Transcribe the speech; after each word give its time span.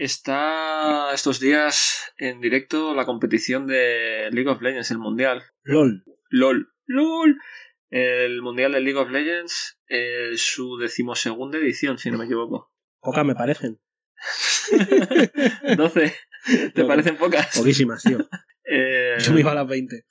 Está 0.00 1.12
estos 1.12 1.40
días 1.40 2.12
en 2.18 2.40
directo 2.40 2.94
la 2.94 3.04
competición 3.04 3.66
de 3.66 4.28
League 4.30 4.48
of 4.48 4.62
Legends, 4.62 4.92
el 4.92 4.98
mundial. 4.98 5.42
LOL. 5.64 6.04
LOL. 6.30 6.72
LOL. 6.86 7.36
El 7.90 8.40
mundial 8.40 8.72
de 8.72 8.80
League 8.80 8.98
of 8.98 9.10
Legends, 9.10 9.80
eh, 9.88 10.34
su 10.36 10.76
decimosegunda 10.76 11.58
edición, 11.58 11.98
si 11.98 12.12
no 12.12 12.18
me 12.18 12.26
equivoco. 12.26 12.70
Pocas 13.00 13.24
me 13.26 13.34
parecen. 13.34 13.80
12. 15.76 16.14
¿Te 16.74 16.82
No, 16.82 16.86
parecen 16.86 17.16
pocas? 17.16 17.56
Poquísimas, 17.56 18.02
tío. 18.04 18.18
Eh, 18.70 19.16
Yo 19.20 19.32
me 19.32 19.40
iba 19.40 19.52
a 19.52 19.54
las 19.54 19.66
20. 19.66 20.04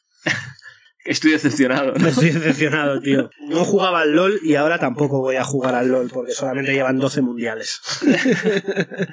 Estoy 1.07 1.31
decepcionado. 1.31 1.93
¿no? 1.93 2.07
Estoy 2.07 2.31
decepcionado, 2.31 2.99
tío. 2.99 3.29
No 3.39 3.63
jugaba 3.65 4.01
al 4.01 4.11
LOL 4.13 4.39
y 4.43 4.55
ahora 4.55 4.77
tampoco 4.77 5.19
voy 5.21 5.37
a 5.37 5.43
jugar 5.43 5.73
al 5.75 5.87
LOL 5.87 6.09
porque 6.11 6.31
solamente 6.33 6.73
llevan 6.73 6.99
12 6.99 7.21
mundiales. 7.21 7.81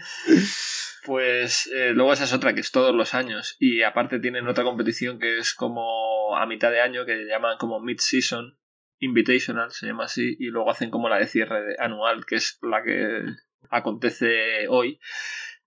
Pues 1.06 1.70
eh, 1.74 1.90
luego 1.92 2.14
esa 2.14 2.24
es 2.24 2.32
otra, 2.32 2.54
que 2.54 2.60
es 2.60 2.70
todos 2.70 2.94
los 2.94 3.12
años. 3.12 3.56
Y 3.58 3.82
aparte 3.82 4.20
tienen 4.20 4.48
otra 4.48 4.64
competición 4.64 5.18
que 5.18 5.36
es 5.38 5.52
como 5.52 6.34
a 6.36 6.46
mitad 6.46 6.70
de 6.70 6.80
año, 6.80 7.04
que 7.04 7.26
llaman 7.26 7.58
como 7.58 7.78
Mid-Season 7.80 8.56
Invitational, 9.00 9.70
se 9.70 9.86
llama 9.86 10.04
así. 10.04 10.34
Y 10.38 10.46
luego 10.46 10.70
hacen 10.70 10.90
como 10.90 11.10
la 11.10 11.18
de 11.18 11.26
cierre 11.26 11.60
de- 11.62 11.76
anual, 11.78 12.24
que 12.24 12.36
es 12.36 12.58
la 12.62 12.82
que 12.82 13.20
acontece 13.68 14.66
hoy. 14.70 14.98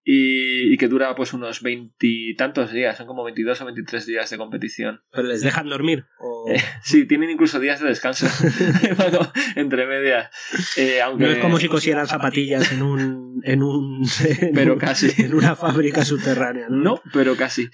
Y, 0.10 0.74
y 0.74 0.78
que 0.78 0.88
dura 0.88 1.14
pues 1.16 1.34
unos 1.34 1.62
veintitantos 1.62 2.72
días, 2.72 2.96
son 2.96 3.08
como 3.08 3.26
22 3.26 3.60
o 3.60 3.66
23 3.66 4.06
días 4.06 4.30
de 4.30 4.38
competición. 4.38 5.02
¿Pero 5.12 5.28
les 5.28 5.42
dejan 5.42 5.68
dormir? 5.68 6.06
¿O 6.20 6.46
Eh, 6.54 6.64
sí, 6.82 7.06
tienen 7.06 7.30
incluso 7.30 7.60
días 7.60 7.82
de 7.82 7.90
descanso 7.90 8.26
Bueno, 8.96 9.20
entre 9.58 9.86
medias. 9.86 10.32
Eh, 10.78 11.02
aunque... 11.02 11.26
no 11.26 11.32
es 11.32 11.40
como 11.40 11.60
si 11.60 11.68
cosieran 11.68 12.08
zapatillas 12.08 12.72
en 12.72 12.84
un... 12.84 13.42
En 13.44 13.62
un 13.62 14.06
en 14.30 14.54
Pero 14.54 14.74
un- 14.76 14.80
casi. 14.80 15.12
En 15.22 15.34
una 15.36 15.58
fábrica 15.58 16.06
subterránea, 16.06 16.68
¿no? 16.70 16.78
No, 16.78 17.02
pero 17.12 17.36
casi. 17.36 17.68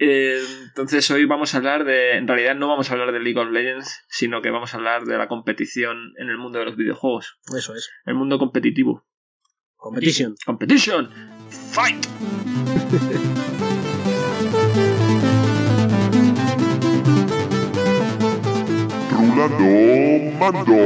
Eh, 0.00 0.40
entonces 0.64 1.08
hoy 1.12 1.24
vamos 1.24 1.54
a 1.54 1.58
hablar 1.58 1.84
de... 1.84 2.16
En 2.16 2.26
realidad 2.26 2.56
no 2.56 2.66
vamos 2.66 2.90
a 2.90 2.94
hablar 2.94 3.12
de 3.12 3.20
League 3.20 3.38
of 3.38 3.52
Legends, 3.52 4.02
sino 4.08 4.42
que 4.42 4.50
vamos 4.50 4.74
a 4.74 4.78
hablar 4.78 5.04
de 5.04 5.16
la 5.16 5.28
competición 5.28 6.14
en 6.18 6.30
el 6.30 6.36
mundo 6.36 6.58
de 6.58 6.64
los 6.64 6.76
videojuegos. 6.76 7.38
Eso 7.56 7.76
es. 7.76 7.90
El 8.06 8.14
mundo 8.16 8.40
competitivo. 8.40 9.06
Competition. 9.76 10.34
Competition. 10.46 11.33
Fight. 11.50 12.06
Rulando 19.10 20.38
Mando. 20.38 20.76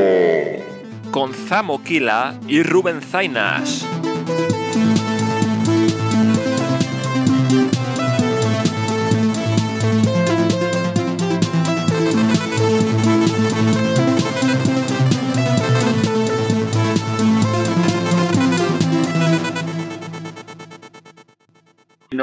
con 1.10 1.32
Zamo 1.34 1.82
Kila 1.82 2.38
y 2.46 2.62
Rubén 2.62 3.00
Zainas. 3.02 3.87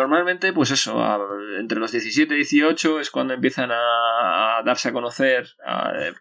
Normalmente, 0.07 0.53
pues 0.53 0.71
eso, 0.71 1.03
a- 1.03 1.19
entre 1.59 1.79
los 1.79 1.91
17 1.91 2.33
y 2.33 2.37
18 2.37 2.99
es 2.99 3.09
cuando 3.09 3.33
empiezan 3.33 3.71
a, 3.71 4.59
a 4.59 4.63
darse 4.63 4.89
a 4.89 4.93
conocer, 4.93 5.47
a- 5.65 5.91
eh, 5.99 6.13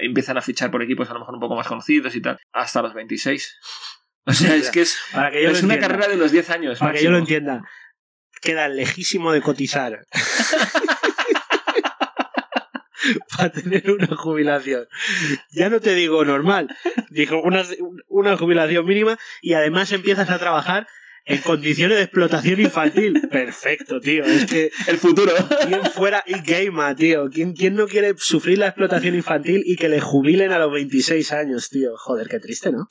empiezan 0.00 0.38
a 0.38 0.42
fichar 0.42 0.70
por 0.70 0.82
equipos 0.82 1.10
a 1.10 1.14
lo 1.14 1.18
mejor 1.20 1.34
un 1.34 1.40
poco 1.40 1.56
más 1.56 1.66
conocidos 1.66 2.14
y 2.14 2.22
tal, 2.22 2.38
hasta 2.52 2.82
los 2.82 2.94
26. 2.94 3.58
O 4.24 4.32
sea, 4.32 4.54
es 4.54 4.70
que 4.70 4.82
es, 4.82 4.96
Para 5.12 5.32
que 5.32 5.42
yo 5.42 5.50
es 5.50 5.64
una 5.64 5.74
entienda. 5.74 5.88
carrera 5.96 6.08
de 6.08 6.16
los 6.16 6.30
10 6.30 6.48
años. 6.50 6.78
Para 6.78 6.92
que 6.92 7.02
yo 7.02 7.10
máximo. 7.10 7.10
lo 7.10 7.18
entienda. 7.18 7.68
Queda 8.40 8.68
lejísimo 8.68 9.32
de 9.32 9.42
cotizar. 9.42 10.06
Para 13.36 13.50
tener 13.50 13.90
una 13.90 14.14
jubilación. 14.16 14.86
Ya 15.50 15.68
no 15.68 15.80
te 15.80 15.96
digo 15.96 16.24
normal. 16.24 16.68
Digo 17.10 17.42
una, 17.42 17.64
una 18.06 18.36
jubilación 18.36 18.86
mínima 18.86 19.18
y 19.40 19.54
además 19.54 19.90
empiezas 19.90 20.30
a 20.30 20.38
trabajar 20.38 20.86
en 21.24 21.40
condiciones 21.42 21.98
de 21.98 22.04
explotación 22.04 22.60
infantil. 22.60 23.20
Perfecto, 23.30 24.00
tío. 24.00 24.24
Es 24.24 24.46
que 24.46 24.70
El 24.86 24.98
futuro. 24.98 25.32
¿quién 25.66 25.84
fuera 25.84 26.24
y 26.26 26.34
gamer, 26.40 26.96
tío? 26.96 27.28
¿Quién, 27.30 27.54
¿Quién 27.54 27.74
no 27.74 27.86
quiere 27.86 28.14
sufrir 28.18 28.58
la 28.58 28.68
explotación 28.68 29.14
infantil 29.14 29.62
y 29.64 29.76
que 29.76 29.88
le 29.88 30.00
jubilen 30.00 30.52
a 30.52 30.58
los 30.58 30.72
26 30.72 31.32
años, 31.32 31.68
tío? 31.68 31.96
Joder, 31.96 32.28
qué 32.28 32.40
triste, 32.40 32.72
¿no? 32.72 32.86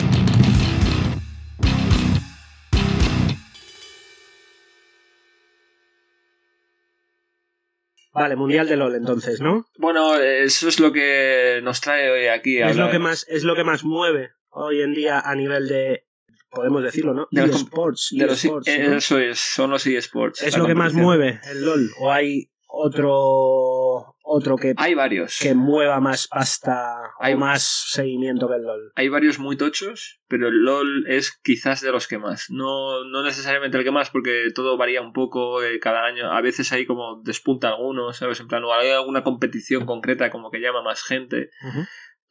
Vale, 8.13 8.35
Mundial 8.35 8.67
de 8.67 8.75
LOL 8.75 8.95
entonces, 8.95 9.39
¿no? 9.39 9.65
Bueno, 9.77 10.15
eso 10.15 10.67
es 10.67 10.81
lo 10.81 10.91
que 10.91 11.61
nos 11.63 11.79
trae 11.79 12.11
hoy 12.11 12.27
aquí. 12.27 12.61
a 12.61 12.69
Es 12.69 12.75
lo 12.75 12.91
que 12.91 12.99
más, 12.99 13.25
es 13.29 13.43
lo 13.43 13.55
que 13.55 13.63
más 13.63 13.85
mueve 13.85 14.31
hoy 14.49 14.81
en 14.81 14.93
día 14.93 15.21
a 15.21 15.33
nivel 15.33 15.69
de 15.69 16.05
podemos 16.51 16.83
decirlo, 16.83 17.13
¿no? 17.13 17.27
De 17.31 17.47
los 17.47 17.55
eSports, 17.55 18.09
De 18.11 18.25
los- 18.25 18.43
eSports, 18.45 18.67
¿no? 18.67 18.95
Eso 18.97 19.17
es, 19.19 19.39
son 19.39 19.69
los 19.71 19.85
eSports. 19.87 20.43
Es 20.43 20.57
lo 20.57 20.65
que 20.67 20.75
más 20.75 20.93
mueve 20.93 21.39
el 21.49 21.65
LOL. 21.65 21.89
O 22.01 22.11
hay 22.11 22.49
otro 22.67 24.15
otro 24.23 24.55
que, 24.55 24.73
Hay 24.77 24.93
varios. 24.93 25.39
que 25.41 25.53
mueva 25.55 25.99
más 25.99 26.27
pasta 26.29 26.95
Hay- 27.19 27.33
o 27.33 27.37
más 27.37 27.63
seguimiento 27.63 28.47
que 28.47 28.55
el 28.55 28.63
LOL. 28.63 28.91
Hay 28.95 29.09
varios 29.09 29.39
muy 29.39 29.57
tochos, 29.57 30.21
pero 30.29 30.47
el 30.47 30.63
LOL 30.63 31.05
es 31.07 31.37
quizás 31.43 31.81
de 31.81 31.91
los 31.91 32.07
que 32.07 32.17
más. 32.17 32.45
No, 32.49 33.03
no 33.03 33.23
necesariamente 33.23 33.77
el 33.77 33.83
que 33.83 33.91
más, 33.91 34.09
porque 34.09 34.47
todo 34.55 34.77
varía 34.77 35.01
un 35.01 35.11
poco 35.11 35.61
eh, 35.63 35.79
cada 35.81 36.05
año. 36.05 36.31
A 36.31 36.39
veces 36.41 36.71
hay 36.71 36.85
como 36.85 37.21
despunta 37.23 37.69
algunos, 37.69 38.17
¿sabes? 38.17 38.39
En 38.39 38.47
plan, 38.47 38.63
o 38.63 38.73
hay 38.73 38.91
alguna 38.91 39.23
competición 39.23 39.85
concreta 39.85 40.31
como 40.31 40.49
que 40.49 40.59
llama 40.61 40.81
más 40.81 41.03
gente. 41.03 41.49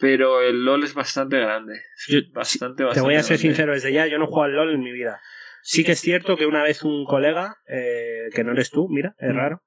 Pero 0.01 0.41
el 0.43 0.65
LOL 0.65 0.83
es 0.85 0.95
bastante 0.95 1.39
grande. 1.39 1.81
Yo- 2.09 2.21
Bastante, 2.33 2.79
Te 2.79 2.85
bastante. 2.85 3.05
voy 3.07 3.15
a 3.17 3.23
ser 3.23 3.37
grande. 3.37 3.49
sincero 3.49 3.73
desde 3.75 3.93
ya, 3.93 4.07
yo 4.07 4.19
no 4.19 4.27
juego 4.27 4.45
al 4.45 4.53
LOL 4.55 4.75
en 4.75 4.81
mi 4.81 4.93
vida. 4.93 5.21
Sí 5.63 5.85
que 5.85 5.93
es 5.93 6.01
cierto 6.01 6.37
que 6.37 6.47
una 6.47 6.63
vez 6.63 6.83
un 6.85 7.05
colega, 7.05 7.57
eh, 7.69 8.29
que 8.35 8.43
no 8.45 8.53
eres 8.53 8.71
tú, 8.71 8.89
mira, 8.89 9.15
es 9.19 9.35
raro, 9.35 9.63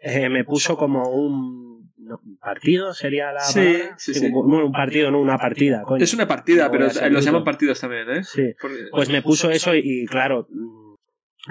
eh, 0.00 0.30
me 0.30 0.42
puso 0.44 0.76
como 0.78 1.10
un 1.10 1.92
partido, 2.40 2.94
sería 2.94 3.30
la 3.32 3.40
Sí, 3.40 3.58
palabra. 3.60 3.94
sí, 3.98 4.14
sí. 4.14 4.26
Un 4.32 4.72
partido, 4.72 5.10
no 5.10 5.20
una 5.20 5.36
partida, 5.36 5.82
coño. 5.82 6.02
Es 6.02 6.14
una 6.14 6.26
partida, 6.26 6.66
No 6.66 6.70
pero 6.70 6.88
los 7.10 7.24
llaman 7.24 7.44
partidos 7.44 7.78
también, 7.80 8.08
¿eh? 8.10 8.24
Sí. 8.24 8.54
Porque- 8.60 8.86
Pues 8.90 9.10
me 9.10 9.20
puso 9.20 9.50
eso 9.50 9.74
y, 9.74 9.80
y, 9.84 10.06
claro, 10.06 10.48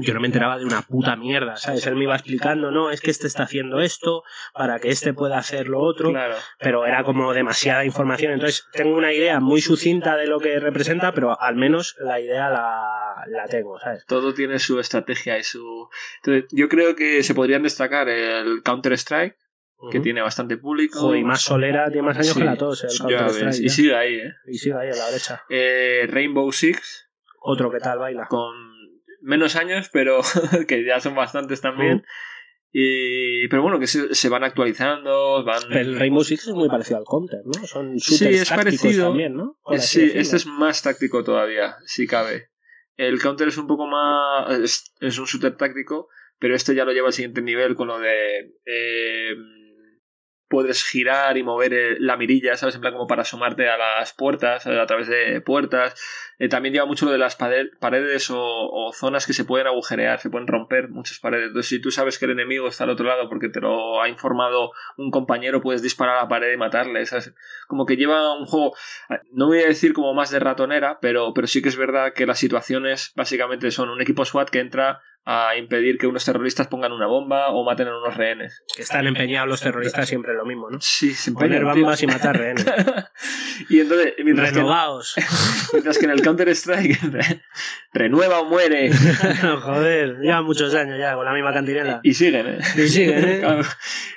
yo 0.02 0.14
no 0.16 0.20
me 0.20 0.26
enteraba 0.28 0.58
de 0.58 0.66
una 0.66 0.82
puta 0.82 1.16
mierda, 1.16 1.56
¿sabes? 1.58 1.86
Él 1.86 1.96
me 1.96 2.04
iba 2.06 2.16
explicando, 2.16 2.72
no, 2.72 2.90
es 2.90 3.00
que 3.00 3.12
este 3.12 3.28
está 3.28 3.44
haciendo 3.44 3.80
esto 3.80 4.24
para 4.54 4.80
que 4.80 4.90
este 4.90 5.14
pueda 5.14 5.38
hacer 5.38 5.68
lo 5.68 5.82
otro, 5.82 6.10
Claro. 6.10 6.36
pero 6.60 6.86
era 6.88 7.04
como 7.04 7.32
demasiada 7.34 7.86
información. 7.86 8.32
Entonces 8.34 8.66
tengo 8.74 8.98
una 8.98 9.14
idea 9.14 9.40
muy 9.40 9.62
sucinta 9.62 10.16
de 10.16 10.26
lo 10.26 10.40
que 10.40 10.60
representa, 10.60 11.14
pero 11.14 11.40
al 11.40 11.56
menos 11.56 11.96
la 12.00 12.20
idea 12.20 12.50
la, 12.50 13.24
la 13.28 13.46
tengo, 13.48 13.80
¿sabes? 13.80 14.04
Todo 14.08 14.34
tiene 14.34 14.58
su 14.60 14.80
estrategia 14.80 15.38
y 15.38 15.44
su. 15.44 15.88
Entonces, 16.24 16.46
yo 16.52 16.68
creo 16.70 16.96
que 16.96 17.22
se 17.22 17.36
podrían 17.36 17.62
destacar 17.64 18.10
el 18.10 18.64
Counter-Strike, 18.64 19.38
que 19.92 20.00
tiene 20.00 20.22
bastante 20.22 20.58
público. 20.58 20.98
Joder, 21.02 21.20
y 21.20 21.24
más 21.26 21.42
solera, 21.42 21.88
tiene 21.92 22.08
más 22.08 22.18
años 22.18 22.30
Sí, 22.34 22.40
que 22.40 22.46
la 22.46 22.56
tos, 22.56 22.84
el 22.86 22.90
ya 22.90 22.98
Counter-Strike. 23.18 23.46
ves. 23.46 23.60
Y 23.60 23.70
sigue 23.70 23.96
ahí, 23.96 24.16
¿eh? 24.16 24.34
Y 24.48 24.58
sigue 24.58 24.76
ahí 24.76 24.90
a 24.90 24.96
la 24.96 25.06
derecha. 25.08 25.44
Eh, 25.50 26.08
Rainbow 26.10 26.52
Six, 26.52 27.10
Otro 27.42 27.70
que 27.70 27.80
tal 27.80 28.00
baila. 28.00 28.26
con 28.28 28.56
menos 29.24 29.56
años, 29.56 29.90
pero 29.92 30.22
que 30.68 30.86
ya 30.86 31.00
son 31.00 31.16
bastantes 31.16 31.62
también. 31.62 31.98
Mm. 31.98 32.04
Y, 32.76 33.48
pero 33.50 33.62
bueno, 33.62 33.80
que 33.80 33.86
se, 33.88 34.16
se 34.16 34.30
van 34.30 34.44
actualizando, 34.44 35.44
van... 35.44 35.62
Pero 35.70 35.80
el 35.80 36.00
Rainbow 36.00 36.24
Six 36.24 36.48
es 36.48 36.54
muy 36.56 36.68
parecido 36.70 36.98
al 36.98 37.04
Counter, 37.06 37.42
¿no? 37.46 37.68
Son 37.68 38.00
Sí, 38.00 38.16
es 38.26 38.48
tácticos 38.50 38.82
parecido. 38.82 39.08
también, 39.10 39.36
¿no? 39.36 39.60
Sí, 39.78 40.02
decirlo. 40.02 40.22
este 40.22 40.36
es 40.38 40.46
más 40.48 40.82
táctico 40.82 41.24
todavía, 41.24 41.76
si 41.86 42.08
cabe. 42.08 42.50
El 42.98 43.20
counter 43.22 43.48
es 43.48 43.58
un 43.58 43.68
poco 43.68 43.88
más. 43.88 44.60
Es, 44.60 44.94
es 45.00 45.18
un 45.20 45.26
shooter 45.26 45.56
táctico, 45.56 46.10
pero 46.40 46.56
este 46.56 46.76
ya 46.76 46.86
lo 46.86 46.92
lleva 46.94 47.08
al 47.08 47.14
siguiente 47.14 47.42
nivel 47.42 47.76
con 47.76 47.88
lo 47.88 48.00
de. 48.00 48.54
eh, 48.66 49.36
puedes 50.54 50.84
girar 50.84 51.36
y 51.36 51.42
mover 51.42 51.74
eh, 51.74 51.96
la 52.00 52.16
mirilla, 52.16 52.56
¿sabes? 52.56 52.76
En 52.76 52.82
plan, 52.82 52.94
como 52.94 53.08
para 53.08 53.24
asomarte 53.24 53.68
a 53.70 53.76
las 53.76 54.14
puertas, 54.14 54.68
a 54.68 54.86
través 54.86 55.08
de 55.08 55.42
puertas. 55.42 56.00
Eh, 56.38 56.48
también 56.48 56.74
lleva 56.74 56.86
mucho 56.86 57.08
lo 57.08 57.12
de 57.12 57.18
las 57.18 57.36
paredes 57.36 58.30
o, 58.30 58.38
o 58.40 58.94
zonas 58.94 59.26
que 59.26 59.34
se 59.34 59.46
pueden 59.46 59.66
agujerear, 59.66 60.20
se 60.20 60.30
pueden 60.30 60.48
romper 60.48 60.90
muchas 60.90 61.18
paredes. 61.18 61.48
Entonces, 61.48 61.70
si 61.70 61.82
tú 61.82 61.90
sabes 61.90 62.20
que 62.20 62.26
el 62.26 62.32
enemigo 62.32 62.68
está 62.68 62.84
al 62.84 62.92
otro 62.92 63.08
lado 63.08 63.30
porque 63.30 63.50
te 63.50 63.62
lo 63.62 64.00
ha 64.00 64.08
informado 64.10 64.74
un 64.96 65.10
compañero, 65.10 65.60
puedes 65.60 65.82
disparar 65.82 66.18
a 66.18 66.22
la 66.22 66.28
pared 66.28 66.54
y 66.54 66.58
matarle, 66.58 67.04
¿sabes? 67.08 67.34
Como 67.68 67.88
que 67.88 67.98
lleva 67.98 68.38
un 68.38 68.46
juego 68.46 68.76
no 69.32 69.48
voy 69.48 69.62
a 69.62 69.68
decir 69.68 69.94
como 69.94 70.14
más 70.14 70.30
de 70.30 70.40
ratonera, 70.40 71.00
pero, 71.02 71.34
pero 71.34 71.48
sí 71.48 71.64
que 71.64 71.70
es 71.70 71.78
verdad 71.78 72.14
que 72.14 72.28
las 72.28 72.38
situaciones 72.38 73.12
básicamente 73.16 73.72
son 73.72 73.90
un 73.90 74.02
equipo 74.02 74.24
SWAT 74.24 74.50
que 74.50 74.60
entra 74.60 75.02
a 75.26 75.56
impedir 75.56 75.98
que 75.98 76.06
unos 76.08 76.26
terroristas 76.26 76.68
pongan 76.68 76.92
una 76.92 77.08
bomba 77.08 77.48
o 77.50 77.64
maten 77.64 77.88
a 77.88 77.98
unos 77.98 78.18
rehenes. 78.18 78.62
Que 78.76 78.82
están 78.82 79.08
empeñados 79.08 79.48
los 79.48 79.62
terroristas 79.62 80.08
siempre 80.08 80.32
en 80.32 80.38
lo 80.38 80.46
mismo, 80.46 80.70
¿no? 80.70 80.82
Sí, 80.82 81.14
se 81.14 81.32
Poner 81.32 81.54
empeñan, 81.62 81.74
tío. 81.76 81.84
bombas 81.84 82.04
y 82.04 82.08
matar 82.08 82.38
rehenes. 82.38 82.66
y 83.70 83.80
entonces, 83.80 84.14
mientras 84.24 84.50
que, 84.52 84.56
Renovaos. 84.56 85.16
mientras 85.74 85.98
que 85.98 86.06
en 86.06 86.12
el 86.12 86.22
Counter-Strike 86.22 87.00
renueva 87.94 88.40
o 88.42 88.46
muere 88.46 88.92
Joder, 89.62 90.18
lleva 90.20 90.42
muchos 90.42 90.74
años 90.76 90.98
ya 91.00 91.16
con 91.16 91.24
la 91.26 91.32
misma 91.34 91.54
cantinela. 91.54 92.00
y 92.04 92.14
siguen, 92.14 92.48
¿eh? 92.48 92.60
Y 92.76 92.88
siguen, 92.90 93.24
¿eh? 93.26 93.62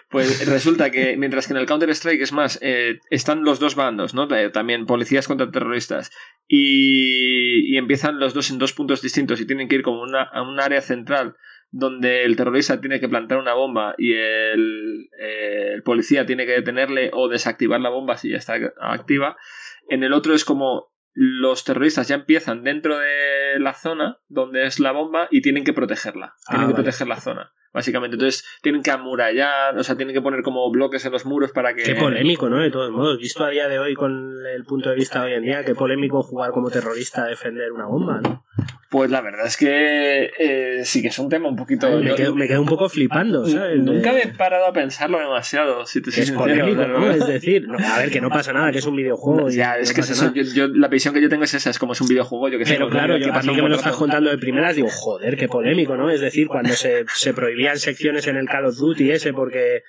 Pues 0.08 0.46
resulta 0.48 0.90
que 0.90 1.16
mientras 1.16 1.46
que 1.46 1.52
en 1.52 1.58
el 1.58 1.66
Counter-Strike 1.66 2.20
es 2.22 2.32
más, 2.32 2.58
eh, 2.62 3.00
están 3.10 3.42
los 3.42 3.58
dos 3.58 3.74
bandos, 3.74 4.14
¿no? 4.14 4.32
Eh, 4.34 4.50
También 4.50 4.86
policías 4.86 5.26
contra 5.26 5.50
terroristas. 5.50 6.10
Y, 6.46 7.74
y 7.74 7.76
empiezan 7.76 8.18
los 8.20 8.32
dos 8.34 8.50
en 8.50 8.58
dos 8.58 8.72
puntos 8.72 9.02
distintos 9.02 9.40
y 9.40 9.46
tienen 9.46 9.68
que 9.68 9.76
ir 9.76 9.82
como 9.82 10.02
una, 10.02 10.22
a 10.22 10.42
un 10.42 10.60
área 10.60 10.80
central 10.80 11.34
donde 11.72 12.24
el 12.24 12.36
terrorista 12.36 12.80
tiene 12.80 13.00
que 13.00 13.08
plantar 13.08 13.38
una 13.38 13.54
bomba 13.54 13.94
y 13.98 14.12
el, 14.12 15.08
eh, 15.20 15.72
el 15.74 15.82
policía 15.82 16.24
tiene 16.24 16.46
que 16.46 16.52
detenerle 16.52 17.10
o 17.12 17.28
desactivar 17.28 17.80
la 17.80 17.90
bomba 17.90 18.16
si 18.16 18.30
ya 18.30 18.36
está 18.36 18.54
activa. 18.80 19.36
En 19.88 20.04
el 20.04 20.12
otro 20.12 20.34
es 20.34 20.44
como 20.44 20.92
los 21.12 21.64
terroristas 21.64 22.06
ya 22.08 22.14
empiezan 22.14 22.62
dentro 22.62 22.96
de 22.98 23.58
la 23.58 23.74
zona 23.74 24.18
donde 24.28 24.66
es 24.66 24.78
la 24.78 24.92
bomba 24.92 25.26
y 25.30 25.42
tienen 25.42 25.64
que 25.64 25.72
protegerla. 25.72 26.34
Tienen 26.48 26.66
Ah, 26.66 26.68
que 26.68 26.72
vale. 26.74 26.84
proteger 26.84 27.08
la 27.08 27.20
zona, 27.20 27.52
básicamente. 27.76 28.14
Entonces 28.17 28.44
tienen 28.62 28.82
que 28.82 28.90
amurallar, 28.90 29.76
o 29.78 29.84
sea, 29.84 29.96
tienen 29.96 30.14
que 30.14 30.23
poner 30.23 30.43
como 30.43 30.69
bloques 30.70 31.05
en 31.05 31.12
los 31.12 31.26
muros 31.26 31.52
para 31.52 31.75
que... 31.75 31.82
Qué 31.82 31.94
polémico, 31.94 32.49
¿no? 32.49 32.58
De 32.58 32.70
todos 32.70 32.90
modos, 32.90 33.19
visto 33.19 33.44
a 33.44 33.50
día 33.50 33.69
de 33.69 33.78
hoy 33.78 33.94
con 33.94 34.34
el 34.46 34.64
punto 34.64 34.88
de 34.88 34.96
vista 34.96 35.20
de 35.20 35.26
hoy 35.26 35.32
en 35.34 35.43
día, 35.43 35.64
qué 35.64 35.75
polémico 35.75 36.23
jugar 36.23 36.50
como 36.52 36.70
terrorista 36.70 37.25
a 37.25 37.26
defender 37.28 37.70
una 37.73 37.84
bomba, 37.84 38.20
¿no? 38.23 38.44
Pues 38.88 39.11
la 39.11 39.20
verdad 39.20 39.46
es 39.46 39.56
que 39.56 40.31
eh, 40.38 40.81
sí 40.84 41.02
que 41.02 41.08
es 41.08 41.19
un 41.19 41.28
tema 41.28 41.49
un 41.49 41.56
poquito... 41.56 41.90
me, 42.00 42.14
quedo, 42.14 42.34
me 42.34 42.46
quedo 42.46 42.62
un 42.62 42.69
poco 42.69 42.88
flipando, 42.88 43.44
¿sabes? 43.44 43.82
Nunca 43.82 44.12
me 44.12 44.23
he 44.23 44.28
parado 44.28 44.64
a 44.67 44.73
pensarlo 44.73 45.19
demasiado, 45.19 45.84
si 45.84 46.00
te 46.00 46.08
es 46.11 46.31
polémico, 46.31 46.87
¿no? 46.87 47.11
Es 47.11 47.26
decir, 47.26 47.67
no, 47.69 47.76
a 47.78 47.99
ver, 47.99 48.11
que 48.11 48.20
no 48.20 48.31
pasa 48.31 48.52
nada, 48.52 48.73
que 48.73 48.78
es 48.78 48.87
un 48.87 48.96
videojuego. 48.96 49.50
Ya, 49.50 49.76
es 49.76 49.93
que 49.93 50.00
es 50.00 50.06
pasa 50.06 50.12
eso, 50.12 50.25
nada. 50.32 50.37
yo, 50.37 50.69
yo- 50.69 50.69
la 50.69 50.88
visión 50.88 51.12
que 51.12 51.20
yo 51.20 51.28
tengo 51.28 51.44
es 51.44 51.52
esa, 51.52 51.69
es 51.69 51.78
como 51.81 51.93
es 51.93 52.00
un 52.00 52.06
videojuego, 52.08 52.49
yo 52.49 52.58
que 52.58 52.64
sé. 52.64 52.75
Pero 52.75 52.88
claro, 52.88 53.14
que 53.19 53.26
yo, 53.26 53.34
a 53.34 53.43
mí 53.43 53.55
que 53.55 53.62
me 53.62 53.69
lo 53.69 53.75
estás 53.76 53.96
contando 53.96 54.31
de 54.31 54.38
primeras, 54.38 54.76
digo, 54.76 54.88
joder, 54.88 55.37
qué 55.37 55.49
polémico, 55.49 55.96
¿no? 55.96 56.08
Es 56.08 56.20
decir, 56.20 56.46
cuando 56.46 56.73
se, 56.73 57.05
se 57.12 57.34
prohibían 57.66 57.78
secciones 57.78 58.26
en 58.26 58.36
el 58.36 58.46
Call 58.48 58.66
of 58.66 58.76
Duty 58.76 59.10
ese 59.10 59.32
porque 59.32 59.82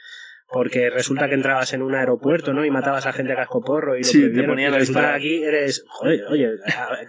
porque 0.49 0.89
resulta 0.89 1.27
que 1.27 1.33
entrabas 1.35 1.73
en 1.73 1.81
un 1.81 1.93
aeropuerto, 1.93 2.53
¿no? 2.53 2.63
Y 2.63 2.71
matabas 2.71 3.05
a 3.05 3.11
gente 3.11 3.33
a 3.33 3.35
cascoporro 3.35 3.97
y 3.97 3.99
lo 3.99 4.03
Sí, 4.05 4.13
te 4.13 4.19
prohibieron. 4.27 4.51
ponían 4.51 4.71
Y 4.71 4.75
a 4.75 4.77
resulta 4.79 4.99
disparar. 5.01 5.19
que 5.19 5.27
aquí 5.27 5.43
eres, 5.43 5.83
joder, 5.89 6.23
oye, 6.29 6.49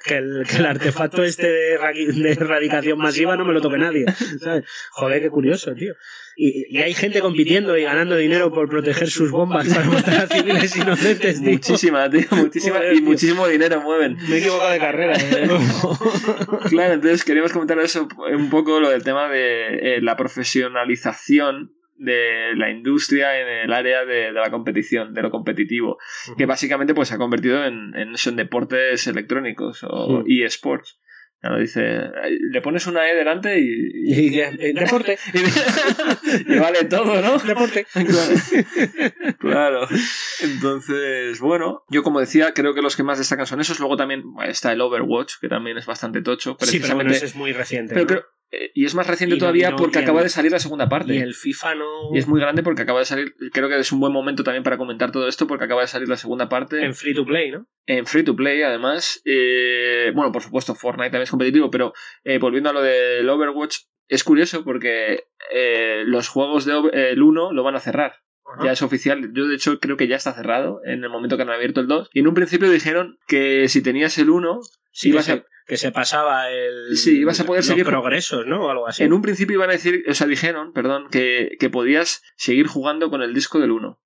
que 0.04 0.16
el, 0.16 0.44
que 0.44 0.56
el 0.56 0.66
artefacto 0.66 1.22
este 1.22 1.46
de, 1.46 1.78
de 1.78 2.32
erradicación 2.32 2.98
masiva 2.98 3.36
no 3.36 3.44
me 3.44 3.52
lo 3.52 3.60
toque 3.60 3.78
nadie, 3.78 4.06
¿sabes? 4.40 4.64
Joder, 4.90 5.22
qué 5.22 5.30
curioso, 5.30 5.72
tío. 5.74 5.94
Y, 6.40 6.66
y 6.70 6.78
hay 6.80 6.94
gente 6.94 7.20
compitiendo 7.20 7.76
y 7.76 7.82
ganando 7.82 8.14
dinero 8.14 8.52
por 8.52 8.68
proteger 8.68 9.08
sus 9.08 9.28
bombas 9.32 9.66
para 9.74 9.86
matar 9.90 10.14
a 10.22 10.26
civiles 10.28 10.76
inocentes, 10.76 11.40
tío. 11.42 11.50
Muchísima, 11.50 12.08
tío, 12.08 12.26
muchísima. 12.30 12.76
Joder, 12.76 12.92
y 12.92 12.98
tío. 12.98 13.04
muchísimo 13.06 13.48
dinero 13.48 13.80
mueven. 13.80 14.16
Me 14.28 14.36
he 14.36 14.38
equivocado 14.38 14.70
de 14.70 14.78
carrera. 14.78 15.16
¿eh? 15.16 15.48
Claro, 16.70 16.94
entonces 16.94 17.24
queríamos 17.24 17.52
comentar 17.52 17.76
eso 17.80 18.06
un 18.36 18.50
poco 18.50 18.78
lo 18.78 18.90
del 18.90 19.02
tema 19.02 19.28
de 19.28 19.96
eh, 19.96 20.00
la 20.00 20.16
profesionalización 20.16 21.72
de 21.96 22.54
la 22.54 22.70
industria 22.70 23.40
en 23.40 23.48
el 23.64 23.72
área 23.72 24.04
de, 24.04 24.14
de 24.26 24.32
la 24.32 24.50
competición, 24.50 25.14
de 25.14 25.22
lo 25.22 25.30
competitivo, 25.32 25.98
que 26.36 26.46
básicamente 26.46 26.94
pues 26.94 27.08
se 27.08 27.14
ha 27.14 27.18
convertido 27.18 27.64
en, 27.64 27.92
en 27.96 28.14
deportes 28.36 29.08
electrónicos 29.08 29.80
o 29.82 30.22
Sí. 30.24 30.42
eSports. 30.44 31.00
Claro, 31.40 31.58
dice, 31.60 32.00
le 32.50 32.60
pones 32.62 32.86
una 32.88 33.08
E 33.08 33.14
delante 33.14 33.60
y, 33.60 33.64
y, 33.64 34.28
Y 34.34 34.40
eh, 34.40 34.72
deporte, 34.74 35.16
y 36.46 36.58
vale 36.58 36.84
todo, 36.84 37.20
¿no? 37.22 37.38
deporte. 37.38 37.86
Claro. 37.94 39.36
Claro. 39.38 39.88
Entonces, 40.42 41.38
bueno, 41.40 41.84
yo 41.88 42.02
como 42.02 42.20
decía, 42.20 42.52
creo 42.54 42.74
que 42.74 42.82
los 42.82 42.96
que 42.96 43.02
más 43.02 43.18
destacan 43.18 43.46
son 43.46 43.60
esos. 43.60 43.78
Luego 43.78 43.96
también 43.96 44.22
está 44.46 44.72
el 44.72 44.80
Overwatch, 44.80 45.34
que 45.40 45.48
también 45.48 45.78
es 45.78 45.86
bastante 45.86 46.22
tocho. 46.22 46.56
Sí, 46.60 46.80
pero 46.80 46.94
bueno, 46.96 47.10
ese 47.10 47.26
es 47.26 47.36
muy 47.36 47.52
reciente. 47.52 47.94
pero 47.94 48.02
¿no? 48.04 48.08
creo- 48.08 48.24
y 48.74 48.84
es 48.86 48.94
más 48.94 49.06
reciente 49.06 49.36
no- 49.36 49.40
todavía 49.40 49.70
no- 49.70 49.76
porque 49.76 49.98
el- 49.98 50.04
acaba 50.04 50.22
de 50.22 50.28
salir 50.28 50.50
la 50.52 50.58
segunda 50.58 50.88
parte. 50.88 51.14
Y 51.14 51.18
el 51.18 51.34
FIFA 51.34 51.74
no. 51.74 52.14
Y 52.14 52.18
es 52.18 52.26
muy 52.26 52.40
grande 52.40 52.62
porque 52.62 52.82
acaba 52.82 52.98
de 53.00 53.04
salir. 53.04 53.34
Creo 53.52 53.68
que 53.68 53.78
es 53.78 53.92
un 53.92 54.00
buen 54.00 54.12
momento 54.12 54.42
también 54.44 54.62
para 54.62 54.78
comentar 54.78 55.12
todo 55.12 55.28
esto 55.28 55.46
porque 55.46 55.64
acaba 55.64 55.82
de 55.82 55.88
salir 55.88 56.08
la 56.08 56.16
segunda 56.16 56.48
parte. 56.48 56.82
En 56.84 56.94
free 56.94 57.14
to 57.14 57.24
play, 57.26 57.50
¿no? 57.50 57.66
En 57.86 58.06
free 58.06 58.22
to 58.22 58.34
play, 58.36 58.62
además. 58.62 59.20
Eh, 59.24 60.12
bueno, 60.14 60.32
por 60.32 60.42
supuesto, 60.42 60.74
Fortnite 60.74 61.10
también 61.10 61.22
es 61.24 61.30
competitivo, 61.30 61.70
pero 61.70 61.92
eh, 62.24 62.38
volviendo 62.38 62.70
a 62.70 62.72
lo 62.72 62.82
del 62.82 63.28
Overwatch, 63.28 63.78
es 64.08 64.24
curioso 64.24 64.64
porque 64.64 65.24
eh, 65.52 66.02
los 66.06 66.28
juegos 66.28 66.64
de 66.64 66.72
Over- 66.74 66.94
el 66.96 67.22
1 67.22 67.52
lo 67.52 67.62
van 67.62 67.76
a 67.76 67.80
cerrar. 67.80 68.16
Ya 68.64 68.72
es 68.72 68.80
oficial. 68.80 69.30
Yo, 69.34 69.46
de 69.46 69.56
hecho, 69.56 69.78
creo 69.78 69.98
que 69.98 70.08
ya 70.08 70.16
está 70.16 70.32
cerrado 70.32 70.80
en 70.86 71.04
el 71.04 71.10
momento 71.10 71.36
que 71.36 71.42
han 71.42 71.50
abierto 71.50 71.80
el 71.82 71.86
2. 71.86 72.08
Y 72.14 72.20
en 72.20 72.28
un 72.28 72.32
principio 72.34 72.70
dijeron 72.70 73.18
que 73.26 73.68
si 73.68 73.82
tenías 73.82 74.16
el 74.16 74.30
1, 74.30 74.60
Sí, 74.90 75.10
ibas 75.10 75.28
a- 75.28 75.44
que 75.68 75.76
se 75.76 75.92
pasaba 75.92 76.50
el. 76.50 76.96
Sí, 76.96 77.18
ibas 77.20 77.38
a 77.38 77.44
poder 77.44 77.60
los 77.60 77.66
seguir- 77.66 77.84
progresos, 77.84 78.46
¿no? 78.46 78.64
O 78.66 78.70
algo 78.70 78.88
así. 78.88 79.04
en 79.04 79.12
un 79.12 79.22
principio 79.22 79.54
iban 79.54 79.70
a 79.70 79.74
decir, 79.74 80.02
o 80.08 80.14
sea, 80.14 80.26
dijeron, 80.26 80.72
perdón, 80.72 81.08
que, 81.10 81.56
que 81.60 81.70
podías 81.70 82.22
seguir 82.36 82.66
jugando 82.66 83.10
con 83.10 83.22
el 83.22 83.34
disco 83.34 83.60
del 83.60 83.70
1. 83.70 84.00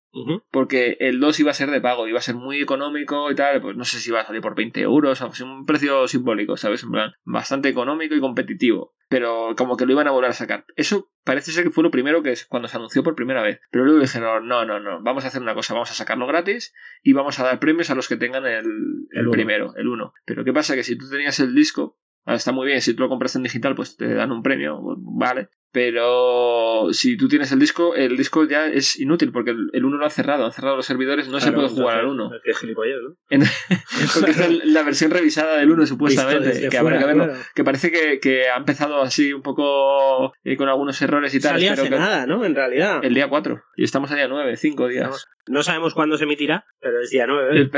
Porque 0.51 0.97
el 0.99 1.19
2 1.19 1.39
iba 1.39 1.51
a 1.51 1.55
ser 1.55 1.71
de 1.71 1.81
pago, 1.81 2.07
iba 2.07 2.19
a 2.19 2.21
ser 2.21 2.35
muy 2.35 2.61
económico 2.61 3.31
y 3.31 3.35
tal, 3.35 3.61
pues 3.61 3.75
no 3.75 3.83
sé 3.83 3.99
si 3.99 4.09
iba 4.09 4.21
a 4.21 4.25
salir 4.25 4.41
por 4.41 4.55
20 4.55 4.79
euros, 4.81 5.21
algo 5.21 5.33
así, 5.33 5.43
un 5.43 5.65
precio 5.65 6.07
simbólico, 6.07 6.55
¿sabes? 6.55 6.83
En 6.83 6.91
plan, 6.91 7.13
bastante 7.23 7.69
económico 7.69 8.13
y 8.13 8.19
competitivo. 8.19 8.93
Pero 9.09 9.55
como 9.57 9.75
que 9.75 9.85
lo 9.85 9.91
iban 9.91 10.07
a 10.07 10.11
volver 10.11 10.29
a 10.29 10.33
sacar. 10.33 10.65
Eso 10.75 11.11
parece 11.23 11.51
ser 11.51 11.63
que 11.63 11.71
fue 11.71 11.83
lo 11.83 11.91
primero 11.91 12.21
que 12.21 12.31
es 12.31 12.45
cuando 12.45 12.67
se 12.67 12.77
anunció 12.77 13.03
por 13.03 13.15
primera 13.15 13.41
vez. 13.41 13.59
Pero 13.71 13.85
luego 13.85 13.99
dijeron, 13.99 14.47
no, 14.47 14.65
no, 14.65 14.79
no, 14.79 15.01
vamos 15.01 15.25
a 15.25 15.27
hacer 15.27 15.41
una 15.41 15.55
cosa, 15.55 15.73
vamos 15.73 15.91
a 15.91 15.95
sacarlo 15.95 16.27
gratis 16.27 16.73
y 17.01 17.13
vamos 17.13 17.39
a 17.39 17.43
dar 17.43 17.59
premios 17.59 17.89
a 17.89 17.95
los 17.95 18.07
que 18.07 18.17
tengan 18.17 18.45
el, 18.45 19.07
el 19.11 19.29
primero, 19.31 19.75
el 19.75 19.87
1. 19.87 20.13
Pero 20.25 20.43
¿qué 20.43 20.53
pasa? 20.53 20.75
Que 20.75 20.83
si 20.83 20.95
tú 20.95 21.09
tenías 21.09 21.39
el 21.39 21.55
disco, 21.55 21.97
ah, 22.25 22.35
está 22.35 22.51
muy 22.51 22.67
bien, 22.67 22.81
si 22.81 22.93
tú 22.93 23.03
lo 23.03 23.09
compras 23.09 23.35
en 23.35 23.43
digital, 23.43 23.73
pues 23.73 23.97
te 23.97 24.13
dan 24.13 24.31
un 24.31 24.43
premio, 24.43 24.79
vale. 24.99 25.49
Pero 25.73 26.87
si 26.93 27.17
tú 27.17 27.27
tienes 27.27 27.51
el 27.51 27.57
disco, 27.59 27.95
el 27.95 28.15
disco 28.15 28.45
ya 28.47 28.67
es 28.67 28.99
inútil 28.99 29.31
porque 29.31 29.49
el, 29.51 29.69
el 29.73 29.83
1 29.85 29.97
lo 29.97 30.05
han 30.05 30.11
cerrado, 30.11 30.45
han 30.45 30.51
cerrado 30.51 30.75
los 30.75 30.85
servidores, 30.85 31.27
no 31.27 31.39
se 31.39 31.47
Claro, 31.51 31.63
puede 31.63 31.69
jugar 31.69 31.99
al 31.99 32.05
entonces, 32.11 32.31
1. 32.31 32.41
Qué 32.45 32.53
gilipollas, 32.53 32.97
¿no? 33.01 33.15
Porque 34.13 34.31
es 34.31 34.39
el- 34.39 34.73
la 34.73 34.83
versión 34.83 35.09
revisada 35.11 35.57
del 35.57 35.71
1 35.71 35.85
supuestamente, 35.87 36.69
que 36.69 36.77
habrá 36.77 36.81
fuera, 36.81 36.99
que 36.99 37.05
verlo. 37.05 37.23
claro. 37.25 37.39
Que 37.55 37.63
parece 37.63 37.91
que, 37.91 38.19
que 38.19 38.49
ha 38.49 38.57
empezado 38.57 39.01
así 39.01 39.33
un 39.33 39.41
poco 39.41 40.31
eh, 40.43 40.55
con 40.57 40.69
algunos 40.69 41.01
errores 41.01 41.33
y 41.33 41.39
tal. 41.39 41.53
Salía 41.53 41.73
hace 41.73 41.83
que- 41.83 41.89
nada, 41.89 42.25
¿no? 42.27 42.45
En 42.45 42.53
realidad. 42.55 43.03
El 43.03 43.13
día 43.15 43.27
4. 43.27 43.61
Y 43.75 43.83
estamos 43.83 44.11
a 44.11 44.15
día 44.15 44.27
9, 44.27 44.55
5 44.55 44.87
días. 44.87 45.25
No 45.47 45.63
sabemos 45.63 45.93
cuándo 45.95 46.17
se 46.17 46.25
emitirá, 46.25 46.65
pero 46.79 47.01
es 47.01 47.09
día 47.09 47.25
9. 47.27 47.69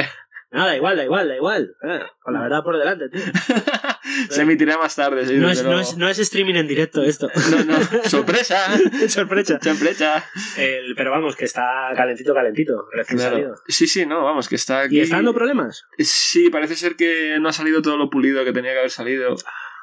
Nada, 0.52 0.68
da 0.68 0.76
igual, 0.78 0.96
da 0.96 1.04
igual, 1.04 1.28
da 1.28 1.36
igual. 1.36 1.76
Ah, 1.84 2.06
con 2.22 2.34
la 2.34 2.42
verdad 2.42 2.64
por 2.64 2.78
delante, 2.78 3.10
tío. 3.10 3.22
se 4.30 4.42
emitirá 4.44 4.78
más 4.78 4.96
tarde, 4.96 5.26
sí, 5.26 5.34
No 5.36 5.50
es, 5.50 5.64
no, 5.64 5.80
es, 5.80 5.98
no 5.98 6.08
es 6.08 6.18
streaming 6.20 6.56
en 6.56 6.68
directo 6.68 7.04
esto. 7.04 7.30
No, 7.52 7.64
no, 7.66 8.04
sorpresa. 8.06 8.58
Sorpresa. 9.10 9.60
sorpresa. 9.62 10.24
El- 10.58 10.96
pero 10.96 11.12
vamos, 11.12 11.36
que 11.36 11.46
está 11.46 11.92
calentito, 11.96 12.34
calentito. 12.34 12.88
Recién 12.94 13.18
Claro. 13.18 13.36
salido. 13.36 13.56
Sí, 13.68 13.88
sí, 13.88 14.06
no, 14.06 14.24
vamos, 14.24 14.48
que 14.48 14.56
está 14.56 14.82
aquí. 14.82 14.98
¿Y 14.98 15.02
está 15.02 15.18
dando 15.18 15.34
problemas? 15.34 15.84
Sí, 16.00 16.50
parece 16.50 16.75
ser 16.75 16.96
que 16.96 17.38
no 17.40 17.50
ha 17.50 17.54
salido 17.54 17.82
todo 17.82 17.98
lo 17.98 18.10
pulido 18.10 18.44
que 18.46 18.54
tenía 18.54 18.72
que 18.74 18.80
haber 18.80 18.92
salido. 18.92 19.36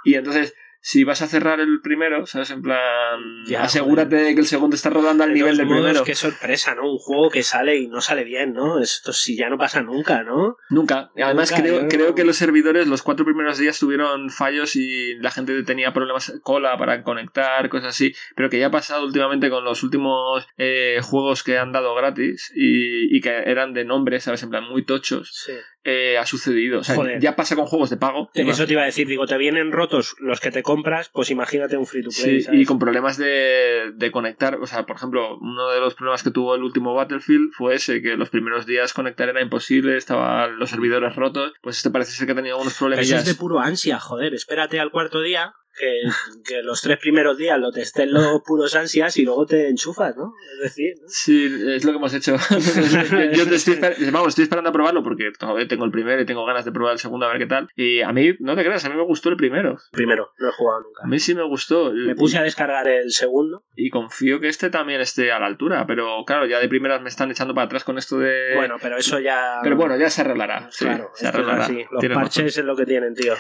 Y 0.05 0.15
entonces, 0.15 0.55
si 0.85 1.05
vas 1.05 1.23
a 1.23 1.29
cerrar 1.29 1.61
el 1.61 1.81
primero, 1.81 2.27
¿sabes? 2.27 2.51
En 2.51 2.61
plan, 2.61 3.21
Ya, 3.47 3.63
asegúrate 3.63 4.17
de 4.17 4.35
que 4.35 4.41
el 4.41 4.47
segundo 4.47 4.75
está 4.75 4.91
rodando 4.91 5.23
al 5.23 5.31
De 5.31 5.37
nivel 5.37 5.57
del 5.57 5.67
modos, 5.67 5.81
primero. 5.83 6.05
Qué 6.05 6.17
sorpresa, 6.17 6.75
¿no? 6.75 6.91
Un 6.91 6.99
juego 6.99 7.31
que 7.31 7.45
sale 7.45 7.77
y 7.77 7.87
no 7.87 8.01
sale 8.01 8.25
bien, 8.25 8.53
¿no? 8.53 8.81
Esto 8.81 9.13
sí 9.13 9.37
ya 9.37 9.49
no 9.49 9.57
pasa 9.59 9.81
nunca, 9.83 10.25
¿no? 10.25 10.57
Nunca. 10.71 11.13
Y 11.17 11.23
Además, 11.23 11.51
Nunca, 11.53 11.63
creo, 11.63 11.81
yo- 11.83 11.89
creo 11.89 12.15
que 12.17 12.25
los 12.25 12.37
servidores 12.37 12.89
los 12.89 13.03
cuatro 13.03 13.25
primeros 13.25 13.59
días 13.59 13.79
tuvieron 13.79 14.29
fallos 14.31 14.75
y 14.75 15.15
la 15.21 15.31
gente 15.31 15.63
tenía 15.63 15.93
problemas 15.93 16.33
cola 16.43 16.77
para 16.77 17.05
conectar, 17.05 17.69
cosas 17.69 17.91
así. 17.91 18.13
Pero 18.35 18.51
que 18.51 18.59
ya 18.59 18.67
ha 18.67 18.71
pasado 18.73 19.05
últimamente 19.07 19.51
con 19.51 19.65
los 19.65 19.83
últimos 19.85 20.47
eh, 20.59 20.99
juegos 21.03 21.45
que 21.45 21.59
han 21.59 21.71
dado 21.71 21.95
gratis 21.95 22.51
y, 22.57 23.17
y 23.17 23.21
que 23.21 23.31
eran 23.47 23.73
de 23.73 23.85
nombre, 23.85 24.19
¿sabes? 24.21 24.43
En 24.43 24.51
plan, 24.51 24.65
muy 24.69 24.85
tochos. 24.85 25.31
Sí. 25.33 25.53
Eh, 25.85 26.19
ha 26.19 26.27
sucedido. 26.27 26.81
O 26.81 26.85
sea, 26.85 26.95
Joder. 26.97 27.21
ya 27.21 27.37
pasa 27.37 27.57
con 27.57 27.67
juegos 27.67 27.91
de 27.91 27.97
pago. 27.97 28.31
Eso 28.35 28.67
te 28.67 28.73
iba 28.73 28.83
a 28.83 28.87
decir, 28.87 29.07
digo, 29.07 29.27
te 29.27 29.37
vienen 29.37 29.73
rotos 29.73 30.15
los 30.19 30.41
que 30.41 30.51
te 30.51 30.63
compras, 30.63 31.11
pues 31.13 31.31
imagínate 31.31 31.77
un 31.77 31.87
free 31.87 32.03
to 32.03 32.11
play. 32.11 32.39
Sí, 32.39 32.43
¿sabes? 32.43 32.61
y 32.61 32.65
con 32.65 32.79
problemas 32.79 33.17
de, 33.17 33.93
de 33.95 34.11
conectar. 34.11 34.57
O 34.57 34.67
sea, 34.67 34.87
por 34.87 34.97
ejemplo, 34.97 35.39
uno 35.39 35.71
de 35.71 35.81
los 35.81 35.95
problemas 35.95 36.23
que 36.23 36.31
tuvo 36.31 36.55
el 36.55 36.63
último 36.63 36.95
Battlefield 36.95 37.53
fue 37.53 37.75
ese, 37.75 38.03
que 38.03 38.17
los 38.17 38.31
primeros 38.31 38.67
días 38.67 38.93
conectar 38.93 39.29
era 39.29 39.43
imposible, 39.43 39.97
estaban 39.97 40.59
los 40.59 40.71
servidores 40.71 41.17
rotos. 41.17 41.53
Pues 41.63 41.77
este 41.77 41.91
parece 41.91 42.13
ser 42.13 42.27
que 42.27 42.35
tenía 42.35 42.53
algunos 42.53 42.75
problemas. 42.75 43.07
Eso 43.07 43.17
es 43.17 43.27
de 43.27 43.35
puro 43.35 43.61
ansia, 43.61 43.99
joder. 43.99 44.35
Espérate 44.35 44.81
al 44.81 44.91
cuarto 44.91 45.21
día 45.21 45.55
Que, 45.79 46.03
que 46.45 46.63
los 46.63 46.83
tres 46.83 46.99
primeros 46.99 47.39
días 47.39 47.59
lo 47.59 47.73
testé 47.73 48.03
en 48.03 48.13
los 48.13 48.43
puros 48.47 48.75
ansias 48.75 49.17
y 49.17 49.25
luego 49.25 49.47
te 49.47 49.69
enchufas, 49.69 50.15
¿no? 50.17 50.35
Es 50.57 50.61
decir, 50.65 50.95
¿no? 51.01 51.09
Sí, 51.09 51.47
es 51.69 51.85
lo 51.85 51.93
que 51.93 51.97
hemos 51.99 52.13
hecho. 52.15 52.37
yo 53.33 53.49
te 53.49 53.55
estoy, 53.55 53.79
vamos, 54.11 54.29
estoy 54.29 54.43
esperando 54.45 54.71
a 54.71 54.73
probarlo 54.73 55.03
porque 55.03 55.31
todavía 55.39 55.67
tengo 55.67 55.85
el 55.85 55.91
primero 55.91 56.21
y 56.21 56.27
tengo 56.27 56.45
ganas 56.45 56.65
de 56.65 56.73
probar 56.73 56.93
el 56.93 56.99
segundo 56.99 57.27
a 57.27 57.31
ver 57.31 57.39
qué 57.39 57.47
tal. 57.47 57.69
Y 57.75 58.03
a 58.03 58.13
mí, 58.13 58.35
no 58.41 58.55
te 58.55 58.65
creas, 58.65 58.85
a 58.85 58.91
mí 58.91 58.97
me 58.97 59.03
gustó 59.05 59.31
el 59.31 59.37
primero. 59.37 59.77
Primero, 59.93 60.31
no 60.39 60.49
he 60.49 60.53
jugado 60.53 60.81
A 60.81 60.83
nunca. 60.83 61.07
mí 61.07 61.19
sí 61.19 61.35
me 61.35 61.43
gustó. 61.45 61.93
Me 61.93 62.15
puse 62.15 62.39
a 62.39 62.43
descargar 62.43 62.87
el 62.89 63.11
segundo. 63.13 63.65
Y 63.75 63.91
confío 63.91 64.41
que 64.41 64.49
este 64.49 64.69
también 64.71 65.01
esté 65.01 65.33
a 65.33 65.39
la 65.39 65.47
altura. 65.47 65.87
Pero 65.87 66.25
claro, 66.27 66.47
ya 66.47 66.59
de 66.59 66.69
primeras 66.69 67.01
me 67.01 67.09
están 67.09 67.31
echando 67.31 67.55
para 67.55 67.65
atrás 67.67 67.85
con 67.85 67.97
esto 67.99 68.19
de. 68.19 68.55
Bueno, 68.57 68.77
pero 68.81 68.99
eso 68.99 69.19
ya. 69.21 69.61
Pero 69.63 69.77
bueno, 69.77 69.97
ya 69.97 70.11
se 70.11 70.21
arreglará. 70.21 70.69
sí, 70.71 70.85
claro, 70.85 71.11
se 71.15 71.29
arreglará. 71.29 71.65
así. 71.65 71.85
Los 71.91 72.03
razón. 72.03 72.15
parches 72.23 72.59
es 72.59 72.65
lo 72.65 72.77
que 72.77 72.85
tienen, 72.87 73.15
tío. 73.15 73.35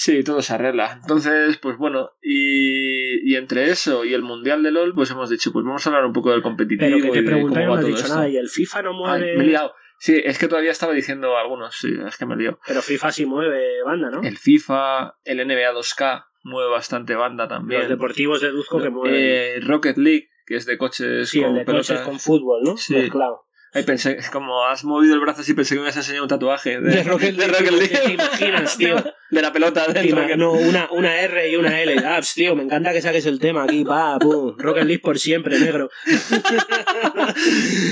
Sí, 0.00 0.22
todo 0.22 0.42
se 0.42 0.54
arregla. 0.54 0.92
Entonces, 1.02 1.56
pues 1.56 1.76
bueno, 1.76 2.12
y, 2.22 3.28
y 3.28 3.34
entre 3.34 3.68
eso 3.70 4.04
y 4.04 4.14
el 4.14 4.22
Mundial 4.22 4.62
de 4.62 4.70
LOL, 4.70 4.94
pues 4.94 5.10
hemos 5.10 5.28
dicho, 5.28 5.52
pues 5.52 5.64
vamos 5.64 5.84
a 5.84 5.90
hablar 5.90 6.04
un 6.04 6.12
poco 6.12 6.30
del 6.30 6.40
competitivo. 6.40 6.88
Pero 7.00 7.12
que 7.12 7.18
te 7.20 7.26
pregunté 7.26 7.62
y 7.62 7.66
no 7.66 7.74
has 7.74 7.84
dicho 7.84 7.96
esto. 7.98 8.14
nada. 8.14 8.28
Y 8.28 8.36
el 8.36 8.48
FIFA 8.48 8.82
no 8.82 8.90
Ay, 8.90 8.96
mueve. 8.96 9.36
me 9.36 9.42
he 9.42 9.46
liado. 9.48 9.74
Sí, 9.98 10.22
es 10.24 10.38
que 10.38 10.46
todavía 10.46 10.70
estaba 10.70 10.92
diciendo 10.92 11.36
algunos, 11.36 11.74
sí, 11.74 11.92
es 12.06 12.16
que 12.16 12.26
me 12.26 12.36
liado. 12.36 12.60
Pero 12.64 12.80
FIFA 12.80 13.10
sí 13.10 13.26
mueve 13.26 13.82
banda, 13.84 14.08
¿no? 14.10 14.22
El 14.22 14.38
FIFA, 14.38 15.16
el 15.24 15.38
NBA 15.44 15.72
2K 15.74 16.26
mueve 16.44 16.70
bastante 16.70 17.16
banda 17.16 17.48
también. 17.48 17.80
Los 17.80 17.90
deportivos 17.90 18.40
deduzco 18.40 18.80
que 18.80 18.90
mueven. 18.90 19.16
Eh, 19.20 19.58
Rocket 19.62 19.96
League, 19.98 20.28
que 20.46 20.54
es 20.54 20.64
de 20.66 20.78
coches 20.78 21.28
sí, 21.28 21.42
con 21.42 21.50
el 21.50 21.56
de 21.56 21.64
coches 21.64 21.88
pelotas. 21.88 22.06
con 22.08 22.20
fútbol, 22.20 22.62
¿no? 22.62 22.76
Sí. 22.76 22.94
Mezclado. 22.94 23.47
Ay, 23.74 23.82
pensé, 23.82 24.18
como 24.32 24.64
has 24.64 24.82
movido 24.82 25.14
el 25.14 25.20
brazo 25.20 25.42
así, 25.42 25.52
pensé 25.52 25.74
que 25.74 25.80
me 25.80 25.86
ibas 25.86 25.96
a 25.96 26.00
enseñar 26.00 26.22
un 26.22 26.28
tatuaje 26.28 26.80
de, 26.80 26.90
De 26.96 27.02
Rocket 27.02 27.36
League. 27.36 27.88
¿Te 27.88 28.12
imaginas, 28.12 28.76
tío? 28.78 28.96
De 29.30 29.42
la 29.42 29.52
pelota 29.52 29.84
Rocket 29.86 30.36
no, 30.38 30.52
una, 30.52 30.88
una 30.90 31.20
R 31.20 31.50
y 31.50 31.56
una 31.56 31.80
L. 31.82 31.96
Ah, 32.04 32.20
tío, 32.34 32.56
me 32.56 32.62
encanta 32.62 32.92
que 32.92 33.02
saques 33.02 33.26
el 33.26 33.38
tema 33.38 33.64
aquí, 33.64 33.84
pa, 33.84 34.18
pum. 34.18 34.54
Rocket 34.56 34.84
League 34.84 35.02
por 35.02 35.18
siempre, 35.18 35.58
negro. 35.58 35.90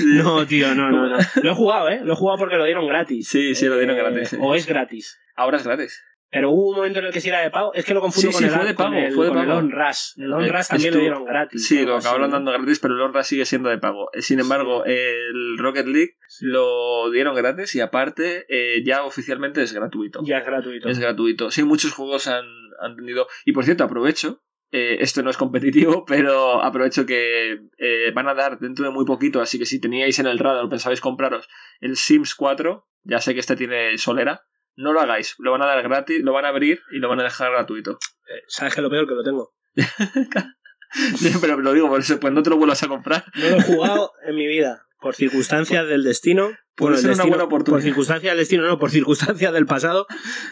No, 0.05 0.45
tío, 0.47 0.73
no, 0.73 0.89
no, 0.91 1.07
no. 1.07 1.17
Lo 1.43 1.51
he 1.51 1.55
jugado, 1.55 1.89
¿eh? 1.89 2.01
Lo 2.03 2.13
he 2.13 2.15
jugado 2.15 2.39
porque 2.39 2.55
lo 2.55 2.65
dieron 2.65 2.87
gratis. 2.87 3.27
Sí, 3.27 3.55
sí, 3.55 3.65
lo 3.65 3.77
dieron 3.77 3.95
Eh, 3.95 3.99
gratis, 3.99 4.29
sí. 4.29 4.37
O 4.39 4.55
es 4.55 4.65
gratis. 4.65 5.19
Ahora 5.35 5.57
es 5.57 5.63
gratis. 5.63 6.03
Pero 6.29 6.51
hubo 6.51 6.69
un 6.71 6.75
momento 6.75 6.99
en 6.99 7.05
el 7.05 7.13
que 7.13 7.21
sí 7.21 7.29
era 7.29 7.39
de 7.41 7.49
pago. 7.51 7.73
Es 7.73 7.85
que 7.85 7.93
lo 7.93 8.01
confundo 8.01 8.27
Sí, 8.29 8.33
con 8.33 8.39
sí, 8.41 8.45
el, 8.49 8.51
fue 8.51 8.65
de 8.65 8.75
con 8.75 8.93
el- 8.93 9.13
fue 9.13 9.25
de 9.25 9.29
con 9.31 9.39
el 9.39 9.47
pago. 9.47 9.59
On 9.59 9.71
Rush. 9.71 9.99
El 10.17 10.33
Eh, 10.45 10.61
también 10.69 10.93
lo 10.93 10.99
dieron 10.99 11.25
gratis. 11.25 11.67
Sí, 11.67 11.85
lo 11.85 11.95
acabaron 11.97 12.31
dando 12.31 12.51
gratis, 12.51 12.79
pero 12.79 12.95
el 12.95 13.01
Honra 13.01 13.23
sigue 13.23 13.45
siendo 13.45 13.69
de 13.69 13.77
pago. 13.77 14.09
Eh, 14.13 14.21
Sin 14.21 14.39
embargo, 14.41 14.83
el 14.85 15.57
Rocket 15.57 15.87
League 15.87 16.17
lo 16.41 17.09
dieron 17.11 17.33
gratis 17.35 17.75
y 17.75 17.79
aparte 17.81 18.45
eh, 18.49 18.83
ya 18.83 19.03
oficialmente 19.05 19.61
es 19.63 19.73
gratuito. 19.73 20.19
Ya 20.23 20.39
es 20.39 20.45
gratuito. 20.45 20.89
Es 20.89 20.99
gratuito. 20.99 21.49
Sí, 21.51 21.63
muchos 21.63 21.93
juegos 21.93 22.27
han, 22.27 22.45
han 22.81 22.95
tenido. 22.95 23.27
Y 23.45 23.53
por 23.53 23.63
cierto, 23.63 23.83
aprovecho. 23.85 24.43
eh, 24.71 24.97
esto 24.99 25.23
no 25.23 25.29
es 25.29 25.37
competitivo, 25.37 26.03
pero 26.07 26.61
aprovecho 26.61 27.05
que 27.05 27.57
eh, 27.77 28.11
van 28.13 28.27
a 28.27 28.33
dar 28.33 28.59
dentro 28.59 28.83
de 28.83 28.91
muy 28.91 29.05
poquito. 29.05 29.39
Así 29.39 29.57
que 29.57 29.65
si 29.65 29.79
teníais 29.79 30.19
en 30.19 30.27
el 30.27 30.39
radar 30.39 30.65
o 30.65 30.69
pensabais 30.69 30.99
compraros 30.99 31.47
el 31.79 31.95
Sims 31.95 32.35
4, 32.35 32.85
ya 33.03 33.21
sé 33.21 33.33
que 33.33 33.39
este 33.39 33.55
tiene 33.55 33.97
solera. 33.97 34.41
No 34.77 34.93
lo 34.93 35.01
hagáis, 35.01 35.35
lo 35.39 35.51
van 35.51 35.63
a 35.63 35.65
dar 35.65 35.81
gratis, 35.81 36.23
lo 36.23 36.33
van 36.33 36.45
a 36.45 36.49
abrir 36.49 36.81
y 36.91 36.99
lo 36.99 37.09
van 37.09 37.19
a 37.19 37.23
dejar 37.23 37.51
gratuito. 37.51 37.97
Eh, 38.29 38.43
¿Sabes 38.47 38.75
qué 38.75 38.79
es 38.79 38.83
lo 38.83 38.89
peor? 38.89 39.07
Que 39.07 39.15
lo 39.15 39.23
tengo. 39.23 39.53
pero 41.41 41.57
lo 41.57 41.73
digo 41.73 41.89
por 41.89 41.99
eso, 41.99 42.19
pues 42.19 42.31
no 42.31 42.43
te 42.43 42.51
lo 42.51 42.57
vuelvas 42.57 42.83
a 42.83 42.87
comprar. 42.87 43.25
No 43.33 43.49
lo 43.49 43.57
he 43.57 43.61
jugado 43.63 44.11
en 44.25 44.35
mi 44.35 44.45
vida. 44.47 44.85
Por 44.99 45.15
circunstancias 45.15 45.87
del 45.87 46.03
destino. 46.03 46.51
Puede 46.77 46.95
el 46.95 47.01
ser 47.01 47.09
una 47.09 47.15
destino- 47.17 47.29
buena 47.29 47.43
oportunidad. 47.45 47.77
Por 47.77 47.83
circunstancias 47.83 48.31
del 48.31 48.37
destino, 48.39 48.63
no, 48.67 48.77
por 48.79 48.91
circunstancias 48.91 49.51
del 49.51 49.65
pasado. 49.65 50.05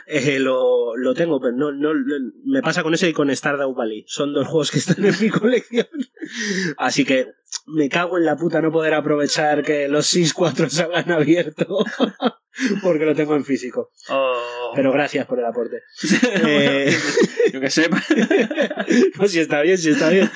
eh, 0.08 0.40
lo, 0.40 0.98
lo 0.98 1.14
tengo, 1.14 1.40
pero 1.40 1.54
no, 1.56 1.72
no, 1.72 1.94
no- 1.94 2.32
me 2.46 2.62
pasa 2.62 2.82
con 2.84 2.94
ese 2.96 3.08
y 3.10 3.14
con 3.14 3.34
Stardew 3.34 3.74
Valley. 3.74 4.04
Son 4.08 4.34
dos 4.34 4.48
juegos 4.48 4.72
que 4.72 4.80
están 4.80 5.06
en 5.06 5.14
mi 5.22 5.30
colección. 5.40 5.88
Así 6.78 7.06
que 7.06 7.28
me 7.68 7.88
cago 7.90 8.18
en 8.18 8.26
la 8.26 8.36
puta 8.38 8.62
no 8.62 8.72
poder 8.72 8.94
aprovechar 8.96 9.64
que 9.64 9.88
los 9.88 10.08
Sims 10.08 10.34
4 10.34 10.70
salgan 10.70 11.12
abierto. 11.12 11.78
Porque 12.82 13.06
lo 13.06 13.14
tengo 13.14 13.36
en 13.36 13.44
físico. 13.44 13.92
Oh. 14.10 14.72
Pero 14.74 14.92
gracias 14.94 15.28
por 15.28 15.38
el 15.40 15.46
aporte. 15.46 15.82
Eh, 16.48 16.96
Yo 17.54 17.60
que 17.62 17.70
sé. 17.70 17.90
pues 19.18 19.32
si 19.32 19.40
está 19.42 19.62
bien, 19.62 19.78
si 19.78 19.90
está 19.92 20.10
bien. 20.10 20.30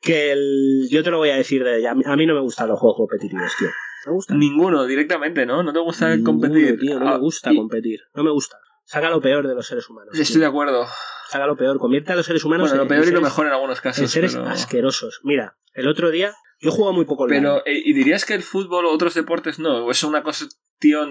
Que 0.00 0.32
el, 0.32 0.88
yo 0.90 1.02
te 1.02 1.10
lo 1.10 1.18
voy 1.18 1.30
a 1.30 1.36
decir 1.36 1.62
de 1.64 1.78
ella. 1.78 1.90
A 1.92 1.94
mí- 1.94 2.02
A 2.06 2.16
mí 2.16 2.26
no 2.26 2.34
me 2.34 2.40
gustan 2.40 2.68
los 2.68 2.78
juegos 2.80 2.96
competitivos, 2.96 3.52
tío. 3.58 3.68
No 4.06 4.12
me 4.12 4.16
gustan. 4.16 4.38
Ninguno, 4.38 4.86
directamente, 4.86 5.44
¿no? 5.46 5.62
No 5.62 5.72
te 5.72 5.80
gusta 5.80 6.08
Ninguno, 6.16 6.24
competir. 6.40 6.78
tío, 6.78 6.98
no 7.00 7.08
Ah, 7.08 7.12
me 7.14 7.18
gusta 7.18 7.52
y- 7.52 7.56
competir. 7.56 8.00
No 8.14 8.22
me 8.24 8.30
gusta. 8.30 8.58
Saca 8.84 9.10
lo 9.10 9.20
peor 9.20 9.48
de 9.48 9.54
los 9.54 9.66
seres 9.66 9.88
humanos. 9.90 10.12
tío. 10.12 10.22
Estoy 10.22 10.40
de 10.40 10.46
acuerdo. 10.46 10.86
Saca 11.28 11.46
lo 11.46 11.56
peor. 11.56 11.78
Convierte 11.78 12.12
a 12.12 12.16
los 12.16 12.24
seres 12.24 12.44
humanos 12.44 12.68
Bueno, 12.70 12.76
lo 12.76 12.82
en- 12.82 12.88
peor 12.88 13.02
en 13.02 13.08
y 13.10 13.12
lo 13.12 13.20
mejor 13.20 13.46
en 13.46 13.52
algunos 13.52 13.80
casos. 13.80 14.02
En 14.02 14.08
seres 14.08 14.34
pero... 14.36 14.46
asquerosos. 14.48 15.20
Mira, 15.24 15.56
el 15.74 15.88
otro 15.88 16.10
día 16.10 16.32
yo 16.60 16.70
juego 16.70 16.92
muy 16.92 17.04
poco 17.04 17.24
online. 17.24 17.40
Pero, 17.42 17.66
eh, 17.66 17.82
¿y 17.84 17.92
dirías 17.92 18.24
que 18.24 18.34
el 18.34 18.42
fútbol 18.44 18.86
o 18.86 18.92
otros 18.92 19.14
deportes 19.14 19.58
no? 19.58 19.84
¿O 19.84 19.90
es 19.90 20.02
una 20.04 20.22
cuestión 20.22 20.50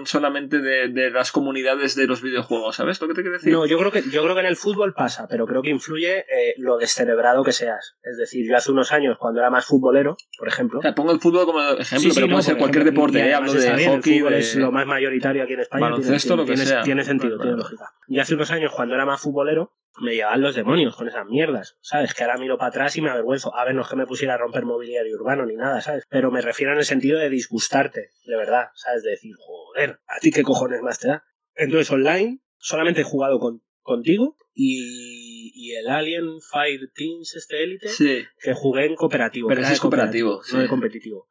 solamente 0.04 0.60
de, 0.60 0.88
de 0.88 1.10
las 1.10 1.32
comunidades 1.32 1.94
de 1.96 2.06
los 2.06 2.22
videojuegos? 2.22 2.76
¿Sabes 2.76 3.00
lo 3.00 3.08
que 3.08 3.14
te 3.14 3.22
quiero 3.22 3.36
decir? 3.36 3.52
No, 3.52 3.66
yo 3.66 3.78
creo 3.78 3.90
que 3.90 4.02
yo 4.10 4.22
creo 4.22 4.34
que 4.34 4.40
en 4.40 4.46
el 4.46 4.56
fútbol 4.56 4.94
pasa, 4.94 5.26
pero 5.28 5.46
creo 5.46 5.62
que 5.62 5.70
influye 5.70 6.18
eh, 6.20 6.54
lo 6.58 6.78
descerebrado 6.78 7.42
que 7.42 7.52
seas. 7.52 7.96
Es 8.02 8.16
decir, 8.16 8.46
yo 8.48 8.56
hace 8.56 8.70
unos 8.72 8.92
años, 8.92 9.16
cuando 9.18 9.40
era 9.40 9.50
más 9.50 9.66
futbolero, 9.66 10.16
por 10.38 10.48
ejemplo. 10.48 10.78
O 10.78 10.82
sea, 10.82 10.94
pongo 10.94 11.12
el 11.12 11.20
fútbol 11.20 11.46
como 11.46 11.60
ejemplo, 11.60 11.84
Sí, 11.98 12.10
sí, 12.10 12.14
pero 12.14 12.26
no, 12.28 12.32
puede 12.34 12.44
ser 12.44 12.56
cualquier 12.58 12.82
ejemplo, 12.82 13.02
deporte. 13.02 13.28
¿eh? 13.28 13.34
Hablo 13.34 13.52
de 13.52 13.70
hockey, 13.70 13.84
el 13.86 14.02
fútbol 14.20 14.32
de... 14.32 14.38
es 14.38 14.56
lo 14.56 14.72
más 14.72 14.86
mayoritario 14.86 15.42
aquí 15.42 15.52
en 15.54 15.60
España. 15.60 15.80
baloncesto, 15.82 16.28
tiene, 16.28 16.42
lo 16.42 16.46
que 16.46 16.52
tiene- 16.54 16.66
sea. 16.70 16.82
Tiene 16.82 17.04
sentido, 17.04 17.38
tiene 17.38 17.56
lógica. 17.56 17.92
Y 18.08 18.18
hace 18.20 18.34
unos 18.34 18.50
años, 18.50 18.72
cuando 18.74 18.94
era 18.94 19.04
más 19.06 19.20
futbolero, 19.20 19.72
me 19.98 20.14
llevaban 20.14 20.42
los 20.42 20.54
demonios 20.54 20.94
con 20.94 21.08
esas 21.08 21.24
mierdas, 21.26 21.78
¿sabes? 21.80 22.12
Que 22.12 22.22
ahora 22.24 22.36
miro 22.36 22.58
para 22.58 22.68
atrás 22.68 22.96
y 22.96 23.00
me 23.00 23.08
avergüenzo. 23.10 23.54
A 23.56 23.64
ver, 23.64 23.74
no 23.74 23.82
es 23.82 23.88
que 23.88 23.96
me 23.96 24.06
pusiera 24.06 24.34
a 24.34 24.36
romper 24.38 24.64
mobiliario 24.66 25.16
urbano 25.16 25.46
ni 25.46 25.54
nada, 25.56 25.80
¿sabes? 25.80 26.04
Pero 26.10 26.30
me 26.30 26.42
refiero 26.42 26.72
en 26.72 26.78
el 26.78 26.84
sentido 26.84 27.18
de 27.18 27.30
disgustarte, 27.30 28.10
de 28.26 28.36
verdad, 28.36 28.66
¿sabes? 28.74 29.02
De 29.02 29.10
decir, 29.10 29.34
joder, 29.38 30.00
¿a 30.06 30.18
ti 30.20 30.30
qué 30.30 30.42
cojones 30.42 30.82
más 30.82 30.98
te 30.98 31.08
da? 31.08 31.24
Entonces, 31.54 31.90
online, 31.90 32.40
solamente 32.58 33.00
he 33.00 33.04
jugado 33.04 33.38
con, 33.40 33.62
contigo 33.80 34.36
y, 34.52 35.52
y 35.54 35.74
el 35.76 35.88
Alien 35.88 36.40
Fire 36.42 36.90
Teams, 36.94 37.34
este 37.34 37.62
élite, 37.62 37.88
Sí. 37.88 38.24
que 38.40 38.52
jugué 38.52 38.84
en 38.84 38.96
cooperativo. 38.96 39.48
Pero 39.48 39.62
ese 39.62 39.72
es 39.72 39.80
cooperativo, 39.80 40.42
no 40.52 40.58
de 40.60 40.68
competitivo. 40.68 41.26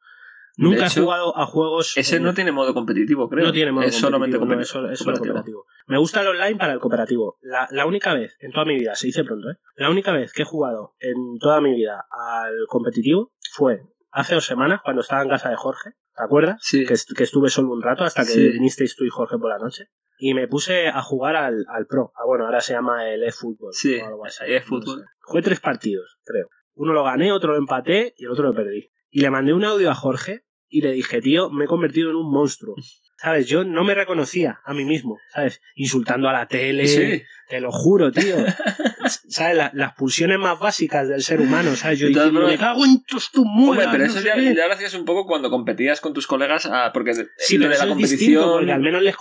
Nunca 0.56 0.86
hecho, 0.86 1.00
he 1.00 1.02
jugado 1.04 1.36
a 1.36 1.46
juegos. 1.46 1.96
Ese 1.96 2.18
no 2.18 2.32
tiene 2.34 2.50
modo 2.52 2.72
competitivo, 2.74 3.28
creo. 3.28 3.46
no 3.46 3.52
tiene 3.52 3.72
modo 3.72 3.84
Es 3.84 3.94
solamente 3.96 4.38
competitivo, 4.38 4.80
no, 4.82 4.86
es 4.88 4.92
es 4.94 4.98
solo 5.04 5.18
cooperativo. 5.18 5.64
Me 5.86 5.98
gusta 5.98 6.22
el 6.22 6.28
online 6.28 6.56
para 6.56 6.72
el 6.72 6.80
cooperativo. 6.80 7.36
La, 7.42 7.68
la 7.70 7.84
única 7.86 8.14
vez 8.14 8.36
en 8.40 8.52
toda 8.52 8.64
mi 8.64 8.76
vida, 8.78 8.94
se 8.94 9.06
dice 9.08 9.22
pronto, 9.24 9.50
¿eh? 9.50 9.56
La 9.76 9.90
única 9.90 10.12
vez 10.12 10.32
que 10.32 10.42
he 10.42 10.46
jugado 10.46 10.94
en 10.98 11.38
toda 11.38 11.60
mi 11.60 11.74
vida 11.74 12.06
al 12.10 12.54
competitivo 12.68 13.32
fue 13.52 13.82
hace 14.10 14.34
dos 14.34 14.46
semanas 14.46 14.80
cuando 14.82 15.02
estaba 15.02 15.22
en 15.22 15.28
casa 15.28 15.50
de 15.50 15.56
Jorge. 15.56 15.90
¿Te 16.16 16.22
acuerdas? 16.24 16.56
Sí. 16.62 16.86
Que, 16.86 16.94
est- 16.94 17.12
que 17.14 17.24
estuve 17.24 17.50
solo 17.50 17.72
un 17.72 17.82
rato 17.82 18.04
hasta 18.04 18.22
que 18.22 18.30
Sí. 18.30 18.48
vinisteis 18.48 18.96
tú 18.96 19.04
y 19.04 19.10
Jorge 19.10 19.36
por 19.38 19.50
la 19.50 19.58
noche. 19.58 19.88
Y 20.18 20.32
me 20.32 20.48
puse 20.48 20.88
a 20.88 21.02
jugar 21.02 21.36
al, 21.36 21.66
al 21.68 21.86
Pro. 21.86 22.12
Ah, 22.16 22.24
bueno, 22.24 22.46
ahora 22.46 22.62
se 22.62 22.72
llama 22.72 23.06
el 23.10 23.22
eFootball. 23.22 23.74
Sí, 23.74 23.98
o 24.00 24.06
algo 24.06 24.24
así. 24.24 24.42
eFootball. 24.46 25.00
No 25.00 25.02
sé. 25.02 25.08
Jugué 25.20 25.42
tres 25.42 25.60
partidos, 25.60 26.16
creo. 26.24 26.48
Uno 26.74 26.94
lo 26.94 27.04
gané, 27.04 27.30
otro 27.32 27.52
lo 27.52 27.58
empaté 27.58 28.14
y 28.16 28.24
el 28.24 28.30
otro 28.30 28.44
lo 28.44 28.54
perdí. 28.54 28.90
Y 29.10 29.20
le 29.20 29.28
mandé 29.30 29.52
un 29.52 29.64
audio 29.64 29.90
a 29.90 29.94
Jorge 29.94 30.45
y 30.68 30.80
le 30.82 30.92
dije, 30.92 31.20
tío, 31.20 31.50
me 31.50 31.64
he 31.64 31.68
convertido 31.68 32.10
en 32.10 32.16
un 32.16 32.30
monstruo. 32.30 32.74
¿Sabes? 33.18 33.46
Yo 33.46 33.64
no 33.64 33.82
me 33.82 33.94
reconocía 33.94 34.60
a 34.62 34.74
mí 34.74 34.84
mismo, 34.84 35.16
¿sabes? 35.32 35.62
Insultando 35.74 36.28
a 36.28 36.34
la 36.34 36.48
tele. 36.48 36.86
Sí. 36.86 37.22
Te 37.48 37.60
lo 37.60 37.72
juro, 37.72 38.12
tío. 38.12 38.36
¿Sabes? 39.28 39.56
La- 39.56 39.70
las 39.72 39.94
pulsiones 39.94 40.38
más 40.38 40.58
básicas 40.58 41.08
del 41.08 41.22
ser 41.22 41.40
humano, 41.40 41.74
¿sabes? 41.76 41.98
Yo 41.98 42.08
diciendo, 42.08 42.46
me 42.46 42.58
cago 42.58 42.84
en 42.84 43.02
tus 43.04 43.30
tu 43.30 43.40
Hombre, 43.40 43.64
muelas, 43.64 43.88
pero 43.90 44.04
no 44.04 44.10
eso 44.10 44.20
ya, 44.20 44.34
qué". 44.34 44.54
ya 44.54 44.66
lo 44.66 44.74
hacías 44.74 44.92
un 44.92 45.06
poco 45.06 45.26
cuando 45.26 45.48
competías 45.48 46.02
con 46.02 46.12
tus 46.12 46.26
colegas, 46.26 46.66
ah, 46.70 46.90
porque 46.92 47.14
Sí, 47.38 47.56
pero 47.58 47.70
de 47.70 47.78
la 47.78 47.86
distinto, 47.86 47.88
competición. 47.94 48.50
porque 48.52 48.72
al 48.72 48.80
menos 48.82 49.02
les, 49.02 49.16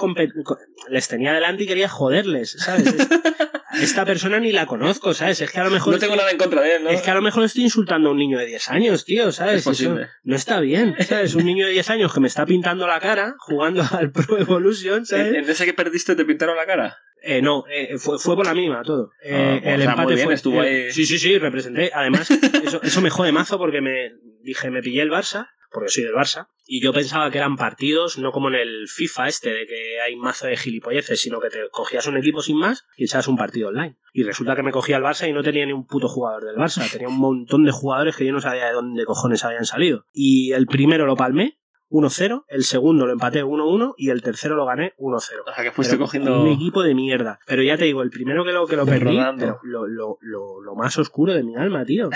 les 0.89 1.07
tenía 1.07 1.31
delante 1.33 1.63
y 1.63 1.67
quería 1.67 1.87
joderles, 1.87 2.51
¿sabes? 2.59 2.83
Es- 3.75 3.83
esta 3.83 4.05
persona 4.05 4.39
ni 4.39 4.51
la 4.51 4.65
conozco, 4.65 5.13
¿sabes? 5.13 5.41
Es 5.41 5.51
que 5.51 5.59
a 5.59 5.63
lo 5.63 5.69
mejor... 5.71 5.93
No 5.93 5.99
tengo 5.99 6.13
estoy- 6.13 6.17
nada 6.23 6.31
en 6.31 6.37
contra 6.37 6.61
de 6.61 6.75
él, 6.77 6.83
¿no? 6.83 6.89
Es 6.89 7.01
que 7.01 7.11
a 7.11 7.15
lo 7.15 7.21
mejor 7.21 7.43
estoy 7.43 7.63
insultando 7.63 8.09
a 8.09 8.11
un 8.11 8.17
niño 8.17 8.37
de 8.39 8.45
10 8.45 8.69
años, 8.69 9.05
tío, 9.05 9.31
¿sabes? 9.31 9.57
Es 9.57 9.63
posible. 9.63 10.03
Eso 10.03 10.11
no 10.23 10.35
está 10.35 10.59
bien, 10.59 10.95
¿sabes? 11.07 11.35
Un 11.35 11.45
niño 11.45 11.65
de 11.65 11.71
10 11.73 11.89
años 11.89 12.13
que 12.13 12.19
me 12.19 12.27
está 12.27 12.45
pintando 12.45 12.87
la 12.87 12.99
cara 12.99 13.35
jugando 13.39 13.83
al 13.91 14.11
Pro 14.11 14.37
Evolution, 14.37 14.99
¿En, 14.99 15.05
¿sabes? 15.05 15.33
en 15.35 15.49
ese 15.49 15.65
que 15.65 15.73
perdiste 15.73 16.15
te 16.15 16.25
pintaron 16.25 16.55
la 16.55 16.65
cara? 16.65 16.97
Eh, 17.27 17.41
no, 17.41 17.63
eh, 17.71 17.97
fue, 17.97 18.19
fue 18.19 18.35
por 18.35 18.45
la 18.45 18.53
mínima 18.53 18.83
todo. 18.83 19.09
Eh, 19.23 19.33
Ah, 19.33 19.59
pues, 19.63 19.73
el 19.73 19.81
empate 19.81 20.03
muy 20.03 20.13
bien, 20.15 20.25
fue. 20.27 20.33
estuvo 20.35 20.63
eh, 20.63 20.85
ahí. 20.85 20.91
Sí, 20.91 21.05
sí, 21.07 21.17
sí, 21.17 21.37
representé. 21.39 21.89
Además, 21.93 22.29
eso, 22.63 22.79
eso 22.83 23.01
me 23.01 23.09
jode 23.09 23.31
mazo 23.31 23.57
porque 23.57 23.81
me 23.81 24.11
dije, 24.43 24.69
me 24.69 24.81
pillé 24.83 25.01
el 25.01 25.09
Barça, 25.09 25.47
porque 25.75 25.89
soy 25.89 26.05
del 26.05 26.13
Barça, 26.13 26.47
y 26.65 26.81
yo 26.81 26.93
pensaba 26.93 27.29
que 27.29 27.37
eran 27.37 27.57
partidos, 27.57 28.17
no 28.17 28.31
como 28.31 28.47
en 28.47 28.55
el 28.55 28.87
FIFA 28.87 29.27
este, 29.27 29.49
de 29.51 29.67
que 29.67 30.01
hay 30.01 30.15
mazo 30.15 30.47
de 30.47 30.57
gilipolleces, 30.57 31.21
sino 31.21 31.39
que 31.39 31.49
te 31.49 31.69
cogías 31.69 32.07
un 32.07 32.17
equipo 32.17 32.41
sin 32.41 32.57
más 32.57 32.85
y 32.97 33.03
echabas 33.03 33.27
un 33.27 33.35
partido 33.35 33.67
online. 33.67 33.97
Y 34.13 34.23
resulta 34.23 34.55
que 34.55 34.63
me 34.63 34.71
cogía 34.71 34.97
el 34.97 35.03
Barça 35.03 35.29
y 35.29 35.33
no 35.33 35.43
tenía 35.43 35.65
ni 35.65 35.73
un 35.73 35.85
puto 35.85 36.07
jugador 36.07 36.45
del 36.45 36.55
Barça, 36.55 36.89
tenía 36.89 37.09
un 37.09 37.19
montón 37.19 37.65
de 37.65 37.71
jugadores 37.71 38.15
que 38.15 38.25
yo 38.25 38.31
no 38.31 38.39
sabía 38.39 38.67
de 38.67 38.73
dónde 38.73 39.05
cojones 39.05 39.43
habían 39.43 39.65
salido. 39.65 40.05
Y 40.13 40.53
el 40.53 40.65
primero 40.65 41.05
lo 41.05 41.15
palmé, 41.15 41.59
1-0, 41.89 42.45
el 42.47 42.63
segundo 42.63 43.05
lo 43.05 43.13
empaté 43.13 43.43
1-1 43.43 43.93
y 43.97 44.09
el 44.09 44.21
tercero 44.21 44.55
lo 44.55 44.65
gané 44.65 44.93
1-0. 44.97 45.15
O 45.17 45.19
sea, 45.19 45.63
que 45.63 45.71
fuiste 45.71 45.95
Pero 45.95 46.05
cogiendo... 46.05 46.41
Un 46.41 46.49
equipo 46.49 46.81
de 46.81 46.95
mierda. 46.95 47.39
Pero 47.45 47.61
ya 47.61 47.77
te 47.77 47.85
digo, 47.85 48.01
el 48.01 48.09
primero 48.09 48.43
que 48.43 48.51
lo, 48.51 48.65
que 48.65 48.75
lo 48.75 48.85
perdí, 48.85 49.19
pero 49.37 49.59
lo, 49.63 49.85
lo, 49.85 50.17
lo, 50.21 50.61
lo 50.61 50.75
más 50.75 50.97
oscuro 50.97 51.33
de 51.33 51.43
mi 51.43 51.55
alma, 51.55 51.85
tío. 51.85 52.09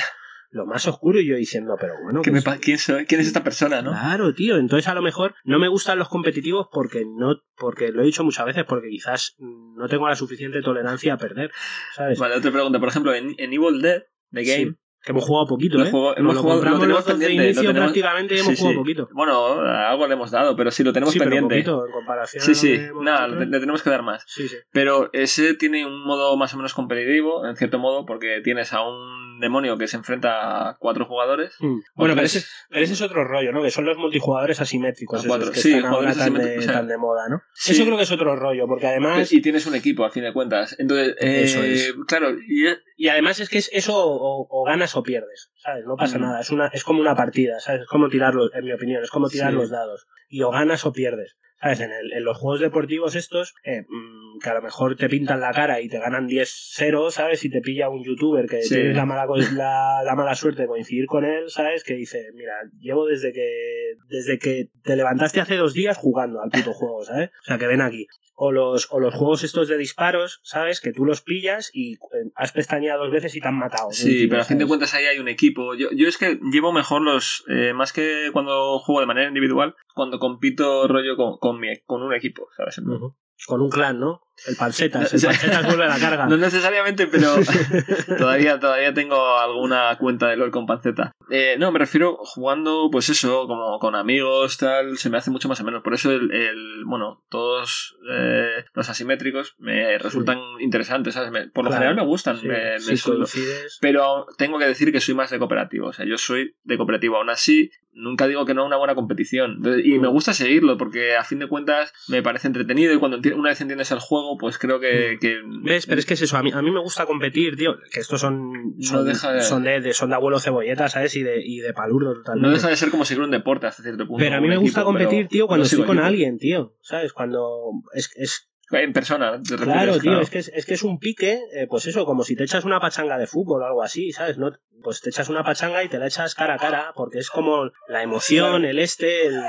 Lo 0.51 0.65
más 0.65 0.87
oscuro 0.87 1.19
y 1.19 1.27
yo 1.27 1.35
diciendo, 1.35 1.75
pero 1.79 1.93
bueno, 2.03 2.21
¿Qué 2.23 2.31
pues- 2.31 2.45
me 2.45 2.59
¿Quién, 2.59 2.77
soy? 2.79 3.05
¿Quién 3.05 3.21
es 3.21 3.27
esta 3.27 3.43
persona, 3.43 3.83
no? 3.83 3.91
Claro, 3.91 4.33
tío. 4.33 4.57
Entonces 4.57 4.87
a 4.87 4.95
lo 4.95 5.01
mejor 5.03 5.35
no 5.43 5.59
me 5.59 5.67
gustan 5.67 5.99
los 5.99 6.09
competitivos 6.09 6.67
porque 6.71 7.03
no, 7.05 7.35
porque 7.55 7.91
lo 7.91 8.01
he 8.01 8.05
dicho 8.05 8.23
muchas 8.23 8.45
veces, 8.47 8.63
porque 8.67 8.89
quizás 8.89 9.35
no 9.37 9.87
tengo 9.87 10.07
la 10.07 10.15
suficiente 10.15 10.61
tolerancia 10.61 11.13
a 11.13 11.17
perder, 11.17 11.51
¿sabes? 11.95 12.17
Vale, 12.17 12.35
otra 12.35 12.51
pregunta. 12.51 12.79
Por 12.79 12.89
ejemplo, 12.89 13.13
en, 13.13 13.35
en 13.37 13.53
Evil 13.53 13.79
Dead, 13.81 14.01
The 14.31 14.43
Sí, 14.43 14.51
Game, 14.63 14.75
que 15.01 15.11
hemos 15.11 15.23
jugado 15.23 15.47
poquito, 15.47 15.77
Lo 15.77 15.85
¿eh? 15.85 15.91
juego- 15.91 16.17
hemos 16.17 16.35
lo 16.35 16.41
jugado- 16.41 16.63
lo 16.65 16.79
tenemos 16.79 17.03
pendiente, 17.03 17.37
lo 17.37 17.43
inicio 17.43 17.61
tenemos- 17.61 17.79
prácticamente 17.85 18.35
y 18.35 18.39
hemos 18.39 18.51
Sí, 18.51 18.57
jugado 18.57 18.73
sí. 18.73 18.77
poquito. 18.79 19.09
Bueno, 19.13 19.61
algo 19.61 20.07
le 20.07 20.13
hemos 20.15 20.31
dado, 20.31 20.55
pero 20.55 20.71
sí, 20.71 20.83
lo 20.83 20.91
tenemos 20.91 21.13
sí, 21.13 21.19
pero 21.19 21.29
pendiente. 21.31 21.55
poquito 21.69 21.85
en 21.85 21.91
comparación. 21.93 22.43
Sí, 22.43 22.49
lo 22.51 22.55
sí, 22.55 22.77
nada, 23.03 23.27
nosotros. 23.27 23.39
le, 23.45 23.51
le 23.51 23.59
tenemos 23.59 23.81
que 23.83 23.89
dar 23.91 24.01
más. 24.03 24.23
Sí, 24.27 24.47
sí. 24.49 24.57
Pero 24.71 25.09
ese 25.13 25.53
tiene 25.53 25.85
un 25.85 26.03
modo 26.05 26.35
más 26.37 26.53
o 26.53 26.57
menos 26.57 26.73
competitivo, 26.73 27.45
en 27.47 27.55
cierto 27.55 27.77
modo, 27.79 28.05
porque 28.05 28.41
tienes 28.43 28.73
a 28.73 28.81
un 28.81 29.18
demonio 29.39 29.77
que 29.77 29.87
se 29.87 29.97
enfrenta 29.97 30.69
a 30.69 30.77
cuatro 30.77 31.05
jugadores. 31.05 31.55
Mm. 31.59 31.79
Bueno, 31.95 32.15
pero 32.15 32.25
ese, 32.25 32.43
pero 32.69 32.83
ese 32.83 32.93
es 32.93 33.01
otro 33.01 33.23
rollo, 33.23 33.51
¿no? 33.51 33.61
Que 33.63 33.71
son 33.71 33.85
los 33.85 33.97
multijugadores 33.97 34.59
asimétricos, 34.61 35.23
A 35.23 35.27
cuatro. 35.27 35.45
esos 35.45 35.55
que 35.55 35.61
Sí, 35.61 35.69
están 35.73 35.85
ahora 35.93 36.11
jugadores 36.13 36.17
tan 36.17 36.33
de, 36.33 36.39
asimétricos, 36.39 36.63
o 36.65 36.67
sea, 36.69 36.79
tan 36.79 36.87
de 36.87 36.97
moda, 36.97 37.29
¿no? 37.29 37.41
sí. 37.53 37.71
Eso 37.71 37.85
creo 37.85 37.97
que 37.97 38.03
es 38.03 38.11
otro 38.11 38.35
rollo, 38.35 38.67
porque 38.67 38.87
además... 38.87 39.31
Y 39.31 39.41
tienes 39.41 39.65
un 39.65 39.75
equipo, 39.75 40.03
al 40.05 40.11
fin 40.11 40.23
de 40.23 40.33
cuentas. 40.33 40.75
Entonces, 40.79 41.15
eh, 41.19 41.43
Eso 41.43 41.63
es. 41.63 41.93
claro, 42.07 42.31
y, 42.31 42.65
Y 42.97 43.07
además 43.07 43.39
es 43.39 43.49
que 43.49 43.57
es 43.59 43.69
eso 43.73 43.95
o, 43.97 44.47
o 44.49 44.63
ganas 44.65 44.95
o 44.95 45.03
pierdes, 45.03 45.51
¿sabes? 45.63 45.85
No 45.85 45.95
pasa 45.95 46.17
Mm. 46.17 46.21
nada, 46.21 46.41
es 46.41 46.49
una 46.51 46.67
es 46.67 46.83
como 46.83 46.99
una 47.01 47.15
partida, 47.15 47.59
¿sabes? 47.59 47.81
Es 47.81 47.87
como 47.87 48.09
tirar 48.09 48.33
los, 48.35 48.53
en 48.53 48.65
mi 48.65 48.73
opinión, 48.73 49.01
es 49.03 49.09
como 49.09 49.29
tirar 49.29 49.51
Sí. 49.51 49.55
los 49.57 49.69
dados. 49.69 50.07
Y 50.27 50.41
o 50.43 50.51
ganas 50.51 50.85
o 50.85 50.91
pierdes. 50.91 51.37
¿Sabes? 51.61 51.81
En, 51.81 51.91
el- 51.91 52.13
en 52.13 52.23
los 52.23 52.37
juegos 52.37 52.59
deportivos 52.61 53.15
estos, 53.15 53.53
eh, 53.63 53.81
mm, 53.87 54.39
que 54.41 54.49
a 54.49 54.53
lo 54.53 54.61
mejor 54.61 54.95
te 54.95 55.09
pintan 55.09 55.41
la 55.41 55.51
cara 55.51 55.81
y 55.81 55.89
te 55.89 55.99
ganan 55.99 56.27
10-0, 56.27 57.11
¿sabes? 57.11 57.43
Y 57.45 57.49
te 57.49 57.61
pilla 57.61 57.89
un 57.89 58.03
youtuber 58.03 58.45
que 58.47 58.61
Sí. 58.61 58.75
tienes 58.75 58.95
la 58.95 59.05
mala, 59.05 59.25
la, 59.53 60.01
la 60.05 60.15
mala 60.15 60.35
suerte 60.35 60.61
de 60.63 60.67
coincidir 60.67 61.05
con 61.05 61.25
él, 61.25 61.49
¿sabes? 61.49 61.83
Que 61.83 61.95
dice, 61.95 62.27
mira, 62.33 62.53
llevo 62.79 63.05
desde 63.05 63.33
que, 63.33 63.95
desde 64.07 64.39
que 64.39 64.69
te 64.83 64.95
levantaste 64.95 65.41
hace 65.41 65.55
dos 65.57 65.73
días 65.73 65.97
jugando 65.97 66.41
al 66.41 66.49
puto 66.49 66.73
juego, 66.73 67.03
¿sabes? 67.03 67.29
O 67.41 67.43
sea, 67.45 67.57
que 67.57 67.67
ven 67.67 67.81
aquí. 67.81 68.07
O 68.41 68.53
los, 68.53 68.87
o 68.91 69.01
los 69.01 69.13
juegos 69.13 69.43
estos 69.43 69.67
de 69.67 69.77
disparos, 69.77 70.39
¿sabes? 70.43 70.79
Que 70.79 70.93
tú 70.93 71.03
los 71.03 71.21
pillas 71.21 71.71
y 71.73 71.95
eh, 71.95 71.97
has 72.35 72.53
pestañeado 72.53 73.03
dos 73.03 73.11
veces 73.11 73.35
y 73.35 73.41
te 73.41 73.47
han 73.49 73.57
matado. 73.59 73.89
Sí, 73.91 74.27
pero 74.27 74.43
a 74.43 74.45
fin 74.45 74.57
de 74.57 74.65
cuentas 74.65 74.93
ahí 74.93 75.03
hay 75.03 75.19
un 75.19 75.27
equipo. 75.27 75.75
Yo, 75.75 75.89
yo 75.91 76.07
es 76.07 76.17
que 76.17 76.39
llevo 76.53 76.71
mejor 76.71 77.01
los. 77.01 77.43
eh, 77.49 77.73
más 77.73 77.91
que 77.91 78.29
cuando 78.31 78.79
juego 78.79 79.01
de 79.01 79.07
manera 79.07 79.27
individual, 79.27 79.75
cuando 79.93 80.19
compito 80.19 80.87
rollo 80.87 81.17
con, 81.17 81.37
con, 81.37 81.48
mi, 81.53 81.79
con 81.85 82.01
un 82.01 82.13
equipo, 82.13 82.49
¿sabes? 82.55 82.77
Ujú. 82.79 83.15
Con 83.47 83.61
un 83.61 83.69
clan, 83.69 83.99
¿no? 83.99 84.21
El 84.47 84.55
Pancetas. 84.55 85.01
No, 85.01 85.07
El 85.11 85.19
sí. 85.19 85.25
Pancetas 85.27 85.65
vuelve 85.65 85.83
a 85.85 85.87
la 85.87 85.99
carga. 85.99 86.25
No 86.29 86.37
necesariamente, 86.37 87.07
pero 87.07 87.35
todavía, 88.17 88.59
todavía 88.59 88.93
tengo 88.93 89.37
alguna 89.39 89.95
cuenta 89.99 90.27
de 90.27 90.37
LOL 90.37 90.51
con 90.51 90.65
panceta. 90.65 91.11
Eh, 91.31 91.55
no, 91.59 91.71
me 91.71 91.79
refiero 91.79 92.17
jugando, 92.21 92.89
pues 92.91 93.09
eso, 93.09 93.45
como 93.47 93.77
con 93.79 93.95
amigos, 93.95 94.57
tal, 94.57 94.97
se 94.97 95.09
me 95.09 95.17
hace 95.17 95.31
mucho 95.31 95.47
más 95.47 95.59
o 95.61 95.63
menos. 95.63 95.83
Por 95.83 95.93
eso 95.93 96.11
el, 96.11 96.31
el- 96.31 96.83
bueno, 96.85 97.23
todos 97.29 97.97
eh, 98.11 98.63
los 98.73 98.89
asimétricos 98.89 99.55
me 99.59 99.97
resultan 99.97 100.39
interesantes, 100.59 101.13
¿sabes? 101.13 101.31
Me- 101.31 101.47
por 101.49 101.63
lo 101.65 101.69
Claro, 101.69 101.83
general 101.85 101.95
me 102.03 102.09
gustan, 102.09 102.37
Sí, 102.39 102.47
me, 102.47 102.73
me 102.73 102.79
si 102.79 102.97
suelo- 102.97 103.19
coincides. 103.19 103.77
Pero 103.81 104.25
tengo 104.37 104.57
que 104.59 104.65
decir 104.65 104.91
que 104.91 104.99
soy 105.01 105.13
más 105.15 105.29
de 105.29 105.37
cooperativo. 105.39 105.87
O 105.87 105.93
sea, 105.93 106.05
yo 106.05 106.17
soy 106.17 106.55
de 106.63 106.77
cooperativo. 106.77 107.17
Aún 107.17 107.29
así, 107.29 107.69
nunca 107.91 108.27
digo 108.27 108.45
que 108.45 108.53
no 108.53 108.65
una 108.65 108.77
buena 108.77 108.95
competición. 108.95 109.55
Entonces, 109.57 109.85
Y 109.85 109.97
Mm. 109.97 110.01
me 110.01 110.07
gusta 110.07 110.33
seguirlo 110.33 110.77
porque 110.77 111.15
a 111.15 111.23
fin 111.23 111.39
de 111.39 111.47
cuentas 111.47 111.93
me 112.07 112.21
parece 112.23 112.47
entretenido 112.47 112.93
y 112.93 112.97
cuando 112.97 113.19
una 113.35 113.49
vez 113.49 113.61
entiendes 113.61 113.91
el 113.91 113.99
juego, 113.99 114.28
pues 114.37 114.57
creo 114.57 114.79
que... 114.79 115.17
que- 115.19 115.39
Mm. 115.43 115.63
¿Ves? 115.63 115.85
Pero 115.85 115.99
es 115.99 116.05
que 116.05 116.13
es 116.15 116.21
eso. 116.21 116.37
A 116.37 116.43
mí, 116.43 116.51
a 116.53 116.61
mí 116.61 116.71
me 116.71 116.79
gusta 116.81 117.05
competir, 117.05 117.55
tío. 117.55 117.77
Que 117.91 117.99
estos 118.01 118.21
son. 118.21 118.75
No 118.77 118.83
Son, 118.83 119.05
deja 119.05 119.33
de- 119.33 119.41
son, 119.41 119.63
de, 119.63 119.81
de- 119.81 119.93
son 119.93 120.09
de 120.09 120.15
abuelo 120.15 120.39
cebolleta, 120.39 120.89
¿sabes? 120.89 121.15
Y 121.15 121.23
de, 121.23 121.41
y 121.43 121.59
de 121.59 121.73
palurdo 121.73 122.13
totalmente. 122.15 122.47
No 122.47 122.53
deja 122.53 122.69
de 122.69 122.75
ser 122.75 122.89
como 122.91 123.05
seguir 123.05 123.23
un 123.23 123.31
deporte 123.31 123.67
hasta 123.67 123.83
cierto 123.83 124.05
punto. 124.07 124.23
pero 124.23 124.35
a 124.37 124.41
mí 124.41 124.47
me 124.47 124.57
gusta 124.57 124.81
equipo, 124.81 124.85
competir, 124.85 125.27
tío, 125.27 125.47
cuando 125.47 125.61
no 125.63 125.65
estoy 125.65 125.85
con 125.85 125.97
equipo. 125.97 126.05
alguien, 126.07 126.37
tío. 126.37 126.75
¿Sabes? 126.81 127.13
Cuando. 127.13 127.71
Es, 127.93 128.09
es 128.15 128.49
En 128.71 128.93
persona, 128.93 129.31
te 129.41 129.57
refieres, 129.57 129.63
Claro, 129.73 129.93
tío, 129.93 130.01
claro. 130.01 130.21
es 130.21 130.29
que 130.29 130.39
es, 130.39 130.47
es 130.53 130.65
que 130.65 130.73
es 130.75 130.83
un 130.83 130.99
pique, 130.99 131.39
eh, 131.53 131.65
pues 131.67 131.87
eso, 131.87 132.05
como 132.05 132.23
si 132.23 132.35
te 132.35 132.43
echas 132.43 132.65
una 132.65 132.79
pachanga 132.79 133.17
de 133.17 133.25
fútbol 133.27 133.63
o 133.63 133.65
algo 133.65 133.81
así, 133.81 134.11
¿sabes? 134.11 134.37
No, 134.37 134.51
pues 134.83 135.01
te 135.01 135.09
echas 135.09 135.27
una 135.29 135.43
pachanga 135.43 135.83
y 135.83 135.89
te 135.89 135.97
la 135.97 136.05
echas 136.07 136.35
cara 136.35 136.53
a 136.55 136.57
cara, 136.57 136.91
porque 136.95 137.17
es 137.19 137.29
como 137.31 137.71
la 137.87 138.03
emoción, 138.03 138.65
el 138.65 138.77
este, 138.79 139.25
el... 139.27 139.41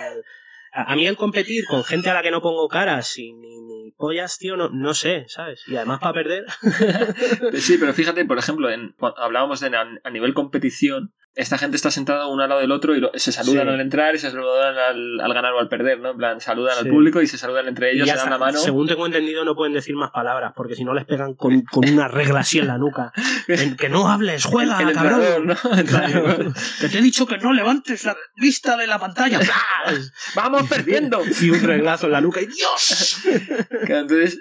A, 0.72 0.92
a 0.92 0.96
mí 0.96 1.06
el 1.06 1.16
competir 1.16 1.64
con 1.66 1.84
gente 1.84 2.10
a 2.10 2.14
la 2.14 2.22
que 2.22 2.30
no 2.30 2.42
pongo 2.42 2.68
caras 2.68 3.16
y 3.18 3.32
ni, 3.32 3.60
ni 3.60 3.92
pollas, 3.92 4.38
tío, 4.38 4.56
no, 4.56 4.68
no 4.70 4.94
sé, 4.94 5.24
¿sabes? 5.28 5.62
Y 5.66 5.76
además 5.76 6.00
para 6.00 6.14
perder... 6.14 6.46
Sí, 7.54 7.76
pero 7.78 7.92
fíjate, 7.92 8.24
por 8.24 8.38
ejemplo, 8.38 8.70
en, 8.70 8.94
cuando 8.98 9.20
hablábamos 9.20 9.60
de 9.60 9.76
a, 9.76 9.86
a 10.02 10.10
nivel 10.10 10.34
competición, 10.34 11.12
esta 11.34 11.58
gente 11.58 11.76
está 11.76 11.90
sentada 11.90 12.26
uno 12.26 12.42
al 12.42 12.49
lado 12.49 12.60
del 12.60 12.72
otro 12.72 12.94
y 12.96 13.00
lo- 13.00 13.12
se 13.14 13.30
saludan 13.32 13.66
Sí. 13.68 13.72
al 13.75 13.80
entrar 13.80 14.14
y 14.14 14.18
se 14.18 14.30
saludan 14.30 14.76
al, 14.76 15.21
al 15.21 15.32
ganar 15.34 15.52
o 15.52 15.60
al 15.60 15.69
perder, 15.69 16.00
¿no? 16.00 16.10
En 16.10 16.16
plan, 16.16 16.40
saludan 16.40 16.75
Sí. 16.75 16.80
al 16.84 16.88
público 16.90 17.23
y 17.23 17.26
se 17.26 17.38
saludan 17.38 17.69
entre 17.69 17.93
ellos, 17.93 18.08
se 18.08 18.16
dan 18.16 18.30
la 18.30 18.38
mano. 18.38 18.58
Según 18.58 18.86
tengo 18.88 19.06
entendido, 19.06 19.45
no 19.45 19.54
pueden 19.54 19.73
decir 19.73 19.95
más 19.95 20.10
palabras, 20.10 20.52
porque 20.56 20.75
si 20.75 20.84
no 20.84 20.93
les 20.93 21.04
pegan 21.06 21.34
con, 21.34 21.62
con 21.62 21.88
una 21.88 22.08
regla 22.08 22.40
así 22.40 22.58
en 22.58 22.66
la 22.66 22.78
nuca. 22.78 23.12
En 23.49 23.76
que 23.76 23.88
no 23.88 24.08
hables, 24.08 24.45
juega, 24.45 24.80
El 24.80 24.93
cabrón. 24.93 25.23
entrenador, 25.23 25.47
¿no? 25.47 25.84
Claro. 25.86 26.52
Que 26.80 26.88
te 26.88 26.99
he 26.99 27.02
dicho 27.02 27.26
que 27.26 27.38
no 27.38 27.52
levantes 27.52 28.04
la 28.04 28.16
vista 28.36 28.76
de 28.76 28.86
la 28.86 28.99
pantalla. 28.99 29.38
¡Vamos 30.34 30.69
perdiendo! 30.69 31.23
y 31.40 31.50
un 31.50 31.62
reglazo 31.62 32.06
en 32.06 32.12
la 32.12 32.21
nuca 32.21 32.40
y 32.40 32.47
¡Dios! 32.47 33.19
Entonces, 33.88 34.40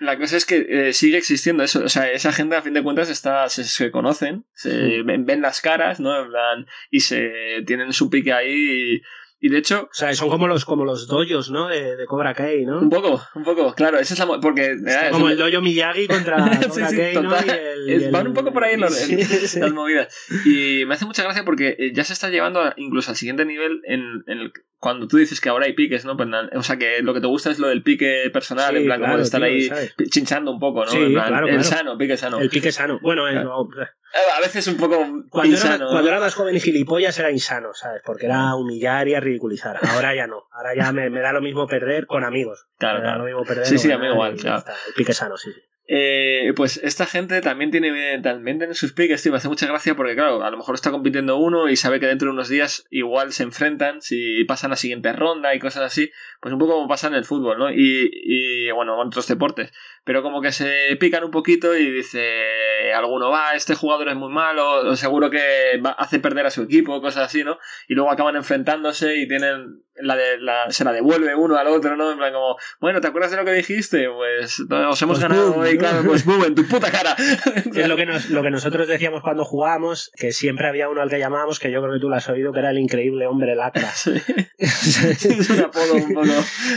la 0.00 0.18
cosa 0.18 0.36
es 0.36 0.44
que 0.44 0.66
eh, 0.68 0.92
sigue 0.92 1.16
existiendo 1.18 1.62
eso. 1.62 1.82
O 1.84 1.88
sea, 1.88 2.10
esa 2.10 2.32
gente, 2.32 2.56
a 2.56 2.62
fin 2.62 2.74
de 2.74 2.82
cuentas, 2.82 3.08
está, 3.08 3.48
se, 3.48 3.64
se 3.64 3.90
conocen, 3.90 4.44
se 4.54 5.02
ven, 5.02 5.24
ven 5.26 5.40
las 5.42 5.60
caras, 5.60 6.00
¿no? 6.00 6.22
En 6.24 6.28
plan, 6.30 6.66
y 6.90 7.00
se 7.00 7.30
tienen 7.66 7.92
su 7.92 8.10
pique 8.10 8.32
ahí. 8.32 8.96
Y, 8.96 9.02
y 9.38 9.48
de 9.50 9.58
hecho, 9.58 9.82
O 9.90 9.94
sea, 9.94 10.12
son 10.14 10.30
como 10.30 10.48
los, 10.48 10.64
como 10.64 10.84
los 10.86 11.06
doyos, 11.08 11.50
¿no? 11.50 11.68
De, 11.68 11.94
de 11.96 12.06
Cobra 12.06 12.32
Kai, 12.32 12.64
¿no? 12.64 12.80
un 12.80 12.88
poco, 12.88 13.22
un 13.34 13.44
poco, 13.44 13.74
claro, 13.74 13.98
esa 13.98 14.14
es 14.14 14.20
la. 14.20 14.40
Porque. 14.40 14.72
Eh, 14.72 15.08
como 15.12 15.26
es- 15.28 15.32
el 15.32 15.38
doyo 15.38 15.60
Miyagi 15.60 16.06
contra 16.08 16.36
Cobra 16.68 16.88
sí, 16.88 16.96
Kai, 16.96 17.14
¿no? 17.16 17.36
Y 17.44 17.48
el- 17.50 17.90
y 17.90 17.92
Es- 17.94 18.02
el- 18.04 18.10
van 18.12 18.28
un 18.28 18.34
poco 18.34 18.52
por 18.52 18.64
ahí 18.64 18.74
en 18.74 18.80
los- 18.80 18.94
Sí, 18.94 19.22
sí. 19.22 19.60
las 19.60 19.72
movidas. 19.72 20.08
Y 20.46 20.84
me 20.86 20.94
hace 20.94 21.04
mucha 21.04 21.22
gracia 21.22 21.44
porque 21.44 21.76
eh, 21.78 21.92
ya 21.94 22.02
se 22.04 22.14
está 22.14 22.30
llevando 22.30 22.60
a- 22.60 22.72
incluso 22.78 23.10
al 23.10 23.16
siguiente 23.16 23.44
nivel 23.44 23.82
en, 23.84 24.00
en 24.26 24.38
el, 24.38 24.52
cuando 24.78 25.08
tú 25.08 25.16
dices 25.16 25.40
que 25.40 25.48
ahora 25.48 25.66
hay 25.66 25.72
piques, 25.72 26.04
¿no? 26.04 26.16
Pues, 26.16 26.28
o 26.54 26.62
sea, 26.62 26.76
que 26.76 27.00
lo 27.02 27.14
que 27.14 27.20
te 27.20 27.26
gusta 27.26 27.50
es 27.50 27.58
lo 27.58 27.68
del 27.68 27.82
pique 27.82 28.30
personal, 28.32 28.72
Sí, 28.74 28.80
en 28.80 28.84
plan, 28.86 29.00
como 29.00 29.16
de 29.16 29.22
estar 29.22 29.40
tío, 29.40 29.74
ahí 29.74 29.88
chinchando 30.10 30.50
un 30.52 30.58
poco, 30.60 30.84
¿no? 30.84 30.90
Sí, 30.90 30.98
En 30.98 31.12
plan, 31.14 31.28
claro, 31.28 31.48
el 31.48 31.64
sano, 31.64 31.96
pique 31.98 32.16
sano. 32.16 32.38
El 32.38 32.50
pique 32.50 32.70
sano. 32.72 32.98
Bueno, 33.02 33.26
es- 33.28 33.34
Claro. 33.34 33.68
no, 33.68 33.80
Eh, 33.82 34.18
A 34.36 34.40
veces 34.40 34.66
un 34.68 34.76
poco 34.76 34.96
cuando, 35.30 35.56
era, 35.56 35.64
insano. 35.66 35.84
¿no? 35.86 35.90
cuando 35.90 36.08
era 36.08 36.20
más 36.20 36.34
joven 36.34 36.54
y 36.56 36.60
gilipollas 36.60 37.18
era 37.18 37.30
insano, 37.30 37.74
¿sabes? 37.74 38.00
Porque 38.04 38.26
era 38.26 38.54
humillar 38.54 39.08
y 39.08 39.14
a 39.14 39.20
ridiculizar. 39.20 39.78
Ahora 39.82 40.14
ya 40.14 40.26
no. 40.26 40.44
Ahora 40.52 40.74
ya 40.74 40.92
me, 40.92 41.10
me 41.10 41.20
da 41.20 41.32
lo 41.32 41.40
mismo 41.42 41.66
perder 41.66 42.06
con 42.06 42.24
amigos. 42.24 42.66
Claro, 42.78 43.00
me 43.00 43.06
da 43.06 43.16
lo 43.18 43.24
mismo 43.24 43.44
perder 43.44 43.66
Sí, 43.66 43.78
sí, 43.78 43.90
a 43.92 43.98
mí 43.98 44.06
igual. 44.06 44.36
El 44.38 44.94
pique 44.94 45.12
sano, 45.12 45.36
sí. 45.36 45.50
sí. 45.52 45.60
Eh, 45.88 46.52
pues 46.56 46.78
esta 46.82 47.06
gente 47.06 47.40
también 47.40 47.70
tiene, 47.70 48.18
también 48.20 48.58
tiene 48.58 48.74
sus 48.74 48.92
piques, 48.92 49.22
tío. 49.22 49.30
Me 49.32 49.38
hace 49.38 49.48
mucha 49.48 49.66
gracia 49.66 49.94
porque, 49.94 50.14
claro, 50.16 50.42
a 50.42 50.50
lo 50.50 50.56
mejor 50.56 50.74
está 50.74 50.90
compitiendo 50.90 51.36
uno 51.36 51.68
y 51.68 51.76
sabe 51.76 52.00
que 52.00 52.06
dentro 52.06 52.26
de 52.26 52.32
unos 52.32 52.48
días 52.48 52.86
igual 52.90 53.32
se 53.32 53.44
enfrentan 53.44 54.02
si 54.02 54.42
pasan 54.44 54.70
la 54.70 54.76
siguiente 54.76 55.12
ronda 55.12 55.54
y 55.54 55.58
cosas 55.60 55.84
así. 55.84 56.10
Pues 56.40 56.52
un 56.52 56.58
poco 56.58 56.74
como 56.74 56.88
pasa 56.88 57.06
en 57.06 57.14
el 57.14 57.24
fútbol, 57.24 57.58
¿no? 57.58 57.70
Y, 57.70 58.10
y 58.12 58.70
bueno, 58.72 59.00
en 59.00 59.06
otros 59.06 59.28
deportes. 59.28 59.72
Pero 60.04 60.22
como 60.22 60.40
que 60.42 60.52
se 60.52 60.96
pican 60.98 61.24
un 61.24 61.30
poquito 61.30 61.76
y 61.76 61.90
dice 61.90 62.92
alguno 62.94 63.30
va, 63.30 63.54
este 63.54 63.74
jugador 63.74 64.08
es 64.08 64.16
muy 64.16 64.32
malo, 64.32 64.88
o 64.88 64.96
seguro 64.96 65.28
que 65.30 65.80
va- 65.84 65.90
hace 65.90 66.18
perder 66.18 66.46
a 66.46 66.50
su 66.50 66.62
equipo, 66.62 67.00
cosas 67.00 67.24
así, 67.26 67.44
¿no? 67.44 67.58
Y 67.88 67.94
luego 67.94 68.10
acaban 68.10 68.36
enfrentándose 68.36 69.16
y 69.16 69.28
tienen 69.28 69.82
la 69.96 70.14
de 70.14 70.38
la, 70.38 70.70
se 70.70 70.84
la 70.84 70.92
devuelve 70.92 71.34
uno 71.34 71.56
al 71.56 71.66
otro, 71.68 71.96
¿no? 71.96 72.12
En 72.12 72.18
plan 72.18 72.32
como, 72.32 72.56
bueno, 72.80 73.00
¿te 73.00 73.08
acuerdas 73.08 73.30
de 73.32 73.38
lo 73.38 73.44
que 73.44 73.52
dijiste? 73.52 74.08
Pues 74.10 74.60
nos 74.68 75.00
hemos 75.02 75.18
Pues 75.18 75.28
ganado 75.28 75.52
boom. 75.52 75.64
Y 75.76 75.78
claro, 75.78 76.02
pues 76.04 76.24
boom, 76.24 76.44
en 76.44 76.54
tu 76.54 76.66
puta 76.66 76.90
cara. 76.90 77.14
Es 77.76 77.88
lo 77.88 77.96
que, 77.96 78.06
nos, 78.06 78.30
lo 78.30 78.42
que 78.42 78.50
nosotros 78.50 78.88
decíamos 78.88 79.22
cuando 79.22 79.44
jugábamos, 79.44 80.10
que 80.16 80.32
siempre 80.32 80.66
había 80.68 80.88
uno 80.88 81.00
al 81.02 81.08
que 81.10 81.18
llamábamos, 81.18 81.58
que 81.58 81.70
yo 81.70 81.80
creo 81.82 81.94
que 81.94 82.00
tú 82.00 82.08
lo 82.08 82.16
has 82.16 82.28
oído, 82.28 82.52
que 82.52 82.58
era 82.60 82.70
el 82.70 82.78
increíble 82.78 83.26
hombre 83.26 83.54
lacra. 83.54 83.90
Sí. 83.90 84.12
es 84.58 85.50
un 85.50 85.60
apodo 85.60 85.94
un 85.94 86.14
poco. 86.14 86.26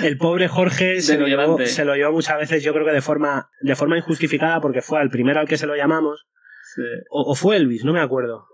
El 0.04 0.18
pobre 0.18 0.48
Jorge 0.48 1.02
se 1.02 1.18
lo, 1.18 1.28
llevó, 1.28 1.42
Denigrante. 1.42 1.68
se 1.68 1.86
lo 1.86 1.96
llevó 1.96 2.12
muchas 2.14 2.38
veces, 2.38 2.64
yo 2.64 2.74
creo 2.74 2.86
que 2.86 2.92
de 2.92 3.02
forma, 3.02 3.50
de 3.62 3.76
forma 3.76 3.98
injustificada, 3.98 4.62
porque 4.62 4.82
fue 4.82 5.00
al 5.00 5.10
primero 5.10 5.40
al 5.40 5.48
que 5.48 5.58
se 5.58 5.66
lo 5.68 5.76
llamamos, 5.76 6.26
Sí. 6.76 6.84
o, 7.10 7.32
o 7.32 7.36
fue 7.36 7.56
Elvis, 7.58 7.84
no 7.84 7.94
me 7.94 8.00
acuerdo. 8.02 8.46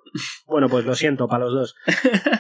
Bueno, 0.48 0.70
pues 0.70 0.86
lo 0.86 0.96
siento 0.96 1.28
para 1.28 1.46
los 1.46 1.54
dos. 1.54 1.76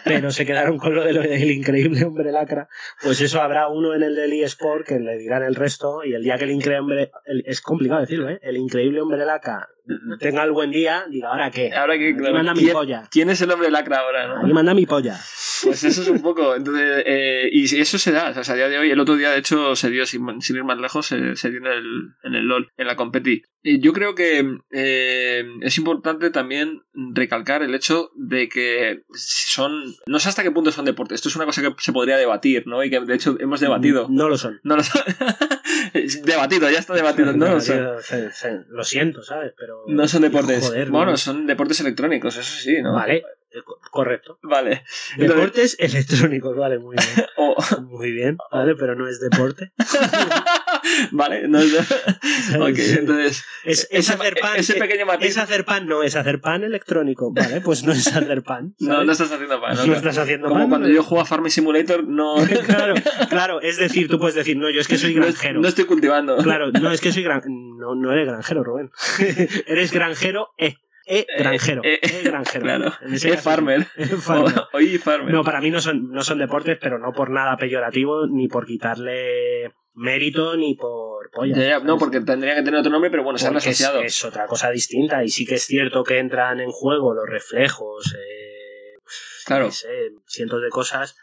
Pero 0.06 0.32
se 0.32 0.46
quedaron 0.46 0.78
con 0.78 0.96
lo 0.96 1.04
de 1.04 1.14
del 1.14 1.52
increíble 1.52 2.06
hombre 2.06 2.32
lacra. 2.32 2.68
Pues 3.02 3.22
eso 3.22 3.42
habrá 3.42 3.68
uno 3.68 3.94
en 3.94 4.04
el 4.04 4.16
del 4.16 4.34
eSport 4.34 4.86
que 4.86 5.00
le 5.00 5.18
dirán 5.18 5.44
el 5.44 5.56
resto. 5.56 6.04
Y 6.04 6.14
el 6.14 6.24
día 6.24 6.38
que 6.38 6.46
el 6.46 6.52
increíble. 6.52 7.12
es 7.26 7.62
complicado 7.62 8.02
decirlo, 8.02 8.30
¿eh? 8.30 8.40
El 8.42 8.58
increíble 8.58 9.02
hombre 9.02 9.26
lacra 9.26 9.70
tenga 10.20 10.44
el 10.44 10.52
buen 10.52 10.72
día, 10.72 11.06
diga, 11.10 11.30
¿ahora 11.30 11.52
qué? 11.52 11.74
Ahora 11.74 11.98
que, 11.98 12.16
claro, 12.16 12.36
manda 12.36 12.54
mi 12.54 12.62
¿quién, 12.62 12.74
polla. 12.74 13.08
quién 13.12 13.30
es 13.30 13.42
el 13.42 13.52
hombre 13.52 13.70
lacra 13.72 14.00
ahora, 14.00 14.28
no? 14.28 14.42
Aquí 14.42 14.54
manda 14.54 14.74
mi 14.74 14.86
polla. 14.86 15.20
Pues 15.64 15.84
eso 15.84 16.02
es 16.02 16.08
un 16.10 16.22
poco. 16.22 16.56
Entonces, 16.56 17.04
eh, 17.06 17.50
y 17.52 17.64
eso 17.80 17.98
se 17.98 18.12
da. 18.12 18.30
O 18.38 18.44
sea, 18.44 18.54
a 18.54 18.58
día 18.58 18.70
de 18.70 18.78
hoy, 18.78 18.92
el 18.92 19.00
otro 19.00 19.16
día, 19.16 19.32
de 19.32 19.40
hecho, 19.40 19.76
se 19.76 19.90
dio, 19.90 20.06
sin, 20.06 20.42
sin 20.42 20.58
ir 20.58 20.64
más 20.64 20.78
lejos, 20.78 21.06
se, 21.08 21.36
se 21.36 21.50
dio 21.50 21.60
en 21.60 21.66
el, 21.68 21.86
en 22.24 22.36
el 22.36 22.46
LOL, 22.46 22.70
en 22.78 22.88
la 22.88 22.96
competi. 22.96 23.42
Y 23.64 23.80
yo 23.80 23.94
creo 23.94 24.14
que 24.14 24.58
eh, 24.72 25.44
es 25.62 25.78
importante 25.78 26.30
también 26.30 26.84
recalcar 26.94 27.64
el 27.64 27.74
hecho 27.74 28.12
de 28.16 28.48
que 28.50 29.04
son. 29.14 29.82
No 30.06 30.20
sé 30.20 30.30
hasta 30.30 30.44
qué 30.44 30.52
punto 30.52 30.72
son 30.72 30.86
deportes. 30.86 31.16
Esto 31.16 31.30
es 31.30 31.36
una 31.36 31.46
cosa 31.46 31.62
que 31.64 31.74
se 31.80 31.94
podría 31.94 32.18
debatir, 32.18 32.68
¿no? 32.68 32.84
Y 32.84 32.90
que 32.92 33.00
de 33.00 33.16
hecho 33.16 33.36
hemos 33.40 33.60
debatido. 33.60 34.08
No 34.10 34.30
lo 34.30 34.38
son. 34.38 34.60
No 34.64 34.76
lo 34.76 34.84
sé. 34.84 35.00
debatido, 36.24 36.70
ya 36.70 36.80
está 36.80 36.94
debatido. 36.94 37.32
No 37.36 37.48
lo. 37.56 37.60
Se- 37.62 38.32
se- 38.32 38.66
Lo 38.70 38.84
siento, 38.84 39.24
¿sabes? 39.24 39.54
Pero. 39.58 39.75
No 39.88 40.08
son 40.08 40.22
deportes. 40.24 40.68
Joder, 40.68 40.90
bueno, 40.90 41.12
no. 41.12 41.18
son 41.18 41.46
deportes 41.48 41.80
electrónicos, 41.82 42.36
eso 42.38 42.58
sí, 42.60 42.82
¿no? 42.82 42.94
Vale, 42.94 43.18
eh, 43.52 43.62
co- 43.64 43.80
correcto. 43.92 44.40
Vale. 44.44 44.84
Deportes 45.18 45.76
electrónicos, 45.80 46.56
vale, 46.58 46.80
muy 46.80 46.96
bien. 46.96 47.26
Muy 47.90 48.12
bien, 48.12 48.38
vale, 48.52 48.76
pero 48.76 48.96
no 48.96 49.08
es 49.08 49.20
deporte. 49.22 49.72
vale, 51.12 51.48
no 51.48 51.60
es- 51.60 51.76
Ok, 52.60 52.78
entonces. 52.98 53.44
Es, 53.64 53.88
es 53.92 54.10
hacer 54.10 54.36
pan. 54.40 54.58
ese 54.58 54.78
eh, 54.78 54.80
pequeño 54.80 55.06
matiz. 55.06 55.30
Es 55.30 55.38
hacer 55.38 55.66
pan, 55.66 55.86
no 55.88 56.04
es 56.04 56.16
hacer 56.16 56.40
pan 56.42 56.64
electrónico. 56.64 57.32
Vale, 57.34 57.62
pues 57.62 57.84
no 57.84 57.92
es 57.94 58.08
hacer 58.08 58.44
pan. 58.44 58.76
No, 58.80 58.94
¿sabes? 58.94 59.06
no 59.06 59.12
estás 59.12 59.32
haciendo 59.32 59.62
pan. 59.62 59.78
No 59.88 59.94
estás 59.94 60.18
haciendo 60.18 60.48
Como 60.50 60.60
pan. 60.62 60.70
cuando 60.70 60.90
yo 60.90 61.04
juego 61.04 61.22
a 61.22 61.26
Farming 61.26 61.52
Simulator, 61.52 62.04
no, 62.08 62.36
claro, 62.68 62.94
claro, 63.30 63.62
es 63.62 63.78
decir, 63.78 64.08
tú 64.10 64.20
puedes 64.20 64.36
decir, 64.36 64.58
no, 64.58 64.70
yo 64.70 64.82
es 64.82 64.88
que 64.88 64.98
soy 64.98 65.16
no, 65.16 65.22
granjero. 65.22 65.60
no 65.62 65.68
estoy 65.68 65.86
cultivando. 65.86 66.38
Claro, 66.38 66.72
no, 66.72 66.92
es 66.92 67.02
que 67.02 67.12
soy 67.12 67.24
gran... 67.24 67.42
No, 67.46 67.96
no 67.96 68.12
eres 68.14 68.28
granjero, 68.28 68.64
Rubén. 68.64 68.92
eres 69.68 69.92
granjero, 69.92 70.50
eh. 70.58 70.76
Eh, 71.08 71.28
granjero. 71.38 71.82
eh, 71.84 72.00
Eh, 72.02 72.22
granjero. 72.24 72.64
Claro. 72.64 72.92
Caso, 73.12 73.38
farmer. 73.38 73.86
farmer. 74.20 74.54
O- 74.74 74.78
Oye, 74.78 74.98
farmer. 74.98 75.32
No, 75.32 75.44
para 75.44 75.62
mí 75.62 75.70
no 75.70 75.80
son, 75.80 76.10
no 76.12 76.24
son 76.24 76.40
deportes, 76.40 76.80
pero 76.82 76.98
no 76.98 77.12
por 77.14 77.30
nada 77.30 77.58
peyorativo, 77.58 78.26
ni 78.28 78.48
por 78.48 78.66
quitarle 78.66 79.72
mérito, 79.96 80.56
ni 80.56 80.76
por 80.76 81.30
polla. 81.32 81.56
Ya, 81.56 81.64
ya, 81.68 81.80
no, 81.80 81.98
porque 81.98 82.22
tendría 82.22 82.56
que 82.56 82.62
tener 82.64 82.80
otro 82.80 82.92
nombre, 82.92 83.10
pero 83.10 83.24
bueno, 83.24 83.38
se 83.40 83.48
han 83.48 83.56
es, 83.58 83.66
asociado. 83.66 84.02
es 84.02 84.24
otra 84.24 84.46
cosa 84.46 84.70
distinta 84.70 85.24
y 85.24 85.30
sí 85.30 85.46
que 85.46 85.56
es 85.56 85.64
cierto 85.64 86.04
que 86.04 86.20
entran 86.20 86.60
en 86.60 86.72
juego 86.72 87.14
los 87.14 87.26
reflejos, 87.28 88.14
eh, 88.16 89.00
Claro. 89.46 89.66
no 89.66 89.72
sé, 89.72 89.88
cientos 90.28 90.62
de 90.62 90.70
cosas. 90.70 91.16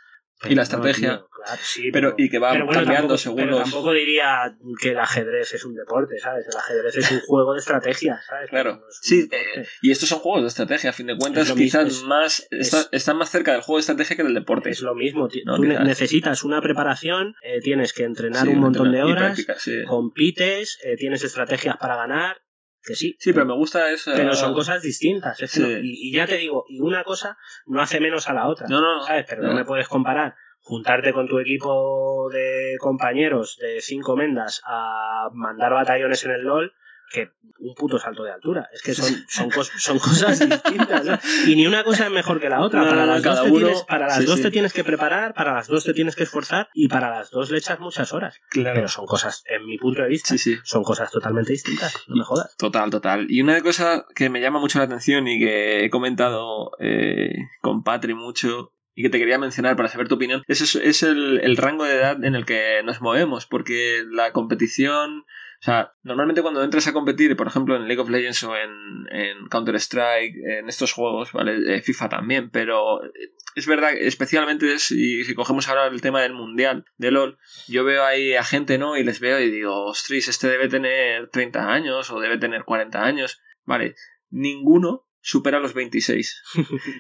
Y 0.44 0.50
la 0.50 0.56
no, 0.56 0.62
estrategia. 0.62 1.24
Claro, 1.44 1.60
sí, 1.64 1.90
Pero, 1.92 2.14
y 2.16 2.28
que 2.30 2.38
va 2.38 2.52
pero 2.52 2.66
bueno, 2.66 2.80
cambiando 2.80 3.08
tampoco, 3.08 3.18
según 3.18 3.36
pero 3.36 3.50
los. 3.52 3.62
tampoco 3.62 3.92
diría 3.92 4.56
que 4.80 4.90
el 4.90 4.98
ajedrez 4.98 5.52
es 5.54 5.64
un 5.64 5.74
deporte, 5.74 6.18
¿sabes? 6.18 6.46
El 6.50 6.56
ajedrez 6.56 6.96
es 6.96 7.10
un 7.12 7.20
juego 7.20 7.52
de 7.54 7.58
estrategia, 7.60 8.20
¿sabes? 8.26 8.50
Claro. 8.50 8.76
No 8.76 8.82
Sí, 9.00 9.22
deporte. 9.22 9.60
eh, 9.60 9.66
y 9.82 9.90
estos 9.90 10.08
son 10.08 10.18
juegos 10.20 10.42
de 10.42 10.48
estrategia, 10.48 10.90
a 10.90 10.92
fin 10.92 11.06
de 11.06 11.16
cuentas, 11.16 11.48
Es 11.48 11.54
quizás 11.54 11.84
mismo, 11.84 12.00
es- 12.00 12.04
más. 12.08 12.46
es- 12.50 12.72
está- 12.72 12.88
están 12.96 13.16
más 13.16 13.30
cerca 13.30 13.52
del 13.52 13.60
juego 13.62 13.78
de 13.78 13.80
estrategia 13.80 14.16
que 14.16 14.22
del 14.24 14.34
deporte. 14.34 14.70
es 14.70 14.80
lo 14.82 14.94
mismo. 14.94 15.28
ti- 15.28 15.42
No, 15.44 15.56
Tú 15.56 15.62
ne- 15.62 15.70
quizás. 15.70 15.84
necesitas 15.86 16.44
una 16.44 16.60
preparación, 16.60 17.34
eh, 17.42 17.60
tienes 17.60 17.92
que 17.92 18.04
entrenar 18.04 18.42
Sí, 18.42 18.48
un 18.48 18.58
montón 18.60 18.92
de 18.92 18.98
entrenar 18.98 19.06
horas, 19.18 19.24
práctica, 19.34 19.54
sí. 19.58 19.82
compites, 19.86 20.78
eh, 20.84 20.96
tienes 20.96 21.24
estrategias 21.24 21.76
para 21.78 21.96
ganar, 21.96 22.36
que 22.84 22.94
sí. 22.96 23.16
Sí, 23.20 23.32
pero 23.32 23.46
me 23.46 23.54
gusta 23.54 23.90
eso. 23.92 24.12
Pero 24.14 24.34
son 24.34 24.54
cosas 24.54 24.82
distintas. 24.82 25.40
es 25.40 25.52
que 25.52 25.56
Sí. 25.60 25.62
no- 25.62 25.78
y, 25.78 26.08
y 26.08 26.12
ya 26.12 26.26
te 26.26 26.36
digo, 26.36 26.64
y 26.68 26.80
una 26.80 27.04
cosa 27.04 27.38
no 27.66 27.80
hace 27.80 28.00
menos 28.00 28.28
a 28.28 28.32
la 28.34 28.48
otra. 28.48 28.66
No, 28.68 28.80
no, 28.80 28.96
no. 28.96 29.02
¿Sabes? 29.06 29.24
Pero 29.28 29.42
no 29.42 29.48
No. 29.50 29.54
me 29.54 29.64
puedes 29.64 29.86
comparar 29.88 30.34
juntarte 30.62 31.12
con 31.12 31.26
tu 31.28 31.38
equipo 31.38 32.28
de 32.32 32.76
compañeros 32.78 33.56
de 33.60 33.80
cinco 33.80 34.16
mendas 34.16 34.62
a 34.66 35.28
mandar 35.34 35.72
batallones 35.72 36.24
en 36.24 36.30
el 36.32 36.42
LOL 36.42 36.72
que 37.12 37.28
un 37.58 37.74
puto 37.74 37.98
salto 37.98 38.24
de 38.24 38.32
altura. 38.32 38.70
Es 38.72 38.80
que 38.80 38.94
son, 38.94 39.06
son, 39.28 39.50
cos- 39.50 39.70
son 39.76 39.98
cosas 39.98 40.38
distintas. 40.48 41.04
¿no? 41.04 41.18
Y 41.46 41.56
ni 41.56 41.66
una 41.66 41.84
cosa 41.84 42.06
es 42.06 42.10
mejor 42.10 42.40
que 42.40 42.48
la 42.48 42.60
otra. 42.62 42.80
No, 42.80 42.88
para 42.88 43.04
las, 43.04 43.22
dos, 43.22 43.42
te 43.42 43.50
uno- 43.50 43.58
tienes, 43.66 43.82
para 43.82 44.06
las 44.06 44.16
sí, 44.16 44.24
dos 44.24 44.36
sí. 44.36 44.42
te 44.44 44.50
tienes 44.50 44.72
que 44.72 44.82
preparar, 44.82 45.34
para 45.34 45.52
las 45.52 45.66
dos 45.68 45.84
te 45.84 45.92
tienes 45.92 46.16
que 46.16 46.22
esforzar 46.22 46.70
y 46.72 46.88
para 46.88 47.10
las 47.10 47.30
dos 47.30 47.50
le 47.50 47.58
echas 47.58 47.78
muchas 47.80 48.14
horas. 48.14 48.40
Pero 48.50 48.88
son 48.88 49.04
cosas, 49.04 49.44
en 49.46 49.66
mi 49.66 49.76
punto 49.76 50.00
de 50.00 50.08
vista, 50.08 50.38
sí. 50.38 50.56
son 50.64 50.82
cosas 50.84 51.10
totalmente 51.10 51.52
distintas. 51.52 51.94
No 52.08 52.16
me 52.16 52.24
jodas. 52.24 52.56
Total, 52.56 52.88
total. 52.88 53.26
Y 53.28 53.42
una 53.42 53.60
cosa 53.60 54.06
que 54.14 54.30
me 54.30 54.40
llama 54.40 54.58
mucho 54.58 54.78
la 54.78 54.86
atención 54.86 55.28
y 55.28 55.38
que 55.38 55.84
he 55.84 55.90
comentado 55.90 56.70
eh, 56.80 57.34
con 57.60 57.82
Patri 57.82 58.14
mucho 58.14 58.71
y 58.94 59.02
que 59.02 59.10
te 59.10 59.18
quería 59.18 59.38
mencionar 59.38 59.76
para 59.76 59.88
saber 59.88 60.08
tu 60.08 60.16
opinión, 60.16 60.42
es, 60.46 60.74
es- 60.74 61.02
el, 61.02 61.56
rango 61.56 61.84
de 61.84 61.94
edad 61.94 62.24
en 62.24 62.34
el 62.34 62.44
que 62.44 62.82
nos 62.84 63.00
movemos, 63.00 63.46
porque 63.46 64.04
la 64.10 64.32
competición, 64.32 65.20
o 65.20 65.64
sea, 65.64 65.92
normalmente 66.02 66.42
cuando 66.42 66.62
entras 66.62 66.86
a 66.88 66.92
competir, 66.92 67.34
por 67.36 67.46
ejemplo, 67.46 67.76
en 67.76 67.86
League 67.86 68.00
of 68.02 68.10
Legends 68.10 68.42
o 68.44 68.56
en, 68.56 69.06
en 69.10 69.46
Counter-Strike, 69.48 70.34
en 70.58 70.68
estos 70.68 70.92
juegos, 70.92 71.32
¿vale? 71.32 71.76
Eh, 71.76 71.82
FIFA 71.82 72.08
también, 72.08 72.50
pero 72.50 73.02
eh, 73.04 73.10
es 73.54 73.66
verdad, 73.66 73.92
especialmente 73.94 74.78
si, 74.78 75.24
si 75.24 75.34
cogemos 75.34 75.68
ahora 75.68 75.86
el 75.86 76.00
tema 76.00 76.20
del 76.22 76.34
Mundial, 76.34 76.84
de 76.96 77.10
LOL, 77.10 77.38
yo 77.68 77.84
veo 77.84 78.04
ahí 78.04 78.34
a 78.34 78.44
gente, 78.44 78.78
¿no? 78.78 78.96
Y 78.96 79.04
les 79.04 79.20
veo 79.20 79.40
y 79.40 79.50
digo, 79.50 79.84
ostras, 79.86 80.28
este 80.28 80.48
debe 80.48 80.68
tener 80.68 81.28
30 81.30 81.70
años 81.72 82.10
o 82.10 82.20
debe 82.20 82.38
tener 82.38 82.64
40 82.64 83.02
años. 83.04 83.40
Vale, 83.64 83.94
ninguno 84.30 85.06
supera 85.22 85.60
los 85.60 85.72
26. 85.74 86.42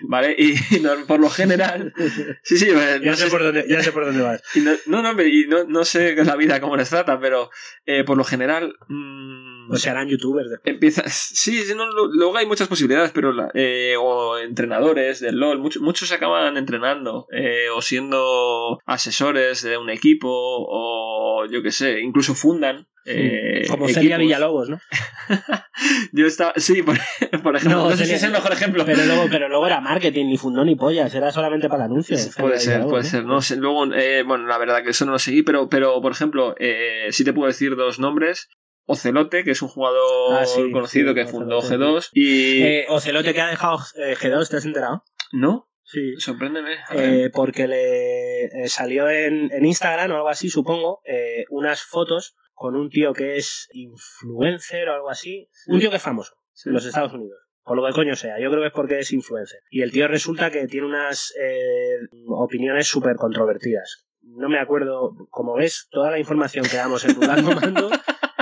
¿Vale? 0.02 0.34
Y, 0.38 0.54
no- 0.80 1.04
por 1.06 1.20
lo 1.20 1.28
general... 1.28 1.92
Sí, 2.44 2.56
sí, 2.56 2.68
no 2.72 2.80
Ya 3.02 3.14
sé, 3.16 3.24
sé- 3.24 3.30
por 3.30 3.42
dónde, 3.42 3.64
ya 3.68 3.82
sé 3.82 3.92
por 3.92 4.04
dónde 4.06 4.22
vas. 4.22 4.42
y 4.54 4.60
no, 4.60 4.72
no, 4.86 5.02
no, 5.02 5.22
y 5.22 5.46
no, 5.48 5.64
no 5.64 5.84
sé 5.84 6.14
la 6.24 6.36
vida 6.36 6.60
cómo 6.60 6.76
les 6.76 6.88
trata, 6.90 7.18
pero 7.20 7.50
eh, 7.86 8.04
por 8.04 8.16
lo 8.16 8.24
general... 8.24 8.74
mm, 8.88 9.70
O 9.70 9.76
sea, 9.76 9.92
harán 9.92 10.08
youtubers 10.08 10.50
después. 10.50 10.72
Empieza, 10.74 11.02
sí, 11.08 11.58
sí, 11.62 11.74
luego 11.74 12.36
hay 12.36 12.46
muchas 12.46 12.68
posibilidades, 12.68 13.10
pero 13.12 13.32
la- 13.32 13.50
eh, 13.54 13.94
o 13.98 14.38
entrenadores 14.38 15.20
del 15.20 15.36
LOL, 15.36 15.58
muchos, 15.58 15.82
muchos 15.82 16.10
acaban 16.12 16.56
entrenando 16.56 17.26
eh, 17.32 17.68
o 17.74 17.80
siendo 17.82 18.78
asesores 18.86 19.62
de 19.62 19.76
un 19.78 19.90
equipo 19.90 20.28
o 20.30 21.46
yo 21.50 21.62
qué 21.62 21.72
sé, 21.72 22.00
incluso 22.00 22.34
fundan. 22.34 22.86
Eh, 23.04 23.64
Como 23.68 23.88
Celia. 23.88 24.16
Villalobos, 24.18 24.68
¿no? 24.68 24.80
Yo 26.12 26.26
estaba, 26.26 26.52
sí, 26.56 26.82
por, 26.82 26.96
por 27.42 27.56
ejemplo, 27.56 27.82
No, 27.82 27.90
no, 27.90 27.96
sé 27.96 28.06
si 28.06 28.14
es 28.14 28.22
el 28.22 28.32
mejor 28.32 28.52
ejemplo. 28.52 28.84
Pero 28.84 29.04
luego, 29.04 29.26
pero 29.30 29.48
luego 29.48 29.66
era 29.66 29.80
marketing, 29.80 30.26
ni 30.26 30.36
fundó 30.38 30.64
ni 30.64 30.76
pollas, 30.76 31.14
era 31.14 31.30
solamente 31.32 31.68
para 31.68 31.84
el 31.84 31.90
anuncio. 31.90 32.16
Sí, 32.16 32.30
Celia 32.30 32.42
Puede 32.42 32.58
ser, 32.58 32.82
puede 32.82 33.02
¿no? 33.02 33.08
ser. 33.08 33.24
No 33.24 33.42
sé, 33.42 33.56
luego, 33.56 33.92
eh, 33.94 34.22
bueno, 34.24 34.46
la 34.46 34.58
verdad 34.58 34.82
que 34.82 34.90
eso 34.90 35.04
no 35.04 35.12
lo 35.12 35.18
seguí, 35.18 35.42
pero, 35.42 35.68
pero 35.68 36.00
por 36.00 36.12
ejemplo, 36.12 36.54
eh, 36.58 37.06
sí 37.10 37.24
te 37.24 37.32
puedo 37.32 37.48
decir 37.48 37.76
dos 37.76 37.98
nombres. 37.98 38.48
Ocelote, 38.84 39.44
que 39.44 39.52
es 39.52 39.62
un 39.62 39.68
jugador 39.68 40.40
Ah, 40.40 40.44
sí, 40.44 40.70
conocido 40.72 41.10
sí, 41.10 41.14
que 41.14 41.26
fundó 41.26 41.58
Ocelote, 41.58 41.98
G2. 41.98 42.08
Y. 42.12 42.62
Eh, 42.62 42.86
Ocelote 42.88 43.32
que 43.32 43.40
ha 43.40 43.46
dejado 43.48 43.78
eh, 43.96 44.16
G2, 44.16 44.48
¿te 44.48 44.56
has 44.56 44.64
enterado? 44.64 45.04
¿No? 45.32 45.68
Sí. 45.84 46.14
Sorpréndeme. 46.18 46.76
Eh, 46.94 47.30
porque 47.32 47.68
le 47.68 48.44
eh, 48.46 48.68
salió 48.68 49.08
en, 49.08 49.52
en 49.52 49.64
Instagram 49.64 50.10
o 50.10 50.16
algo 50.16 50.28
así, 50.28 50.48
supongo, 50.48 51.00
eh, 51.04 51.44
unas 51.50 51.82
fotos 51.82 52.34
con 52.52 52.76
un 52.76 52.88
tío 52.90 53.12
que 53.12 53.36
es 53.36 53.68
influencer 53.72 54.88
o 54.88 54.94
algo 54.94 55.10
así. 55.10 55.48
Un 55.66 55.80
tío 55.80 55.90
que 55.90 55.96
es 55.96 56.02
famoso 56.02 56.34
Sí. 56.52 56.68
en 56.68 56.74
los 56.74 56.84
Estados 56.84 57.12
Unidos. 57.12 57.38
Por 57.64 57.76
lo 57.76 57.86
que 57.86 57.92
coño 57.92 58.16
sea, 58.16 58.40
yo 58.40 58.50
creo 58.50 58.60
que 58.62 58.66
es 58.68 58.72
porque 58.72 58.98
es 58.98 59.12
influencer. 59.12 59.60
Y 59.70 59.82
el 59.82 59.92
tío 59.92 60.08
resulta 60.08 60.50
que 60.50 60.66
tiene 60.66 60.86
unas 60.86 61.32
eh, 61.40 61.96
opiniones 62.28 62.88
súper 62.88 63.16
controvertidas. 63.16 64.06
No 64.22 64.48
me 64.48 64.58
acuerdo, 64.58 65.14
como 65.30 65.54
ves, 65.54 65.88
toda 65.90 66.10
la 66.10 66.18
información 66.18 66.64
que 66.68 66.76
damos 66.76 67.04
en 67.04 67.14
Dudando 67.14 67.50
Mando 67.60 67.90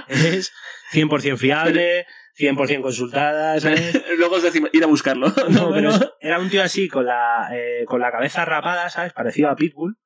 es 0.08 0.52
100% 0.92 1.36
fiable, 1.36 2.06
100% 2.38 2.80
consultada, 2.82 3.60
¿sabes? 3.60 4.02
Luego 4.18 4.36
os 4.36 4.42
decimos 4.42 4.70
ir 4.72 4.82
a 4.84 4.86
buscarlo. 4.86 5.32
No, 5.50 5.70
pero 5.72 5.90
era 6.20 6.38
un 6.38 6.48
tío 6.50 6.62
así 6.62 6.88
con 6.88 7.06
la, 7.06 7.48
eh, 7.52 7.84
con 7.86 8.00
la 8.00 8.10
cabeza 8.10 8.44
rapada, 8.44 8.88
¿sabes? 8.90 9.12
Parecido 9.12 9.50
a 9.50 9.56
Pitbull. 9.56 9.96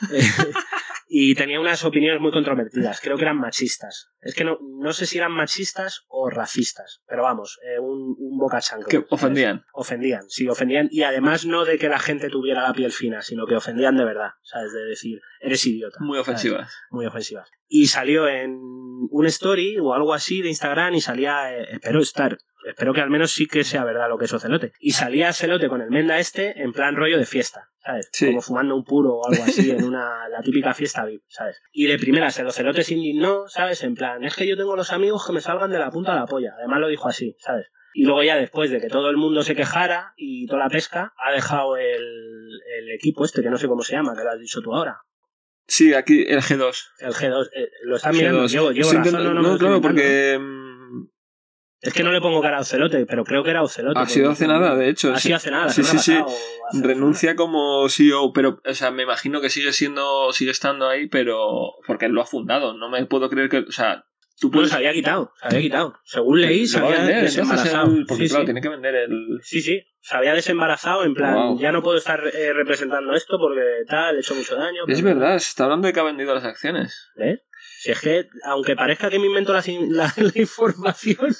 Y 1.12 1.34
tenía 1.34 1.58
unas 1.58 1.84
opiniones 1.84 2.20
muy 2.20 2.30
controvertidas. 2.30 3.00
Creo 3.00 3.16
que 3.16 3.22
eran 3.24 3.36
machistas. 3.36 4.12
Es 4.20 4.32
que 4.32 4.44
no, 4.44 4.60
no 4.78 4.92
sé 4.92 5.06
si 5.06 5.18
eran 5.18 5.32
machistas 5.32 6.04
o 6.06 6.30
racistas. 6.30 7.02
Pero 7.08 7.24
vamos, 7.24 7.58
eh, 7.64 7.80
un, 7.80 8.14
un 8.16 8.38
boca 8.38 8.60
chancla, 8.60 8.86
que 8.88 9.04
ofendían. 9.10 9.64
Ofendían, 9.72 10.22
sí, 10.28 10.46
ofendían. 10.46 10.86
Y 10.88 11.02
además 11.02 11.46
no 11.46 11.64
de 11.64 11.78
que 11.78 11.88
la 11.88 11.98
gente 11.98 12.28
tuviera 12.28 12.62
la 12.62 12.72
piel 12.72 12.92
fina, 12.92 13.22
sino 13.22 13.44
que 13.44 13.56
ofendían 13.56 13.96
de 13.96 14.04
verdad. 14.04 14.30
¿Sabes? 14.44 14.72
De 14.72 14.84
decir, 14.84 15.20
eres 15.40 15.66
idiota. 15.66 15.98
Muy 15.98 16.18
¿sabes? 16.18 16.28
ofensivas. 16.28 16.72
muy 16.90 17.06
ofensivas. 17.06 17.50
Y 17.66 17.88
salió 17.88 18.28
en 18.28 18.56
un 19.10 19.26
story 19.26 19.78
o 19.78 19.94
algo 19.94 20.14
así 20.14 20.42
de 20.42 20.48
Instagram 20.48 20.94
y 20.94 21.00
salía, 21.00 21.52
eh, 21.56 21.66
espero 21.72 21.98
estar, 21.98 22.38
espero 22.66 22.92
que 22.92 23.00
al 23.00 23.10
menos 23.10 23.32
sí 23.32 23.46
que 23.46 23.64
sea 23.64 23.84
verdad 23.84 24.08
lo 24.08 24.18
que 24.18 24.24
es 24.26 24.32
Ocelote. 24.32 24.72
Y 24.78 24.92
salía 24.92 25.32
Celote 25.32 25.68
con 25.68 25.80
el 25.80 25.90
Menda 25.90 26.18
este 26.18 26.62
en 26.62 26.72
plan 26.72 26.96
rollo 26.96 27.18
de 27.18 27.26
fiesta, 27.26 27.70
¿sabes? 27.84 28.08
Sí. 28.12 28.26
Como 28.26 28.40
fumando 28.40 28.76
un 28.76 28.84
puro 28.84 29.16
o 29.16 29.28
algo 29.28 29.42
así 29.42 29.70
en 29.70 29.84
una, 29.84 30.28
la 30.28 30.40
típica 30.40 30.74
fiesta 30.74 31.04
VIP, 31.04 31.22
¿sabes? 31.28 31.60
Y 31.72 31.86
de 31.86 31.98
primeras 31.98 32.38
el 32.38 32.46
Ocelote 32.46 32.82
se 32.82 32.94
indignó, 32.94 33.48
¿sabes? 33.48 33.82
En 33.82 33.94
plan, 33.94 34.24
es 34.24 34.34
que 34.34 34.46
yo 34.46 34.56
tengo 34.56 34.76
los 34.76 34.92
amigos 34.92 35.26
que 35.26 35.32
me 35.32 35.40
salgan 35.40 35.70
de 35.70 35.78
la 35.78 35.90
punta 35.90 36.12
de 36.12 36.20
la 36.20 36.26
polla. 36.26 36.54
Además 36.58 36.80
lo 36.80 36.88
dijo 36.88 37.08
así, 37.08 37.36
¿sabes? 37.38 37.66
Y 37.92 38.04
luego 38.04 38.22
ya 38.22 38.36
después 38.36 38.70
de 38.70 38.80
que 38.80 38.88
todo 38.88 39.10
el 39.10 39.16
mundo 39.16 39.42
se 39.42 39.56
quejara 39.56 40.12
y 40.16 40.46
toda 40.46 40.64
la 40.64 40.68
pesca, 40.68 41.12
ha 41.18 41.32
dejado 41.32 41.76
el, 41.76 42.60
el 42.78 42.90
equipo 42.92 43.24
este, 43.24 43.42
que 43.42 43.50
no 43.50 43.58
sé 43.58 43.66
cómo 43.66 43.82
se 43.82 43.94
llama, 43.94 44.14
que 44.16 44.22
lo 44.22 44.30
has 44.30 44.38
dicho 44.38 44.60
tú 44.60 44.74
ahora. 44.74 45.00
Sí, 45.70 45.94
aquí 45.94 46.24
el 46.26 46.40
G2. 46.40 46.76
El 46.98 47.12
G2, 47.12 47.48
eh, 47.54 47.70
lo 47.84 47.96
están 47.96 48.16
mirando. 48.16 48.42
G2. 48.42 48.48
Llevo, 48.48 48.72
llevo 48.72 48.92
razón, 48.92 49.12
no, 49.12 49.34
no, 49.34 49.40
lo 49.40 49.52
estoy 49.52 49.58
claro, 49.58 49.80
porque. 49.80 50.38
Es 51.82 51.94
que 51.94 52.02
no 52.02 52.12
le 52.12 52.20
pongo 52.20 52.42
cara 52.42 52.58
a 52.58 52.60
Ocelote, 52.60 53.06
pero 53.06 53.24
creo 53.24 53.42
que 53.42 53.50
era 53.50 53.62
Ocelote. 53.62 53.98
Ha 53.98 54.06
sido 54.06 54.30
hace 54.30 54.46
nada, 54.46 54.74
de 54.76 54.88
hecho. 54.90 55.12
Ha 55.14 55.18
sido 55.18 55.36
hace 55.36 55.50
nada. 55.50 55.70
Sí, 55.70 55.82
sí, 55.82 55.98
sí. 55.98 56.18
Renuncia 56.82 57.34
como 57.36 57.88
CEO, 57.88 58.32
pero, 58.32 58.60
o 58.64 58.74
sea, 58.74 58.90
me 58.90 59.02
imagino 59.02 59.40
que 59.40 59.50
sigue 59.50 59.72
siendo, 59.72 60.32
sigue 60.32 60.50
estando 60.50 60.88
ahí, 60.88 61.08
pero 61.08 61.72
porque 61.86 62.06
él 62.06 62.12
lo 62.12 62.20
ha 62.22 62.26
fundado. 62.26 62.74
No 62.74 62.88
me 62.90 63.04
puedo 63.06 63.28
creer 63.30 63.48
que, 63.48 63.58
o 63.58 63.72
sea, 63.72 64.04
tú 64.38 64.48
No, 64.48 64.52
puedes. 64.52 64.70
se 64.70 64.76
había 64.76 64.92
quitado, 64.92 65.32
se 65.40 65.46
había 65.46 65.60
quitado. 65.60 65.94
Según 66.04 66.40
leí, 66.42 66.66
se 66.66 66.78
había 66.78 66.98
vender, 66.98 67.22
desembarazado. 67.24 67.94
el- 67.96 68.06
porque 68.06 68.24
Sí, 68.24 68.28
claro, 68.28 68.42
sí. 68.42 68.46
tiene 68.46 68.60
que 68.60 68.68
vender 68.68 68.94
el. 68.94 69.40
Sí, 69.42 69.60
sí, 69.62 69.82
se 70.00 70.16
había 70.16 70.34
desembarazado 70.34 71.04
en 71.04 71.14
plan, 71.14 71.34
Wow. 71.34 71.60
ya 71.60 71.72
no 71.72 71.82
puedo 71.82 71.96
estar 71.98 72.20
eh, 72.26 72.52
representando 72.52 73.14
esto 73.14 73.38
porque 73.38 73.62
tal, 73.88 74.16
he 74.16 74.20
hecho 74.20 74.34
mucho 74.34 74.54
daño. 74.54 74.82
Es 74.86 75.02
pero- 75.02 75.18
verdad, 75.18 75.38
se 75.38 75.48
está 75.48 75.64
hablando 75.64 75.86
de 75.88 75.92
que 75.94 76.00
ha 76.00 76.04
vendido 76.04 76.34
las 76.34 76.44
acciones. 76.44 77.10
¿Ves? 77.16 77.40
Si 77.80 77.90
es 77.90 78.00
que, 78.00 78.28
aunque 78.44 78.76
parezca 78.76 79.08
que 79.10 79.18
me 79.18 79.26
invento 79.26 79.54
in- 79.66 79.96
la, 79.96 80.12
la 80.16 80.32
información, 80.34 81.34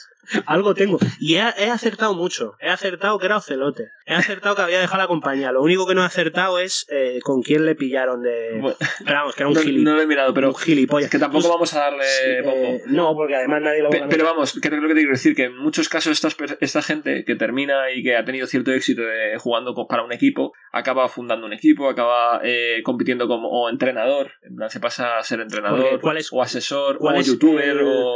algo 0.46 0.74
tengo. 0.74 0.98
Y 1.18 1.36
he, 1.36 1.40
he 1.58 1.70
acertado 1.70 2.14
mucho. 2.14 2.54
He 2.60 2.68
acertado 2.68 3.18
que 3.18 3.26
era 3.26 3.36
Ocelote. 3.36 3.90
He 4.06 4.14
acertado 4.14 4.56
que 4.56 4.62
había 4.62 4.80
dejado 4.80 4.98
la 5.02 5.06
compañía. 5.06 5.52
Lo 5.52 5.62
único 5.62 5.86
que 5.86 5.94
no 5.94 6.02
he 6.02 6.06
acertado 6.06 6.58
es 6.58 6.84
eh, 6.90 7.20
con 7.22 7.42
quién 7.42 7.64
le 7.64 7.74
pillaron 7.76 8.22
de... 8.22 8.58
Bueno, 8.60 8.76
Pero 9.04 9.16
vamos, 9.18 9.34
que 9.36 9.42
era 9.42 9.48
un 9.48 9.54
no, 9.54 9.60
gili- 9.60 9.82
no 9.84 9.94
lo 9.94 10.02
he 10.02 10.06
mirado, 10.06 10.34
pero 10.34 10.48
un 10.48 10.54
gilipollas. 10.56 11.04
es 11.06 11.10
que 11.12 11.18
tampoco 11.18 11.42
Pues, 11.42 11.52
vamos 11.52 11.74
a 11.74 11.78
darle 11.80 12.04
eh, 12.24 12.42
bombo. 12.42 12.78
no, 12.86 13.14
porque 13.14 13.36
además 13.36 13.62
nadie 13.62 13.82
lo 13.82 13.90
va 13.90 14.04
a 14.04 14.08
Pero 14.08 14.24
vamos, 14.24 14.52
creo, 14.60 14.78
creo 14.78 14.88
que 14.88 14.94
te 14.94 15.00
quiero 15.00 15.12
decir 15.12 15.36
que 15.36 15.44
en 15.44 15.56
muchos 15.56 15.88
casos 15.88 16.12
estas 16.12 16.34
per- 16.34 16.58
esta 16.60 16.82
gente 16.82 17.24
que 17.24 17.36
termina 17.36 17.90
y 17.92 18.02
que 18.02 18.16
ha 18.16 18.24
tenido 18.24 18.46
cierto 18.48 18.72
éxito 18.72 19.02
de, 19.02 19.38
jugando 19.38 19.74
para 19.88 20.02
un 20.02 20.12
equipo, 20.12 20.52
acaba 20.72 21.08
fundando 21.08 21.46
un 21.46 21.52
equipo, 21.52 21.88
acaba 21.88 22.40
eh, 22.42 22.80
compitiendo 22.84 23.28
como 23.28 23.48
o 23.48 23.68
entrenador, 23.70 24.32
en 24.42 24.56
plan, 24.56 24.70
se 24.70 24.80
pasa 24.80 25.18
a 25.18 25.22
ser 25.22 25.40
entrenador, 25.40 26.00
¿cuál 26.00 26.16
es- 26.16 26.32
o 26.32 26.42
asesor, 26.42 26.98
o 27.00 27.20
youtuber, 27.20 27.82
o... 27.84 28.14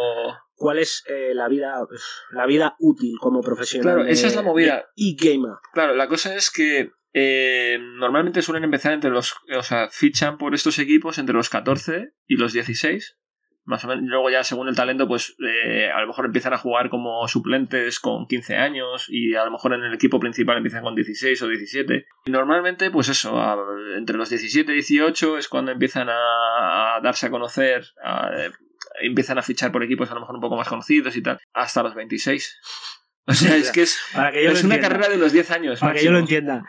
¿Cuál 0.64 0.78
es 0.78 1.04
eh, 1.10 1.34
la 1.34 1.46
vida 1.46 1.76
la 2.30 2.46
vida 2.46 2.74
útil 2.78 3.16
como 3.20 3.42
profesional? 3.42 3.96
Claro, 3.96 4.08
esa 4.08 4.22
de- 4.22 4.28
es 4.28 4.36
la 4.36 4.40
movida. 4.42 4.76
de 4.96 5.10
E-gamer. 5.10 5.52
Claro, 5.74 5.94
la 5.94 6.08
cosa 6.08 6.34
es 6.34 6.50
que 6.50 6.90
eh, 7.12 7.78
normalmente 7.98 8.40
suelen 8.40 8.64
empezar 8.64 8.94
entre 8.94 9.10
los... 9.10 9.34
O 9.54 9.62
sea, 9.62 9.88
fichan 9.90 10.38
por 10.38 10.54
estos 10.54 10.78
equipos 10.78 11.18
entre 11.18 11.34
los 11.34 11.50
14 11.50 12.14
y 12.26 12.36
los 12.36 12.54
16. 12.54 13.18
Más 13.66 13.84
o 13.84 13.88
menos. 13.88 14.04
Luego 14.06 14.30
ya 14.30 14.42
según 14.42 14.68
el 14.68 14.74
talento, 14.74 15.06
pues 15.06 15.36
eh, 15.46 15.90
a 15.90 16.00
lo 16.00 16.06
mejor 16.06 16.24
empiezan 16.24 16.54
a 16.54 16.58
jugar 16.58 16.88
como 16.88 17.28
suplentes 17.28 18.00
con 18.00 18.26
15 18.26 18.56
años 18.56 19.06
y 19.08 19.34
a 19.34 19.44
lo 19.44 19.50
mejor 19.50 19.74
en 19.74 19.82
el 19.84 19.92
equipo 19.92 20.18
principal 20.18 20.56
empiezan 20.56 20.82
con 20.82 20.94
16 20.94 21.40
o 21.42 21.48
17. 21.48 22.06
Y 22.24 22.30
normalmente, 22.30 22.90
pues 22.90 23.08
eso, 23.10 23.38
a- 23.38 23.58
entre 23.98 24.16
los 24.16 24.30
17 24.30 24.72
y 24.72 24.76
18 24.76 25.36
es 25.38 25.48
cuando 25.48 25.72
empiezan 25.72 26.08
a, 26.08 26.96
a 26.96 27.00
darse 27.02 27.26
a 27.26 27.30
conocer, 27.30 27.84
a- 28.02 28.30
eh, 28.34 28.50
empiezan 29.02 29.38
a 29.38 29.42
fichar 29.42 29.72
por 29.72 29.82
equipos 29.82 30.10
a 30.10 30.14
lo 30.14 30.20
mejor 30.20 30.36
un 30.36 30.40
poco 30.40 30.56
más 30.56 30.68
conocidos 30.68 31.16
y 31.16 31.22
tal, 31.22 31.38
hasta 31.52 31.82
los 31.82 31.94
26. 31.94 32.60
O 33.26 33.32
sea, 33.32 33.56
es 33.56 33.72
que 33.72 33.80
es, 33.80 33.98
Para 34.12 34.32
que 34.32 34.44
yo 34.44 34.50
es 34.50 34.60
lo 34.62 34.66
una 34.66 34.74
entienda. 34.74 34.88
carrera 34.98 35.08
de 35.08 35.16
unos 35.16 35.32
10 35.32 35.50
años. 35.52 35.80
Para 35.80 35.94
que 35.94 36.04
yo 36.04 36.12
lo 36.12 36.18
entienda. 36.18 36.68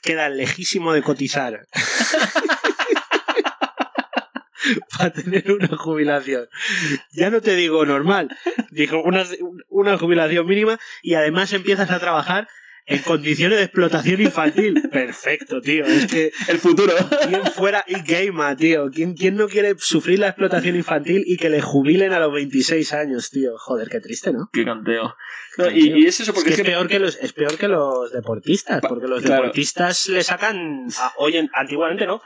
Queda 0.00 0.30
lejísimo 0.30 0.94
de 0.94 1.02
cotizar. 1.02 1.66
Para 4.96 5.12
tener 5.12 5.52
una 5.52 5.76
jubilación. 5.76 6.48
Ya 7.12 7.28
no 7.28 7.42
te 7.42 7.54
digo 7.54 7.84
normal. 7.84 8.34
Digo, 8.70 9.02
una, 9.02 9.24
una 9.68 9.98
jubilación 9.98 10.46
mínima 10.46 10.78
y 11.02 11.14
además 11.14 11.52
empiezas 11.52 11.90
a 11.90 12.00
trabajar 12.00 12.48
en 12.86 12.98
condiciones 13.02 13.58
de 13.58 13.64
explotación 13.64 14.20
infantil. 14.20 14.82
Perfecto, 14.92 15.60
tío. 15.60 15.84
Es 15.86 16.06
que 16.06 16.32
El 16.48 16.58
futuro. 16.58 16.92
¿quién 17.28 17.42
fuera 17.46 17.84
e-gamer, 17.86 18.56
tío? 18.56 18.90
¿Quién, 18.90 19.14
¿Quién 19.14 19.36
no 19.36 19.48
quiere 19.48 19.74
sufrir 19.78 20.18
la 20.18 20.28
explotación 20.28 20.76
infantil 20.76 21.22
y 21.26 21.36
que 21.36 21.48
le 21.48 21.60
jubilen 21.62 22.12
a 22.12 22.18
los 22.20 22.32
26 22.32 22.92
años, 22.92 23.30
tío? 23.30 23.52
Joder, 23.56 23.88
qué 23.88 24.00
triste, 24.00 24.32
¿no? 24.32 24.48
Qué 24.52 24.64
canteo. 24.64 25.14
No, 25.56 25.70
y, 25.70 25.92
y 25.92 26.06
es 26.06 26.20
eso 26.20 26.32
Es 26.32 26.34
porque 26.34 26.50
que 26.50 26.54
es, 26.56 26.62
que- 26.62 26.64
peor 26.70 26.88
que 26.88 26.98
los, 26.98 27.16
es 27.16 27.32
peor 27.32 27.56
que 27.56 27.68
los 27.68 28.12
deportistas, 28.12 28.80
porque 28.86 29.06
los 29.06 29.22
claro. 29.22 29.42
deportistas 29.42 30.06
le 30.08 30.22
sacan, 30.22 30.86
a- 30.98 31.12
hoy 31.18 31.36
en- 31.36 31.50
antiguamente 31.54 32.06
no, 32.06 32.20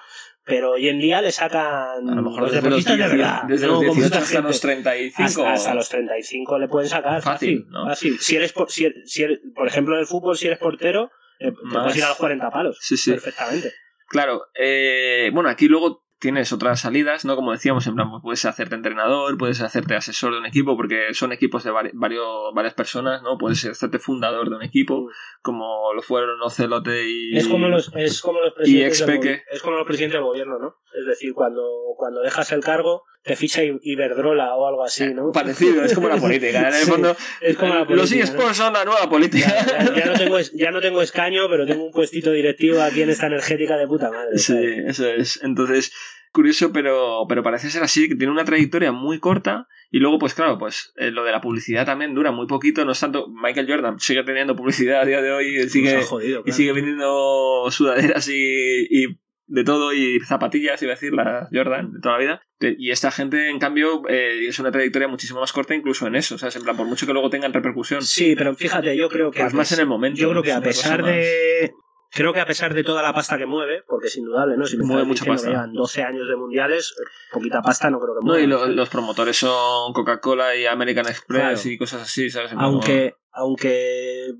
pero 0.48 0.72
hoy 0.72 0.88
en 0.88 0.98
día 0.98 1.20
le 1.22 1.30
sacan 1.30 2.08
a 2.08 2.14
lo 2.14 2.22
mejor 2.22 2.40
los 2.42 2.52
desde 2.52 2.68
los, 2.70 2.84
deportistas 2.84 2.96
de 2.98 3.04
10 3.04 3.10
verdad. 3.18 3.42
desde 3.46 3.66
no 3.66 3.72
los 3.74 3.80
como 3.82 3.94
18 3.94 4.06
esta 4.06 4.18
hasta 4.26 4.40
los 4.48 4.60
35. 4.60 5.22
Hasta, 5.24 5.52
hasta 5.52 5.74
los 5.74 5.88
35 5.88 6.58
le 6.58 6.68
pueden 6.68 6.88
sacar 6.88 7.22
Fácil, 7.22 7.58
fácil, 7.58 7.66
¿no? 7.70 7.86
fácil. 7.86 8.18
Si 8.18 8.36
eres, 8.36 8.52
por, 8.52 8.70
si 8.70 8.84
eres- 8.86 9.10
si 9.10 9.22
eres- 9.22 9.40
por 9.54 9.68
ejemplo, 9.68 9.94
en 9.94 10.00
el 10.00 10.06
fútbol, 10.06 10.36
si 10.36 10.46
eres 10.46 10.58
portero, 10.58 11.10
eh, 11.38 11.52
te 11.52 11.78
puedes 11.78 11.96
ir 11.96 12.04
a 12.04 12.08
los 12.08 12.16
40 12.18 12.50
palos. 12.50 12.78
Sí, 12.80 12.96
sí. 12.96 13.10
Perfectamente. 13.12 13.72
Claro, 14.08 14.42
eh, 14.58 15.30
bueno, 15.34 15.50
aquí 15.50 15.68
luego 15.68 16.02
tienes 16.18 16.52
otras 16.52 16.80
salidas, 16.80 17.24
¿no? 17.24 17.36
Como 17.36 17.52
decíamos, 17.52 17.86
en 17.86 17.94
plan, 17.94 18.10
pues 18.10 18.22
puedes 18.22 18.44
hacerte 18.44 18.74
entrenador, 18.74 19.38
puedes 19.38 19.60
hacerte 19.60 19.94
asesor 19.94 20.32
de 20.32 20.38
un 20.40 20.46
equipo, 20.46 20.76
porque 20.76 21.14
son 21.14 21.32
equipos 21.32 21.64
de 21.64 21.70
vari- 21.72 21.92
varios, 21.94 22.26
varias 22.54 22.74
personas, 22.74 23.22
¿no? 23.22 23.38
Puedes 23.38 23.64
hacerte 23.64 23.98
fundador 23.98 24.50
de 24.50 24.56
un 24.56 24.62
equipo, 24.62 25.08
como 25.42 25.92
lo 25.94 26.02
fueron 26.02 26.40
Ocelote 26.42 27.08
y... 27.08 27.36
Es 27.36 27.46
como 27.48 27.68
los, 27.68 27.92
es 27.94 28.20
como 28.20 28.40
los 28.40 28.52
presidentes 28.54 28.98
del 29.06 29.08
Expeque. 29.10 29.36
gobi- 29.38 29.42
es 29.52 29.62
como 29.62 29.76
los 29.76 29.86
presidentes 29.86 30.14
del 30.18 30.24
gobierno, 30.24 30.58
¿no? 30.58 30.76
Es 30.98 31.06
decir, 31.06 31.32
cuando, 31.34 31.62
cuando 31.96 32.20
dejas 32.20 32.50
el 32.52 32.62
cargo, 32.62 33.04
te 33.28 33.36
ficha 33.36 33.60
Iberdrola 33.62 34.56
o 34.56 34.66
algo 34.66 34.82
así, 34.84 35.14
¿no? 35.14 35.30
Parecido, 35.30 35.84
es 35.84 35.94
como 35.94 36.08
la 36.08 36.16
política. 36.20 36.58
En 36.60 36.66
el 36.66 36.72
Sí, 36.74 36.90
fondo, 36.90 37.16
es 37.40 37.56
como 37.56 37.74
la 37.74 37.84
los 37.84 38.10
eSports 38.10 38.56
son 38.56 38.72
la 38.72 38.84
nueva 38.84 39.08
política. 39.08 39.46
Ya, 39.48 39.84
ya- 39.84 39.94
ya 39.94 40.06
no 40.06 40.12
tengo, 40.18 40.38
ya 40.54 40.70
no 40.72 40.80
tengo 40.80 41.00
escaño, 41.02 41.48
pero 41.48 41.64
tengo 41.66 41.84
un 41.84 41.92
puestito 41.92 42.32
directivo 42.32 42.82
aquí 42.82 43.02
en 43.02 43.10
esta 43.10 43.26
energética 43.28 43.76
de 43.76 43.86
puta 43.86 44.10
madre. 44.10 44.36
Sí, 44.38 44.52
¿sabes? 44.54 44.78
eso 44.88 45.08
es. 45.08 45.40
Entonces, 45.44 45.92
curioso, 46.32 46.72
pero, 46.72 47.24
pero 47.28 47.42
parece 47.44 47.70
ser 47.70 47.82
así, 47.84 48.08
que 48.08 48.16
tiene 48.16 48.32
una 48.32 48.44
trayectoria 48.44 48.90
muy 48.90 49.20
corta. 49.20 49.68
Y 49.90 50.00
luego, 50.00 50.18
pues 50.18 50.34
claro, 50.34 50.58
pues 50.58 50.92
eh, 50.96 51.10
lo 51.10 51.24
de 51.24 51.32
la 51.32 51.40
publicidad 51.40 51.86
también 51.86 52.14
dura 52.14 52.30
muy 52.30 52.46
poquito. 52.46 52.84
No 52.84 52.92
es 52.92 53.00
tanto. 53.00 53.26
Michael 53.28 53.66
Jordan 53.68 53.98
sigue 53.98 54.22
teniendo 54.24 54.54
publicidad 54.54 55.00
a 55.00 55.04
día 55.06 55.22
de 55.22 55.32
hoy. 55.32 55.56
él 55.56 55.70
Sigue, 55.70 56.00
y 56.44 56.52
sigue 56.52 56.72
vendiendo 56.72 57.70
sudaderas 57.70 58.28
y, 58.28 58.86
y 58.90 59.18
de 59.48 59.64
todo. 59.64 59.92
Y 59.92 60.20
zapatillas, 60.20 60.80
iba 60.82 60.92
a 60.92 60.94
decir, 60.94 61.12
las 61.12 61.48
Jordan 61.52 61.92
de 61.92 62.00
toda 62.00 62.14
la 62.14 62.20
vida. 62.20 62.42
Y 62.60 62.90
esta 62.90 63.10
gente, 63.10 63.50
en 63.50 63.58
cambio, 63.58 64.02
eh, 64.08 64.46
es 64.48 64.58
una 64.58 64.70
trayectoria 64.70 65.08
muchísimo 65.08 65.40
más 65.40 65.52
corta, 65.52 65.74
incluso 65.74 66.06
en 66.06 66.14
eso. 66.16 66.36
O 66.36 66.38
sea, 66.38 66.48
es 66.48 66.56
en 66.56 66.62
plan, 66.62 66.76
por 66.76 66.86
mucho 66.86 67.06
que 67.06 67.12
luego 67.12 67.30
tengan 67.30 67.52
repercusión. 67.52 68.02
Sí, 68.02 68.34
pero 68.36 68.54
fíjate, 68.54 68.96
yo 68.96 69.08
creo 69.08 69.30
que. 69.30 69.42
Más 69.42 69.52
pes- 69.54 69.72
en 69.72 69.80
el 69.80 69.86
momento. 69.86 70.20
Yo 70.20 70.30
creo 70.30 70.42
que 70.42 70.52
a 70.52 70.60
pesar 70.60 71.02
más. 71.02 71.10
de. 71.10 71.72
Creo 72.10 72.32
que 72.32 72.40
a 72.40 72.46
pesar 72.46 72.72
de 72.72 72.82
toda 72.84 73.02
la 73.02 73.12
pasta 73.12 73.36
que 73.36 73.44
mueve, 73.44 73.82
porque 73.86 74.06
es 74.06 74.16
indudable, 74.16 74.56
¿no? 74.56 74.64
Si 74.64 74.78
me 74.78 74.84
Mueve 74.84 75.04
mucha 75.04 75.26
pasta. 75.26 75.50
llevan 75.50 75.74
12 75.74 76.02
años 76.02 76.26
de 76.26 76.36
mundiales, 76.36 76.94
eh, 76.98 77.04
poquita 77.30 77.60
pasta 77.60 77.90
no 77.90 78.00
creo 78.00 78.14
que 78.14 78.20
No, 78.24 78.32
mueva. 78.32 78.40
y 78.42 78.46
lo- 78.46 78.66
los 78.66 78.88
promotores 78.88 79.36
son 79.36 79.92
Coca-Cola 79.92 80.56
y 80.56 80.64
American 80.64 81.06
Express 81.06 81.60
Claro. 81.60 81.60
y 81.74 81.76
cosas 81.76 82.00
así, 82.02 82.30
¿sabes? 82.30 82.52
Aunque, 82.56 83.12
aunque 83.30 84.32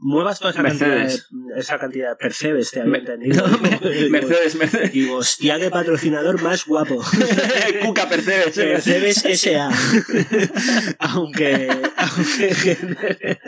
muevas 0.00 0.38
toda 0.38 0.50
esa 0.52 0.62
Mercedes. 0.62 1.26
cantidad, 1.28 1.54
de, 1.54 1.60
esa 1.60 1.78
cantidad, 1.78 2.16
Percebes, 2.18 2.70
te 2.70 2.80
había 2.80 2.98
entendido. 2.98 3.46
No, 3.48 3.58
me- 3.58 4.08
Mercedes, 4.10 4.54
Mercedes. 4.56 4.92
Digo, 4.92 5.16
hostia, 5.16 5.58
qué 5.58 5.70
patrocinador 5.70 6.40
más 6.42 6.64
guapo. 6.66 7.02
Cuca 7.84 8.06
Mercedes. 8.06 8.54
Percebes 8.56 9.24
S.A. 9.24 9.70
aunque, 10.98 11.68
aunque, 11.96 12.54
genere- 12.54 13.40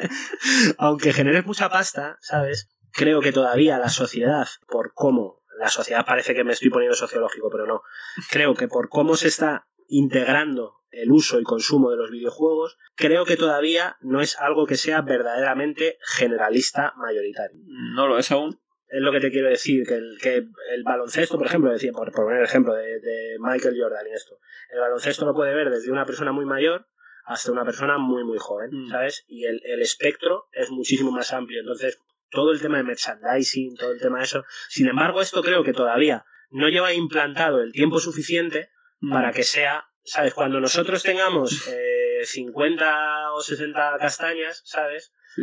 aunque 0.79 1.13
generes 1.13 1.47
mucha 1.47 1.69
pasta, 1.69 2.19
¿sabes? 2.21 2.69
Creo 2.93 3.21
que 3.21 3.33
todavía 3.33 3.79
la 3.79 3.89
sociedad, 3.89 4.47
por 4.67 4.93
cómo, 4.95 5.43
la 5.59 5.69
sociedad 5.69 6.05
parece 6.07 6.35
que 6.35 6.43
me 6.45 6.53
estoy 6.53 6.71
poniendo 6.71 6.97
sociológico, 6.97 7.49
pero 7.51 7.67
no. 7.67 7.83
Creo 8.31 8.55
que 8.55 8.67
por 8.69 8.89
cómo 8.89 9.17
se 9.17 9.29
está 9.29 9.67
integrando 9.89 10.80
el 10.91 11.11
uso 11.11 11.41
y 11.41 11.45
consumo 11.45 11.91
de 11.91 11.97
los 11.97 12.11
videojuegos, 12.11 12.77
creo 12.95 13.25
que 13.25 13.37
todavía 13.37 13.97
no 14.01 14.21
es 14.21 14.39
algo 14.39 14.67
que 14.67 14.77
sea 14.77 15.03
verdaderamente 15.03 15.99
generalista 16.03 16.93
mayoritario. 16.97 17.61
No 17.67 18.07
lo 18.09 18.19
es 18.19 18.31
aún. 18.31 18.61
Es 18.89 19.01
lo 19.01 19.13
que 19.13 19.21
te 19.21 19.31
quiero 19.31 19.49
decir, 19.49 19.87
que 19.87 19.95
el, 19.95 20.19
que 20.21 20.35
el 20.37 20.83
baloncesto, 20.85 21.39
por 21.39 21.47
ejemplo, 21.47 21.71
decía, 21.71 21.93
por, 21.93 22.11
por 22.11 22.25
poner 22.25 22.41
el 22.41 22.45
ejemplo 22.47 22.75
de, 22.75 22.99
de 22.99 23.37
Michael 23.39 23.77
Jordan 23.81 24.05
y 24.11 24.15
esto, 24.15 24.39
el 24.73 24.81
baloncesto 24.81 25.25
lo 25.25 25.33
puede 25.35 25.55
ver 25.55 25.71
desde 25.71 25.93
una 25.93 26.05
persona 26.05 26.33
muy 26.33 26.45
mayor 26.45 26.89
hasta 27.25 27.53
una 27.53 27.65
persona 27.65 27.99
muy, 27.99 28.25
muy 28.25 28.39
joven, 28.39 28.71
Mm. 28.73 28.89
¿sabes? 28.89 29.25
Y 29.29 29.45
el, 29.45 29.61
el 29.65 29.81
espectro 29.81 30.49
es 30.53 30.71
muchísimo 30.71 31.13
más 31.13 31.33
amplio. 31.33 31.61
Entonces, 31.61 32.01
todo 32.31 32.51
el 32.51 32.61
tema 32.61 32.79
de 32.79 32.83
merchandising, 32.85 33.77
todo 33.77 33.93
el 33.93 34.01
tema 34.01 34.19
de 34.19 34.25
eso. 34.25 34.45
Sin 34.69 34.89
embargo, 34.89 35.21
esto 35.21 35.41
creo 35.43 35.63
que 35.63 35.73
todavía 35.73 36.25
no 36.51 36.69
lleva 36.69 36.93
implantado 36.93 37.61
el 37.63 37.71
tiempo 37.73 38.01
suficiente 38.01 38.71
Mm. 39.03 39.13
para 39.13 39.33
que 39.33 39.45
sea, 39.45 39.85
¿sabes? 40.05 40.35
Cuando 40.35 40.61
nosotros 40.61 41.03
tengamos 41.03 41.67
eh, 41.69 42.25
50 42.25 43.33
o 43.33 43.41
60 43.41 43.97
castañas, 43.99 44.63
¿sabes? 44.65 45.13
Sí. 45.35 45.43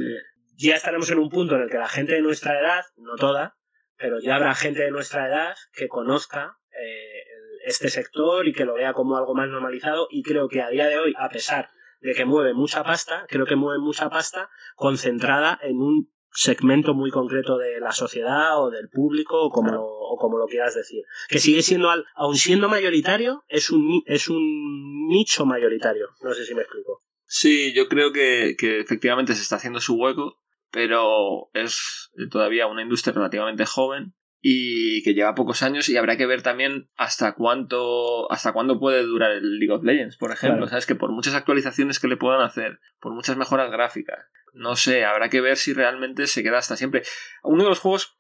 ya 0.58 0.76
estaremos 0.76 1.10
en 1.12 1.20
un 1.20 1.30
punto 1.30 1.56
en 1.56 1.62
el 1.62 1.70
que 1.70 1.78
la 1.78 1.88
gente 1.88 2.13
de 2.13 2.22
nuestra 2.22 2.60
edad, 2.60 2.84
no 2.98 3.15
toda, 3.15 3.58
pero 3.98 4.20
ya 4.20 4.36
habrá 4.36 4.54
gente 4.54 4.84
de 4.84 4.91
nuestra 4.91 5.28
edad 5.28 5.56
que 5.74 5.88
conozca 5.88 6.58
eh, 6.72 7.24
este 7.65 7.89
sector 7.89 8.48
y 8.48 8.54
que 8.54 8.65
lo 8.65 8.76
vea 8.76 8.93
como 8.93 9.17
algo 9.17 9.34
más 9.34 9.50
normalizado 9.50 10.08
y 10.10 10.24
creo 10.24 10.48
que 10.48 10.62
a 10.62 10.70
día 10.70 10.88
de 10.88 11.00
hoy, 11.00 11.13
a 11.17 11.30
pesar 11.30 11.70
de 12.02 12.13
que 12.13 12.26
mueve 12.26 12.54
mucha 12.54 12.84
pasta, 12.84 13.26
creo 13.28 13.46
que 13.46 13.56
mueve 13.56 13.80
mucha 13.80 14.10
pasta 14.10 14.50
concentrada 14.76 15.60
en 15.62 15.78
un 15.78 16.12
segmento 16.39 16.93
muy 16.93 17.10
concreto 17.10 17.58
de 17.58 17.80
la 17.80 17.91
sociedad 17.91 18.62
o 18.63 18.69
del 18.69 18.89
público 18.89 19.41
o 19.41 19.50
como, 19.50 19.71
lo, 19.71 19.84
o 19.84 20.17
como 20.17 20.38
lo 20.38 20.45
quieras 20.45 20.76
decir. 20.76 21.02
Que 21.30 21.39
sigue 21.39 21.63
siendo, 21.63 21.89
al- 21.89 22.06
aun 22.15 22.36
siendo 22.36 22.69
mayoritario, 22.69 23.43
es 23.47 23.71
un, 23.71 24.04
es 24.06 24.30
un 24.30 25.08
nicho 25.08 25.45
mayoritario. 25.47 26.10
No 26.21 26.34
sé 26.36 26.45
si 26.45 26.54
me 26.54 26.62
explico. 26.62 27.00
Sí, 27.26 27.73
yo 27.73 27.88
creo 27.88 28.12
que, 28.13 28.56
que 28.58 28.80
efectivamente 28.80 29.34
se 29.34 29.41
está 29.41 29.56
haciendo 29.56 29.80
su 29.82 29.95
hueco, 29.95 30.39
pero 30.71 31.50
es 31.54 32.12
todavía 32.30 32.67
una 32.67 32.84
industria 32.84 33.13
relativamente 33.13 33.65
joven 33.65 34.13
y 34.41 35.02
que 35.04 35.13
lleva 35.13 35.34
pocos 35.36 35.63
años 35.63 35.89
y 35.89 35.97
habrá 35.97 36.15
que 36.17 36.26
ver 36.28 36.41
también 36.43 36.88
hasta 36.95 37.34
cuánto 37.34 38.32
hasta 38.32 38.54
cuándo 38.54 38.80
puede 38.80 39.02
durar 39.04 39.32
el 39.32 39.60
League 39.60 39.73
of 39.73 39.84
Legends, 39.84 40.17
por 40.17 40.32
ejemplo, 40.32 40.58
Claro. 40.60 40.69
sabes 40.69 40.86
que 40.86 40.95
por 40.95 41.12
muchas 41.12 41.34
actualizaciones 41.34 42.00
que 42.00 42.08
le 42.08 42.17
puedan 42.17 42.41
hacer, 42.41 42.80
por 43.00 43.13
muchas 43.13 43.36
mejoras 43.38 43.71
gráficas, 43.71 44.26
no 44.54 44.76
sé, 44.76 45.06
habrá 45.06 45.30
que 45.30 45.41
ver 45.41 45.58
si 45.58 45.73
realmente 45.73 46.28
se 46.28 46.43
queda 46.43 46.60
hasta 46.60 46.78
siempre. 46.78 47.04
Uno 47.43 47.63
de 47.63 47.69
los 47.69 47.80
juegos, 47.80 48.17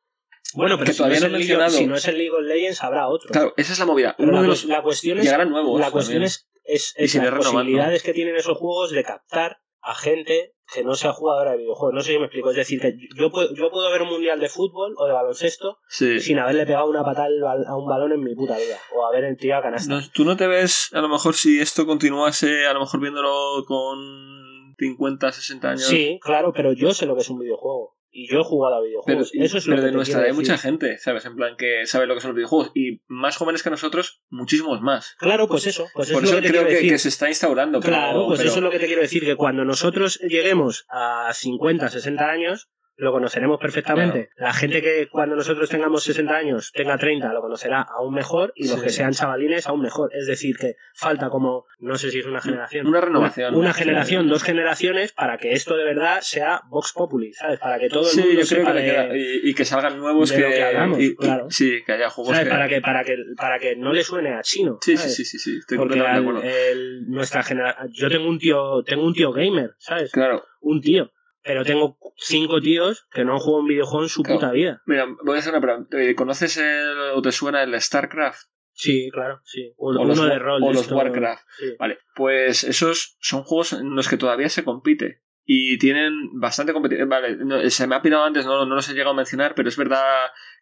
Bueno, 0.53 0.75
pero 0.77 0.87
Que 0.87 0.93
si, 0.93 0.97
todavía 0.97 1.19
no 1.19 1.25
he 1.27 1.29
League, 1.29 1.39
mencionado. 1.45 1.69
si 1.71 1.85
no 1.87 1.95
es 1.95 2.07
el 2.07 2.17
League 2.17 2.31
of 2.31 2.41
Legends, 2.41 2.83
habrá 2.83 3.07
otro. 3.07 3.29
claro, 3.31 3.53
esa 3.57 3.73
es 3.73 3.79
la 3.79 3.85
movida. 3.85 4.15
Uno 4.17 4.31
la, 4.33 4.41
de 4.41 4.47
los 4.47 4.65
la 4.65 4.81
cuestión 4.81 5.17
es, 5.19 5.23
llegarán 5.25 5.49
nuevos. 5.49 5.79
la 5.79 5.91
cuestión 5.91 6.23
también. 6.23 6.23
es, 6.25 6.49
es, 6.63 6.93
es 6.97 7.15
las 7.15 7.31
posibilidades 7.33 8.01
que 8.03 8.13
tienen 8.13 8.35
esos 8.35 8.57
juegos 8.57 8.91
de 8.91 9.03
captar 9.03 9.59
a 9.89 9.95
gente 9.95 10.53
que 10.73 10.83
no 10.83 10.95
sea 10.95 11.13
jugadora 11.13 11.51
de 11.51 11.59
videojuegos. 11.59 11.93
No 11.93 12.01
sé 12.01 12.11
si 12.11 12.17
me 12.19 12.25
explico. 12.25 12.49
Es 12.51 12.57
decir, 12.57 12.81
que 12.81 12.93
yo 13.15 13.31
puedo, 13.31 13.53
yo 13.53 13.71
puedo 13.71 13.89
ver 13.89 14.01
un 14.01 14.09
mundial 14.09 14.37
de 14.39 14.49
fútbol 14.49 14.93
o 14.97 15.05
de 15.07 15.13
baloncesto 15.13 15.77
Sí. 15.87 16.19
sin 16.19 16.39
haberle 16.39 16.65
pegado 16.65 16.89
una 16.89 17.05
patada 17.05 17.29
a 17.67 17.77
un 17.77 17.87
balón 17.87 18.11
en 18.11 18.21
mi 18.21 18.35
puta 18.35 18.57
vida. 18.57 18.77
O 18.93 19.05
haber 19.05 19.35
tirado 19.37 19.61
a 19.61 19.63
canasta. 19.63 19.93
No, 19.93 20.01
¿Tú 20.13 20.25
no 20.25 20.35
te 20.35 20.47
ves, 20.47 20.89
a 20.93 20.99
lo 20.99 21.07
mejor, 21.07 21.35
si 21.35 21.59
esto 21.61 21.85
continuase, 21.85 22.65
a 22.67 22.73
lo 22.73 22.81
mejor 22.81 22.99
viéndolo 22.99 23.63
con 23.65 24.75
50, 24.77 25.31
60 25.31 25.69
años? 25.69 25.83
Sí, 25.85 26.19
claro, 26.21 26.51
pero 26.53 26.73
yo 26.73 26.93
sé 26.93 27.05
lo 27.05 27.15
que 27.15 27.21
es 27.21 27.29
un 27.29 27.39
videojuego. 27.39 27.96
Y 28.19 28.27
yo 28.27 28.39
he 28.39 28.43
jugado 28.43 28.77
a 28.77 28.79
Pero, 28.79 28.87
videojuegos. 28.87 29.31
Eso 29.35 29.57
es 29.59 29.67
lo 29.67 29.73
pero 29.75 29.81
que 29.83 29.85
de 29.85 29.91
nuestra 29.93 30.17
edad 30.21 30.27
hay 30.29 30.33
mucha 30.33 30.57
gente, 30.57 30.97
¿sabes? 30.97 31.23
En 31.25 31.35
plan, 31.35 31.55
que 31.55 31.85
sabe 31.85 32.07
lo 32.07 32.15
que 32.15 32.21
son 32.21 32.29
los 32.31 32.35
videojuegos. 32.37 32.71
Y 32.73 33.03
más 33.07 33.37
jóvenes 33.37 33.61
que 33.61 33.69
nosotros, 33.69 34.23
muchísimos 34.29 34.81
más. 34.81 35.13
Claro, 35.19 35.47
pues 35.47 35.67
eso. 35.67 35.85
Pues 35.93 36.11
Por 36.11 36.23
es 36.23 36.29
eso 36.29 36.35
lo 36.37 36.41
que 36.41 36.47
te 36.47 36.51
creo 36.51 36.61
quiero 36.63 36.67
que, 36.69 36.73
decir. 36.77 36.91
que 36.93 36.97
se 36.97 37.09
está 37.09 37.29
instaurando. 37.29 37.79
pero- 37.79 37.93
Claro, 37.93 38.25
pues 38.25 38.39
pero- 38.39 38.49
eso 38.49 38.57
es 38.57 38.63
lo 38.63 38.71
que 38.71 38.79
te 38.79 38.87
quiero 38.87 39.01
decir, 39.03 39.23
que 39.23 39.35
cuando 39.35 39.65
nosotros 39.65 40.19
lleguemos 40.27 40.85
a 40.89 41.31
50, 41.31 41.89
60 41.89 42.27
años, 42.27 42.69
lo 42.97 43.11
conoceremos 43.11 43.59
perfectamente. 43.59 44.29
La 44.37 44.53
gente 44.53 44.81
que 44.81 45.07
cuando 45.07 45.35
nosotros 45.35 45.69
tengamos 45.69 46.03
60 46.03 46.35
años 46.35 46.71
tenga 46.73 46.97
30 46.97 47.31
lo 47.31 47.41
conocerá 47.41 47.81
aún 47.81 48.13
mejor 48.13 48.51
y 48.55 48.67
los 48.67 48.77
Sí. 48.79 48.83
que 48.85 48.89
sean 48.89 49.13
chavalines 49.13 49.67
aún 49.67 49.81
mejor. 49.81 50.09
Es 50.15 50.25
decir, 50.27 50.57
que 50.57 50.75
falta 50.95 51.29
como, 51.29 51.65
no 51.79 51.95
sé 51.97 52.09
si 52.11 52.19
es 52.19 52.25
una 52.25 52.41
generación. 52.41 52.87
Una 52.87 52.99
renovación. 53.01 53.53
Una, 53.53 53.59
una 53.65 53.73
Sí. 53.73 53.79
generación, 53.79 54.27
dos 54.27 54.43
generaciones 54.43 55.11
para 55.13 55.37
que 55.37 55.53
esto 55.53 55.77
de 55.77 55.83
verdad 55.83 56.21
sea 56.21 56.61
Vox 56.69 56.91
Populi, 56.93 57.33
¿sabes? 57.33 57.59
Para 57.59 57.77
que 57.79 57.87
todo 57.89 58.01
el 58.03 58.07
Sí, 58.09 58.19
mundo 58.21 58.41
yo 58.41 58.47
creo 58.47 58.65
sepa 58.65 58.73
que 58.73 58.79
de- 58.81 59.41
y, 59.43 59.49
y 59.49 59.53
que 59.53 59.65
salgan 59.65 59.97
nuevos 59.99 60.29
de 60.29 60.35
que, 60.35 60.41
lo 60.41 60.49
que 60.49 60.63
hablamos, 60.63 60.99
y- 60.99 61.03
y- 61.05 61.15
claro. 61.15 61.47
Sí, 61.51 61.79
que 61.85 61.91
haya 61.93 62.09
juegos 62.09 62.33
¿sabes? 62.33 62.47
que... 62.49 62.55
Para 62.55 62.67
que, 62.67 62.81
para 62.81 63.03
que, 63.03 63.15
para 63.37 63.59
que 63.59 63.75
no 63.75 63.93
le 63.93 64.03
suene 64.03 64.33
a 64.33 64.41
chino. 64.41 64.79
Sí, 64.81 64.91
sí, 64.91 64.97
¿sabes? 64.97 65.15
sí, 65.15 65.25
sí, 65.25 65.37
sí, 65.39 65.57
estoy 65.59 65.77
Porque 65.77 65.99
completamente 65.99 66.41
de 66.41 66.49
acuerdo. 66.49 66.71
el- 66.71 67.07
nuestra 67.09 67.43
generación, 67.43 67.89
yo 67.93 68.09
tengo 68.09 68.27
un 68.27 68.39
tío, 68.39 68.83
tengo 68.83 69.05
un 69.05 69.13
tío 69.13 69.31
gamer, 69.31 69.75
¿sabes? 69.77 70.11
Claro. 70.11 70.43
un 70.61 70.81
tío. 70.81 71.11
Pero 71.47 71.63
tengo 71.63 71.97
cinco 72.17 72.61
tíos 72.61 73.07
que 73.11 73.23
no 73.25 73.33
han 73.33 73.39
jugado 73.39 73.61
un 73.61 73.67
videojuego 73.67 74.03
en 74.03 74.09
su 74.09 74.21
Claro. 74.21 74.39
puta 74.39 74.51
vida. 74.51 74.81
Mira, 74.85 75.07
voy 75.23 75.37
a 75.37 75.39
hacer 75.39 75.53
una 75.53 75.61
pregunta. 75.61 75.99
Eh, 76.01 76.13
¿Conoces 76.13 76.57
el, 76.57 76.97
o 77.15 77.21
te 77.21 77.31
suena 77.31 77.63
el 77.63 77.79
StarCraft? 77.81 78.49
Sí, 78.73 79.09
claro, 79.11 79.41
sí. 79.43 79.73
O 79.77 79.89
uno 79.89 80.05
los, 80.05 80.21
de 80.23 80.37
rol. 80.37 80.61
o 80.61 80.71
los 80.71 80.81
esto- 80.83 80.95
Warcraft. 80.95 81.43
sí. 81.57 81.65
Vale, 81.79 81.97
pues 82.15 82.63
esos 82.63 83.17
son 83.21 83.41
juegos 83.43 83.73
en 83.73 83.95
los 83.95 84.07
que 84.07 84.17
todavía 84.17 84.49
se 84.49 84.63
compite. 84.63 85.23
Y 85.49 85.77
tienen 85.79 86.11
bastante 86.39 86.73
competición. 86.73 87.07
Vale, 87.07 87.37
no, 87.37 87.57
se 87.69 87.87
me 87.87 87.95
ha 87.95 88.01
pirado 88.01 88.25
antes, 88.25 88.45
no, 88.45 88.65
no 88.65 88.75
los 88.75 88.89
he 88.89 88.93
llegado 88.93 89.11
a 89.11 89.15
mencionar, 89.15 89.55
pero 89.55 89.69
es 89.69 89.77
verdad 89.77 90.03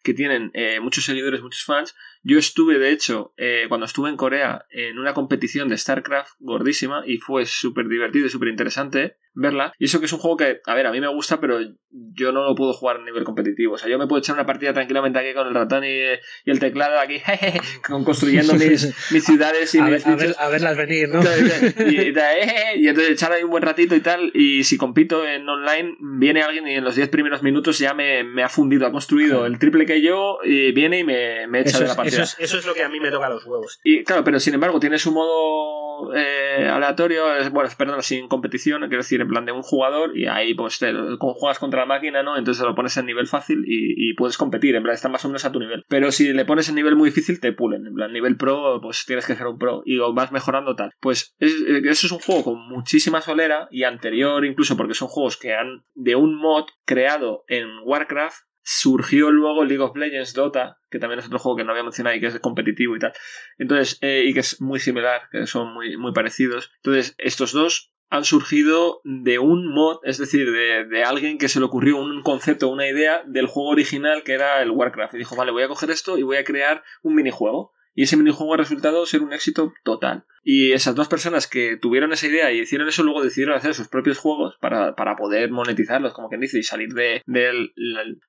que 0.04 0.14
tienen 0.14 0.52
eh, 0.54 0.78
muchos 0.80 1.04
seguidores, 1.04 1.42
muchos 1.42 1.64
fans. 1.64 1.96
Yo 2.28 2.38
estuve, 2.38 2.78
de 2.80 2.90
hecho, 2.90 3.32
eh, 3.36 3.66
cuando 3.68 3.86
estuve 3.86 4.10
en 4.10 4.16
Corea, 4.16 4.66
en 4.70 4.98
una 4.98 5.14
competición 5.14 5.68
de 5.68 5.78
StarCraft 5.78 6.32
gordísima 6.40 7.04
y 7.06 7.18
fue 7.18 7.46
súper 7.46 7.86
divertido 7.86 8.26
y 8.26 8.30
súper 8.30 8.48
interesante 8.48 9.18
verla. 9.38 9.72
Y 9.78 9.84
eso 9.84 10.00
que 10.00 10.06
es 10.06 10.12
un 10.14 10.18
juego 10.18 10.38
que, 10.38 10.60
a 10.64 10.74
ver, 10.74 10.86
a 10.86 10.92
mí 10.92 10.98
me 11.00 11.08
gusta, 11.08 11.38
pero 11.40 11.58
yo 11.90 12.32
no 12.32 12.42
lo 12.44 12.54
puedo 12.54 12.72
jugar 12.72 12.96
a 12.96 13.04
nivel 13.04 13.22
competitivo. 13.22 13.74
O 13.74 13.78
sea, 13.78 13.86
yo 13.88 13.98
me 13.98 14.06
puedo 14.06 14.18
echar 14.20 14.34
una 14.34 14.46
partida 14.46 14.72
tranquilamente 14.72 15.18
aquí 15.18 15.34
con 15.34 15.46
el 15.46 15.54
ratón 15.54 15.84
y, 15.84 15.88
y 15.90 16.50
el 16.50 16.58
teclado 16.58 16.98
aquí, 16.98 17.20
con- 17.86 18.02
construyendo 18.02 18.54
mis, 18.58 18.94
mis 19.12 19.24
ciudades 19.24 19.74
y 19.74 19.78
A, 19.78 19.84
mis 19.84 19.92
ver, 19.92 20.02
a, 20.04 20.16
bichos. 20.16 20.28
ver- 20.28 20.36
a 20.38 20.48
verlas 20.48 20.76
venir, 20.78 21.08
¿no? 21.10 21.20
Y, 21.86 22.00
y 22.00 22.12
da, 22.12 22.34
"Eh", 22.36 22.78
y 22.78 22.88
entonces 22.88 23.12
echar 23.12 23.30
ahí 23.32 23.42
un 23.44 23.50
buen 23.50 23.62
ratito 23.62 23.94
y 23.94 24.00
tal. 24.00 24.30
Y 24.34 24.64
si 24.64 24.78
compito 24.78 25.26
en 25.26 25.46
online, 25.48 25.96
viene 26.00 26.42
alguien 26.42 26.66
y 26.66 26.72
en 26.74 26.84
los 26.84 26.96
10 26.96 27.08
primeros 27.10 27.42
minutos 27.42 27.78
ya 27.78 27.92
me, 27.92 28.24
me 28.24 28.42
ha 28.42 28.48
fundido, 28.48 28.86
ha 28.86 28.90
construido 28.92 29.44
el 29.44 29.58
triple 29.58 29.84
que 29.84 30.00
yo, 30.00 30.38
y 30.44 30.72
viene 30.72 31.00
y 31.00 31.04
me, 31.04 31.46
me 31.46 31.60
echa 31.60 31.70
Eso 31.70 31.80
de 31.80 31.88
la 31.88 31.94
partida. 31.96 32.15
Eso, 32.22 32.36
es, 32.38 32.50
eso 32.50 32.58
es 32.58 32.66
lo 32.66 32.74
que 32.74 32.82
a 32.82 32.88
mí 32.88 33.00
me 33.00 33.10
toca 33.10 33.28
los 33.28 33.44
huevos. 33.44 33.78
Y 33.84 34.04
claro, 34.04 34.24
pero 34.24 34.38
sin 34.40 34.54
embargo, 34.54 34.80
tiene 34.80 34.98
su 34.98 35.12
modo 35.12 36.14
eh, 36.14 36.68
aleatorio, 36.70 37.24
bueno, 37.52 37.70
perdón, 37.76 38.02
sin 38.02 38.28
competición, 38.28 38.80
quiero 38.82 38.98
decir, 38.98 39.20
en 39.20 39.28
plan 39.28 39.44
de 39.46 39.52
un 39.52 39.62
jugador, 39.62 40.16
y 40.16 40.26
ahí 40.26 40.54
pues 40.54 40.78
te, 40.78 40.92
juegas 41.18 41.58
contra 41.58 41.80
la 41.80 41.86
máquina, 41.86 42.22
¿no? 42.22 42.36
Entonces 42.36 42.64
lo 42.64 42.74
pones 42.74 42.96
en 42.96 43.06
nivel 43.06 43.26
fácil 43.26 43.64
y, 43.66 44.10
y 44.10 44.14
puedes 44.14 44.36
competir, 44.36 44.74
en 44.74 44.82
plan, 44.82 44.94
está 44.94 45.08
más 45.08 45.24
o 45.24 45.28
menos 45.28 45.44
a 45.44 45.52
tu 45.52 45.58
nivel. 45.60 45.84
Pero 45.88 46.12
si 46.12 46.32
le 46.32 46.44
pones 46.44 46.68
en 46.68 46.74
nivel 46.74 46.96
muy 46.96 47.08
difícil, 47.10 47.40
te 47.40 47.52
pulen, 47.52 47.86
en 47.86 47.94
plan, 47.94 48.12
nivel 48.12 48.36
pro, 48.36 48.80
pues 48.82 49.04
tienes 49.06 49.26
que 49.26 49.34
ser 49.36 49.46
un 49.46 49.58
pro, 49.58 49.82
y 49.84 49.98
vas 49.98 50.32
mejorando 50.32 50.76
tal. 50.76 50.92
Pues 51.00 51.34
es- 51.38 51.62
eh, 51.66 51.82
eso 51.84 52.06
es 52.06 52.12
un 52.12 52.18
juego 52.20 52.44
con 52.44 52.68
muchísima 52.68 53.20
solera, 53.20 53.68
y 53.70 53.84
anterior 53.84 54.44
incluso, 54.44 54.76
porque 54.76 54.94
son 54.94 55.08
juegos 55.08 55.36
que 55.36 55.54
han, 55.54 55.84
de 55.94 56.14
un 56.16 56.34
mod 56.36 56.64
creado 56.84 57.44
en 57.48 57.66
Warcraft, 57.84 58.42
surgió 58.68 59.30
luego 59.30 59.64
League 59.64 59.82
of 59.82 59.96
Legends 59.96 60.34
Dota, 60.34 60.80
que 60.90 60.98
también 60.98 61.20
es 61.20 61.26
otro 61.26 61.38
juego 61.38 61.56
que 61.56 61.62
no 61.64 61.70
había 61.70 61.84
mencionado 61.84 62.16
y 62.16 62.20
que 62.20 62.26
es 62.26 62.40
competitivo 62.40 62.96
y 62.96 62.98
tal. 62.98 63.12
Entonces, 63.58 63.96
eh, 64.00 64.24
y 64.26 64.34
que 64.34 64.40
es 64.40 64.60
muy 64.60 64.80
similar, 64.80 65.22
que 65.30 65.46
son 65.46 65.72
muy, 65.72 65.96
muy 65.96 66.12
parecidos. 66.12 66.72
Entonces, 66.78 67.14
estos 67.18 67.52
dos 67.52 67.92
han 68.10 68.24
surgido 68.24 69.00
de 69.04 69.38
un 69.38 69.72
mod, 69.72 69.98
es 70.02 70.18
decir, 70.18 70.50
de, 70.50 70.84
de 70.84 71.04
alguien 71.04 71.38
que 71.38 71.48
se 71.48 71.60
le 71.60 71.66
ocurrió 71.66 71.96
un 71.96 72.22
concepto, 72.22 72.68
una 72.68 72.88
idea 72.88 73.22
del 73.24 73.46
juego 73.46 73.68
original 73.68 74.24
que 74.24 74.32
era 74.32 74.60
el 74.60 74.72
Warcraft. 74.72 75.14
Y 75.14 75.18
dijo, 75.18 75.36
vale, 75.36 75.52
voy 75.52 75.62
a 75.62 75.68
coger 75.68 75.90
esto 75.90 76.18
y 76.18 76.24
voy 76.24 76.38
a 76.38 76.44
crear 76.44 76.82
un 77.02 77.14
minijuego. 77.14 77.72
Y 77.96 78.02
ese 78.04 78.16
minijuego 78.16 78.54
ha 78.54 78.58
resultado 78.58 79.04
ser 79.06 79.22
un 79.22 79.32
éxito 79.32 79.72
total. 79.82 80.24
Y 80.44 80.72
esas 80.72 80.94
dos 80.94 81.08
personas 81.08 81.48
que 81.48 81.76
tuvieron 81.76 82.12
esa 82.12 82.26
idea 82.28 82.52
y 82.52 82.60
hicieron 82.60 82.86
eso, 82.88 83.02
luego 83.02 83.22
decidieron 83.24 83.56
hacer 83.56 83.74
sus 83.74 83.88
propios 83.88 84.18
juegos 84.18 84.54
para, 84.60 84.94
para 84.94 85.16
poder 85.16 85.50
monetizarlos, 85.50 86.12
como 86.12 86.28
quien 86.28 86.40
dice, 86.42 86.58
y 86.58 86.62
salir 86.62 86.90
de, 86.92 87.22
del... 87.26 87.72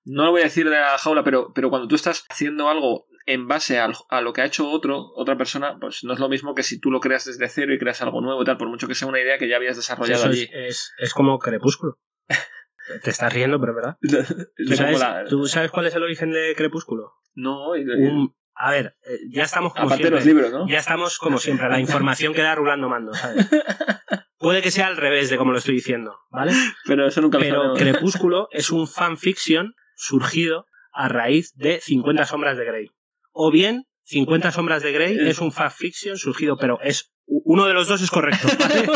no 0.06 0.26
lo 0.26 0.32
voy 0.32 0.42
a 0.42 0.46
decir 0.46 0.66
de 0.70 0.72
la 0.80 0.98
jaula, 0.98 1.24
pero, 1.24 1.52
pero 1.54 1.70
cuando 1.70 1.88
tú 1.88 1.96
estás 1.96 2.26
haciendo 2.30 2.70
algo 2.70 3.08
en 3.26 3.48
base 3.50 3.78
al- 3.78 3.94
a, 4.10 4.22
lo 4.22 4.32
que 4.32 4.40
ha 4.42 4.46
hecho 4.46 4.70
otro, 4.70 5.12
otra 5.16 5.38
persona, 5.38 5.78
pues 5.82 6.06
no 6.06 6.14
es 6.14 6.20
lo 6.20 6.30
mismo 6.30 6.56
que 6.56 6.64
si 6.64 6.80
tú 6.80 6.90
lo 6.90 7.02
creas 7.02 7.26
desde 7.26 7.50
cero 7.50 7.74
y 7.74 7.78
creas 7.78 8.02
algo 8.02 8.22
nuevo 8.22 8.42
y 8.42 8.46
tal, 8.46 8.58
por 8.58 8.70
mucho 8.70 8.88
que 8.88 8.96
sea 8.96 9.10
una 9.10 9.20
idea 9.20 9.38
que 9.38 9.50
ya 9.50 9.58
habías 9.58 9.76
desarrollado 9.76 10.22
Eso 10.24 10.30
allí. 10.30 10.44
es, 10.44 10.52
es, 10.54 10.94
es 10.98 11.14
como 11.14 11.38
Crepúsculo. 11.38 12.00
Te 13.04 13.10
estás 13.10 13.34
riendo, 13.34 13.60
pero 13.60 13.76
verdad. 13.76 13.98
¿Tú 14.02 14.76
sabes, 14.76 14.98
la- 15.00 15.26
tú 15.26 15.46
sabes 15.48 15.72
cuál 15.72 15.88
es 15.88 15.96
el 15.96 16.04
origen 16.04 16.32
de 16.32 16.54
Crepúsculo? 16.56 17.12
No, 17.36 17.76
y- 17.76 17.82
Un- 17.84 18.34
a 18.60 18.72
ver, 18.72 18.96
eh, 19.06 19.20
ya 19.30 19.44
estamos 19.44 19.74
como 19.74 19.86
aparte 19.86 20.04
siempre. 20.04 20.20
los 20.20 20.26
libros, 20.26 20.52
¿no? 20.52 20.68
Ya 20.68 20.80
estamos 20.80 21.20
como 21.20 21.38
siempre, 21.38 21.70
la 21.70 21.80
información 21.80 22.34
queda 22.34 22.56
rulando 22.56 22.90
mando, 22.90 23.14
¿sabes? 23.14 23.48
Puede 24.40 24.62
que 24.62 24.72
sea 24.72 24.88
al 24.88 24.98
revés 24.98 25.30
de 25.30 25.38
como 25.38 25.52
lo 25.52 25.60
estoy 25.60 25.76
diciendo, 25.76 26.18
¿vale? 26.30 26.54
Pero 26.86 27.08
eso 27.08 27.22
nunca 27.22 27.40
Pero. 27.40 27.74
Crepúsculo 27.74 28.48
es 28.52 28.72
un 28.72 28.88
fanfiction 28.88 29.74
surgido 29.96 30.66
a 30.92 31.08
raíz 31.08 31.54
de 31.56 31.80
50 31.80 32.26
sombras 32.26 32.58
de 32.58 32.66
Grey. 32.66 32.92
O 33.32 33.52
bien, 33.52 33.86
50 34.04 34.52
sombras 34.52 34.82
de 34.84 34.92
Grey 34.92 35.18
es 35.28 35.40
un 35.40 35.52
fanfiction 35.52 36.18
surgido, 36.18 36.58
pero 36.58 36.80
es 36.82 37.12
uno 37.26 37.66
de 37.66 37.74
los 37.74 37.88
dos 37.88 38.02
es 38.02 38.10
correcto, 38.10 38.48
¿vale? 38.60 38.88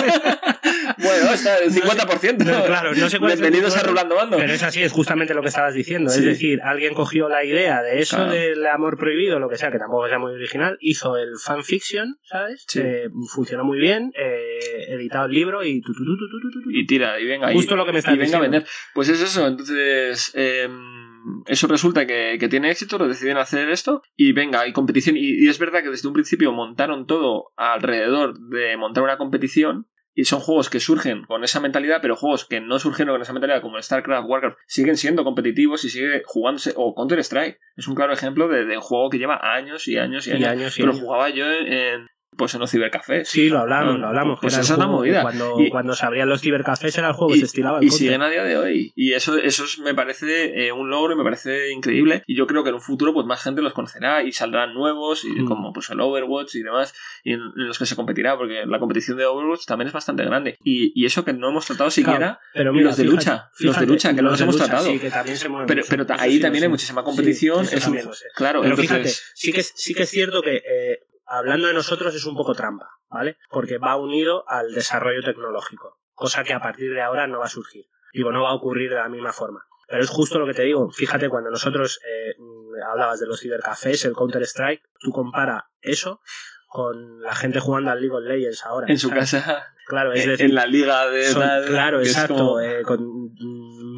Bueno, 1.01 1.33
está 1.33 1.57
el 1.59 1.71
50%. 1.71 2.37
No, 2.45 2.65
claro, 2.65 2.93
no 2.93 3.09
sé 3.09 3.19
cuál 3.19 3.31
es 3.31 3.37
el 3.37 3.41
Bienvenidos 3.43 3.75
a 3.75 3.79
punto, 3.79 3.89
Rulando 3.91 4.15
Bando. 4.15 4.37
Pero 4.37 4.53
es 4.53 4.63
así, 4.63 4.81
es 4.81 4.91
justamente 4.91 5.33
lo 5.33 5.41
que 5.41 5.47
estabas 5.49 5.73
diciendo. 5.73 6.09
Sí. 6.09 6.19
Es 6.19 6.25
decir, 6.25 6.61
alguien 6.63 6.93
cogió 6.93 7.29
la 7.29 7.43
idea 7.43 7.81
de 7.81 7.99
eso 7.99 8.17
Claro. 8.17 8.31
del 8.31 8.65
amor 8.67 8.97
prohibido, 8.97 9.39
lo 9.39 9.49
que 9.49 9.57
sea, 9.57 9.71
que 9.71 9.79
tampoco 9.79 10.07
sea 10.07 10.19
muy 10.19 10.33
original, 10.33 10.77
hizo 10.79 11.17
el 11.17 11.31
fanfiction, 11.43 12.17
¿sabes? 12.23 12.65
Sí. 12.67 12.79
Eh, 12.83 13.09
funcionó 13.33 13.63
muy 13.63 13.79
bien, 13.79 14.11
eh, 14.17 14.85
editado 14.89 15.25
el 15.25 15.31
libro 15.31 15.63
y 15.63 15.81
tu, 15.81 15.93
tu, 15.93 16.03
tu. 16.03 16.71
Y 16.71 16.85
tira, 16.85 17.19
y 17.19 17.25
venga. 17.25 17.51
Justo 17.51 17.73
y, 17.73 17.77
lo 17.77 17.85
que 17.85 17.93
me 17.93 17.99
estás 17.99 18.15
y 18.15 18.17
venga 18.17 18.37
a 18.37 18.41
vender. 18.41 18.65
Pues 18.93 19.09
es 19.09 19.21
eso, 19.21 19.47
entonces. 19.47 20.31
eh, 20.35 20.67
eso 21.45 21.67
resulta 21.67 22.07
que, 22.07 22.37
que 22.39 22.47
tiene 22.49 22.71
éxito, 22.71 22.97
lo 22.97 23.07
deciden 23.07 23.37
hacer 23.37 23.69
esto 23.69 24.01
y 24.15 24.33
venga, 24.33 24.61
hay 24.61 24.73
competición. 24.73 25.17
Y, 25.17 25.45
y 25.45 25.49
es 25.49 25.59
verdad 25.59 25.83
que 25.83 25.89
desde 25.89 26.07
un 26.07 26.15
principio 26.15 26.51
montaron 26.51 27.05
todo 27.05 27.51
alrededor 27.57 28.39
de 28.39 28.75
montar 28.77 29.03
una 29.03 29.17
competición. 29.17 29.87
Y 30.13 30.25
son 30.25 30.39
juegos 30.41 30.69
que 30.69 30.79
surgen 30.79 31.23
con 31.25 31.43
esa 31.43 31.59
mentalidad, 31.61 31.99
pero 32.01 32.15
juegos 32.15 32.45
que 32.45 32.59
no 32.59 32.79
surgieron 32.79 33.13
con 33.15 33.21
esa 33.21 33.31
mentalidad, 33.33 33.61
como 33.61 33.77
el 33.77 33.83
StarCraft, 33.83 34.27
Warcraft, 34.27 34.57
siguen 34.67 34.97
siendo 34.97 35.23
competitivos 35.23 35.85
y 35.85 35.89
sigue 35.89 36.21
jugándose. 36.25 36.73
O 36.75 36.93
Counter-Strike 36.95 37.57
es 37.77 37.87
un 37.87 37.95
claro 37.95 38.11
ejemplo 38.13 38.47
de, 38.49 38.65
de 38.65 38.75
un 38.77 38.81
juego 38.83 39.09
que 39.09 39.17
lleva 39.19 39.39
años 39.41 39.87
y 39.87 39.97
años 39.97 40.27
y 40.27 40.31
Y 40.31 40.43
años. 40.43 40.77
y 40.77 40.81
pero 40.81 40.91
años. 40.91 41.01
jugaba 41.03 41.29
yo 41.29 41.49
en, 41.49 42.07
pues 42.37 42.53
en 42.53 42.61
los 42.61 42.71
cibercafés. 42.71 43.27
Sí, 43.27 43.49
lo 43.49 43.59
hablamos, 43.59 43.99
lo 43.99 44.07
hablamos. 44.07 44.39
pues 44.41 44.53
esa 44.57 44.61
es 44.73 44.79
que 44.79 44.85
movida. 44.87 45.21
Cuando, 45.21 45.55
Y- 45.59 45.69
cuando 45.69 45.93
se 45.93 46.05
abrían 46.05 46.29
los 46.29 46.41
cibercafés 46.41 46.97
era 46.97 47.09
el 47.09 47.13
juego 47.13 47.33
que 47.33 47.39
se 47.39 47.45
estilaba 47.45 47.79
el 47.79 47.83
y 47.83 47.87
Counter. 47.89 48.05
siguen 48.07 48.21
a 48.21 48.29
día 48.29 48.43
de 48.43 48.57
hoy. 48.57 48.91
Y 48.95 49.13
eso, 49.13 49.37
eso 49.37 49.65
es- 49.65 49.79
me 49.79 49.93
parece 49.93 50.65
eh, 50.67 50.71
un 50.71 50.89
logro 50.89 51.13
y 51.13 51.17
me 51.17 51.23
parece 51.23 51.71
increíble. 51.71 52.23
Y 52.27 52.35
yo 52.35 52.47
creo 52.47 52.63
que 52.63 52.69
en 52.69 52.75
un 52.75 52.81
futuro 52.81 53.13
pues 53.13 53.25
más 53.27 53.43
gente 53.43 53.61
los 53.61 53.73
conocerá 53.73 54.23
y 54.23 54.31
saldrán 54.31 54.73
nuevos, 54.73 55.23
y 55.25 55.41
Mm. 55.41 55.45
como 55.45 55.73
pues 55.73 55.89
el 55.89 55.99
Overwatch 55.99 56.55
y 56.55 56.63
demás, 56.63 56.93
y 57.23 57.33
en, 57.33 57.41
en 57.41 57.67
los 57.67 57.77
que 57.77 57.85
se 57.85 57.95
competirá, 57.95 58.37
porque 58.37 58.63
la 58.65 58.79
competición 58.79 59.17
de 59.17 59.25
Overwatch 59.25 59.65
también 59.65 59.87
es 59.87 59.93
bastante 59.93 60.23
grande. 60.23 60.57
Y, 60.63 60.93
y 60.99 61.05
eso 61.05 61.25
que 61.25 61.33
no 61.33 61.49
hemos 61.49 61.65
tratado 61.65 61.91
siquiera, 61.91 62.17
Claro, 62.17 62.39
pero 62.53 62.73
mira, 62.73 62.85
los 62.85 62.97
de 62.97 63.03
fíjate- 63.03 63.15
lucha, 63.17 63.49
los 63.59 63.79
de 63.79 63.85
lucha, 63.85 64.09
que 64.15 64.21
no 64.21 64.29
los 64.29 64.31
los 64.31 64.41
hemos 64.41 64.55
lucha, 64.55 64.65
tratado. 64.67 64.87
Sí, 64.89 64.99
que 64.99 65.09
también 65.11 65.37
se 65.37 65.49
mueven 65.49 65.67
pero 65.67 65.79
mucho. 65.81 65.89
pero 65.89 66.05
ta- 66.05 66.15
Eso 66.15 66.23
ahí 66.23 66.33
sí 66.35 66.39
también 66.41 66.63
hay 66.63 66.69
muchísima 66.69 67.03
competición. 67.03 67.65
eso 67.65 67.75
es 67.75 67.87
un- 67.87 67.97
claro, 68.35 68.61
Pero 68.61 68.73
entonces, 68.73 68.87
fíjate, 68.89 69.09
sí 69.35 69.51
que, 69.51 69.63
sí 69.63 69.93
que 69.93 70.03
es 70.03 70.09
cierto 70.09 70.41
que 70.41 70.55
eh, 70.57 70.99
hablando 71.31 71.67
de 71.67 71.73
nosotros 71.73 72.13
es 72.15 72.25
un 72.25 72.35
poco 72.35 72.53
trampa, 72.53 72.89
¿vale? 73.09 73.37
Porque 73.49 73.77
va 73.77 73.95
unido 73.95 74.43
al 74.47 74.73
desarrollo 74.73 75.23
tecnológico, 75.23 75.99
cosa 76.13 76.43
que 76.43 76.53
a 76.53 76.59
partir 76.61 76.93
de 76.93 77.01
ahora 77.01 77.27
no 77.27 77.39
va 77.39 77.45
a 77.45 77.49
surgir. 77.49 77.85
Digo, 78.13 78.31
no 78.31 78.43
va 78.43 78.49
a 78.49 78.53
ocurrir 78.55 78.89
de 78.89 78.97
la 78.97 79.09
misma 79.09 79.31
forma. 79.31 79.65
Pero 79.87 80.03
es 80.03 80.09
justo 80.09 80.39
lo 80.39 80.45
que 80.45 80.53
te 80.53 80.63
digo. 80.63 80.89
Fíjate, 80.91 81.27
cuando 81.29 81.49
nosotros 81.49 81.99
eh, 82.07 82.35
hablabas 82.89 83.19
de 83.19 83.27
los 83.27 83.39
cibercafés, 83.41 84.05
el 84.05 84.13
Counter-Strike, 84.13 84.83
tú 84.99 85.11
compara 85.11 85.69
eso 85.81 86.21
con 86.67 87.21
la 87.21 87.35
gente 87.35 87.59
jugando 87.59 87.91
al 87.91 87.99
League 87.99 88.15
of 88.15 88.23
Legends 88.23 88.65
ahora. 88.65 88.87
en 88.89 88.97
su 88.97 89.09
¿sabes? 89.09 89.31
casa, 89.31 89.65
Claro, 89.87 90.13
es 90.13 90.23
en- 90.23 90.29
decir, 90.29 90.45
en 90.45 90.55
la 90.55 90.65
liga 90.65 91.09
de 91.09 91.25
son- 91.25 91.43
claro, 91.67 91.99
exacto, 91.99 92.35
como- 92.35 92.59
eh, 92.61 92.83
con 92.83 93.31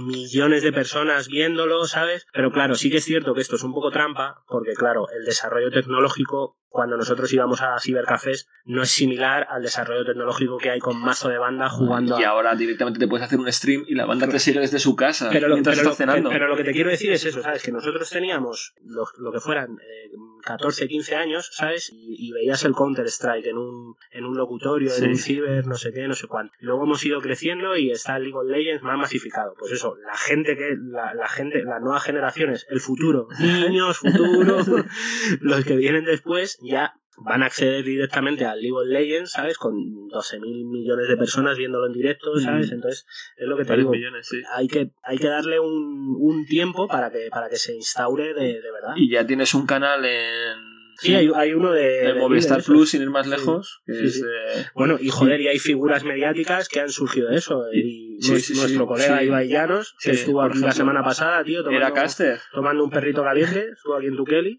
millones 0.08 0.64
de 0.64 0.72
personas 0.74 1.28
viéndolo, 1.28 1.86
¿sabes? 1.86 2.26
Pero 2.34 2.52
claro, 2.52 2.76
sí 2.76 2.90
que 2.90 2.98
es 2.98 3.06
cierto 3.06 3.34
que 3.36 3.42
esto 3.42 3.56
es 3.58 3.64
un 3.64 3.74
poco 3.74 3.92
trampa, 3.92 4.44
porque 4.48 4.74
claro, 4.74 5.08
el 5.10 5.24
desarrollo 5.26 5.70
tecnológico, 5.72 6.58
cuando 6.74 6.98
nosotros 6.98 7.32
íbamos 7.32 7.62
a 7.62 7.80
cibercafés, 7.80 8.50
no 8.66 8.82
es 8.82 8.90
similar 8.90 9.46
al 9.52 9.62
desarrollo 9.62 10.04
tecnológico 10.04 10.58
que 10.58 10.72
hay 10.72 10.80
con 10.80 11.00
mazo 11.00 11.30
de 11.30 11.38
banda 11.38 11.70
jugando 11.70 12.20
y 12.20 12.24
a... 12.24 12.30
ahora 12.30 12.56
directamente 12.56 13.00
te 13.00 13.08
puedes 13.08 13.24
hacer 13.24 13.40
un 13.40 13.50
stream 13.54 13.86
y 13.88 13.94
la 13.94 14.08
banda 14.08 14.28
te 14.28 14.40
sigue 14.40 14.60
desde 14.60 14.80
su 14.80 14.96
casa 14.96 15.30
Pero 15.32 15.50
lo, 15.50 15.54
mientras 15.54 15.78
pero, 15.78 15.92
estás 15.92 15.98
cenando. 15.98 16.32
pero 16.32 16.48
lo 16.48 16.58
que 16.58 16.64
te 16.64 16.72
quiero 16.72 16.90
decir 16.90 17.12
es 17.12 17.24
eso, 17.26 17.44
¿sabes? 17.44 17.62
Que 17.62 17.72
nosotros 17.72 18.10
teníamos 18.10 18.74
lo, 18.84 19.06
lo 19.20 19.32
que 19.32 19.40
fueran 19.40 19.74
eh, 19.74 20.10
14, 20.44 20.88
15 20.88 21.16
años, 21.16 21.50
¿sabes? 21.52 21.90
Y, 21.92 22.28
y 22.28 22.32
veías 22.32 22.64
el 22.66 22.74
Counter-Strike 22.74 23.48
en 23.48 23.58
un, 23.58 23.96
en 24.12 24.26
un 24.26 24.38
locutorio, 24.38 24.90
Sí. 24.90 25.04
en 25.06 25.10
un 25.12 25.18
ciber, 25.18 25.68
no 25.68 25.76
sé 25.76 25.92
qué, 25.94 26.08
no 26.08 26.14
sé 26.14 26.28
cuánto. 26.28 26.54
Y 26.62 26.66
luego 26.66 26.84
hemos 26.84 27.04
ido 27.06 27.22
creciendo 27.22 27.76
y 27.76 27.92
está 27.92 28.18
el 28.18 28.24
League 28.24 28.38
of 28.38 28.46
Legends 28.46 28.84
más 28.84 28.98
masificado. 28.98 29.56
Pues 29.58 29.72
eso, 29.72 29.96
la 30.06 30.16
gente 30.18 30.56
que, 30.58 30.76
la, 30.80 31.14
la 31.14 31.28
gente, 31.28 31.64
las 31.64 31.82
nuevas 31.82 32.04
generaciones, 32.04 32.68
el 32.70 32.80
futuro, 32.80 33.28
niños, 33.40 33.98
futuro, 33.98 34.58
los 35.42 35.66
que 35.66 35.76
vienen 35.76 36.06
después 36.06 36.58
ya 36.62 36.94
van 37.18 37.44
a 37.44 37.46
acceder 37.48 37.84
directamente 37.84 38.46
al 38.46 38.60
League 38.62 38.74
of 38.76 38.88
Legends, 38.88 39.32
¿sabes? 39.32 39.58
Con 39.58 40.08
12 40.08 40.40
mil 40.40 40.66
millones 40.66 41.08
de 41.08 41.18
personas 41.18 41.58
viéndolo 41.58 41.88
en 41.88 41.94
directo, 41.94 42.38
¿sabes? 42.40 42.72
Entonces, 42.72 43.06
es 43.38 43.48
lo 43.48 43.56
que 43.58 43.66
te 43.66 43.78
digo 43.78 43.92
millones, 43.92 44.28
sí. 44.28 44.42
hay 44.54 44.68
que, 44.68 44.92
hay 45.04 45.18
que 45.18 45.28
darle 45.28 45.60
un, 45.60 46.16
un 46.20 46.46
tiempo 46.46 46.88
para 46.88 47.12
que, 47.12 47.30
para 47.30 47.50
que 47.50 47.58
se 47.58 47.76
instaure 47.76 48.34
de, 48.34 48.62
de 48.62 48.72
verdad. 48.72 48.94
Y 48.96 49.10
ya 49.10 49.26
tienes 49.26 49.54
un 49.54 49.66
canal 49.66 50.04
en, 50.06 50.58
sí, 50.98 51.14
hay, 51.16 51.30
hay 51.36 51.54
uno 51.54 51.72
de, 51.72 51.84
de 51.84 52.14
Movistar 52.16 52.64
Plus, 52.64 52.90
sin 52.92 53.02
ir 53.04 53.10
más 53.10 53.26
Sí. 53.26 53.32
lejos, 53.32 53.82
que 53.86 53.94
Sí, 53.94 54.06
es 54.06 54.14
sí. 54.16 54.22
de- 54.24 54.66
Bueno, 54.76 54.98
y 55.00 55.10
joder, 55.10 55.40
y 55.42 55.48
hay 55.48 55.60
figuras 55.60 56.04
mediáticas 56.04 56.68
que 56.70 56.80
han 56.80 56.90
surgido 56.90 57.30
de 57.30 57.38
eso. 57.38 57.64
Y 57.74 58.13
Sí, 58.24 58.40
sí, 58.40 58.54
nuestro 58.56 58.88
colega. 58.88 59.24
Ibai 59.24 59.48
Llanos, 59.48 59.96
que 60.02 60.12
estuvo 60.12 60.48
la 60.48 60.72
semana 60.72 61.04
pasada, 61.04 61.44
tío, 61.44 61.64
tomando, 61.64 61.86
Era 61.86 61.94
caster. 61.94 62.40
tomando 62.54 62.84
un 62.84 62.90
perrito 62.90 63.24
caliente, 63.24 63.70
estuvo 63.74 63.96
aquí 63.96 64.08
en 64.08 64.16
Tukeli. 64.16 64.58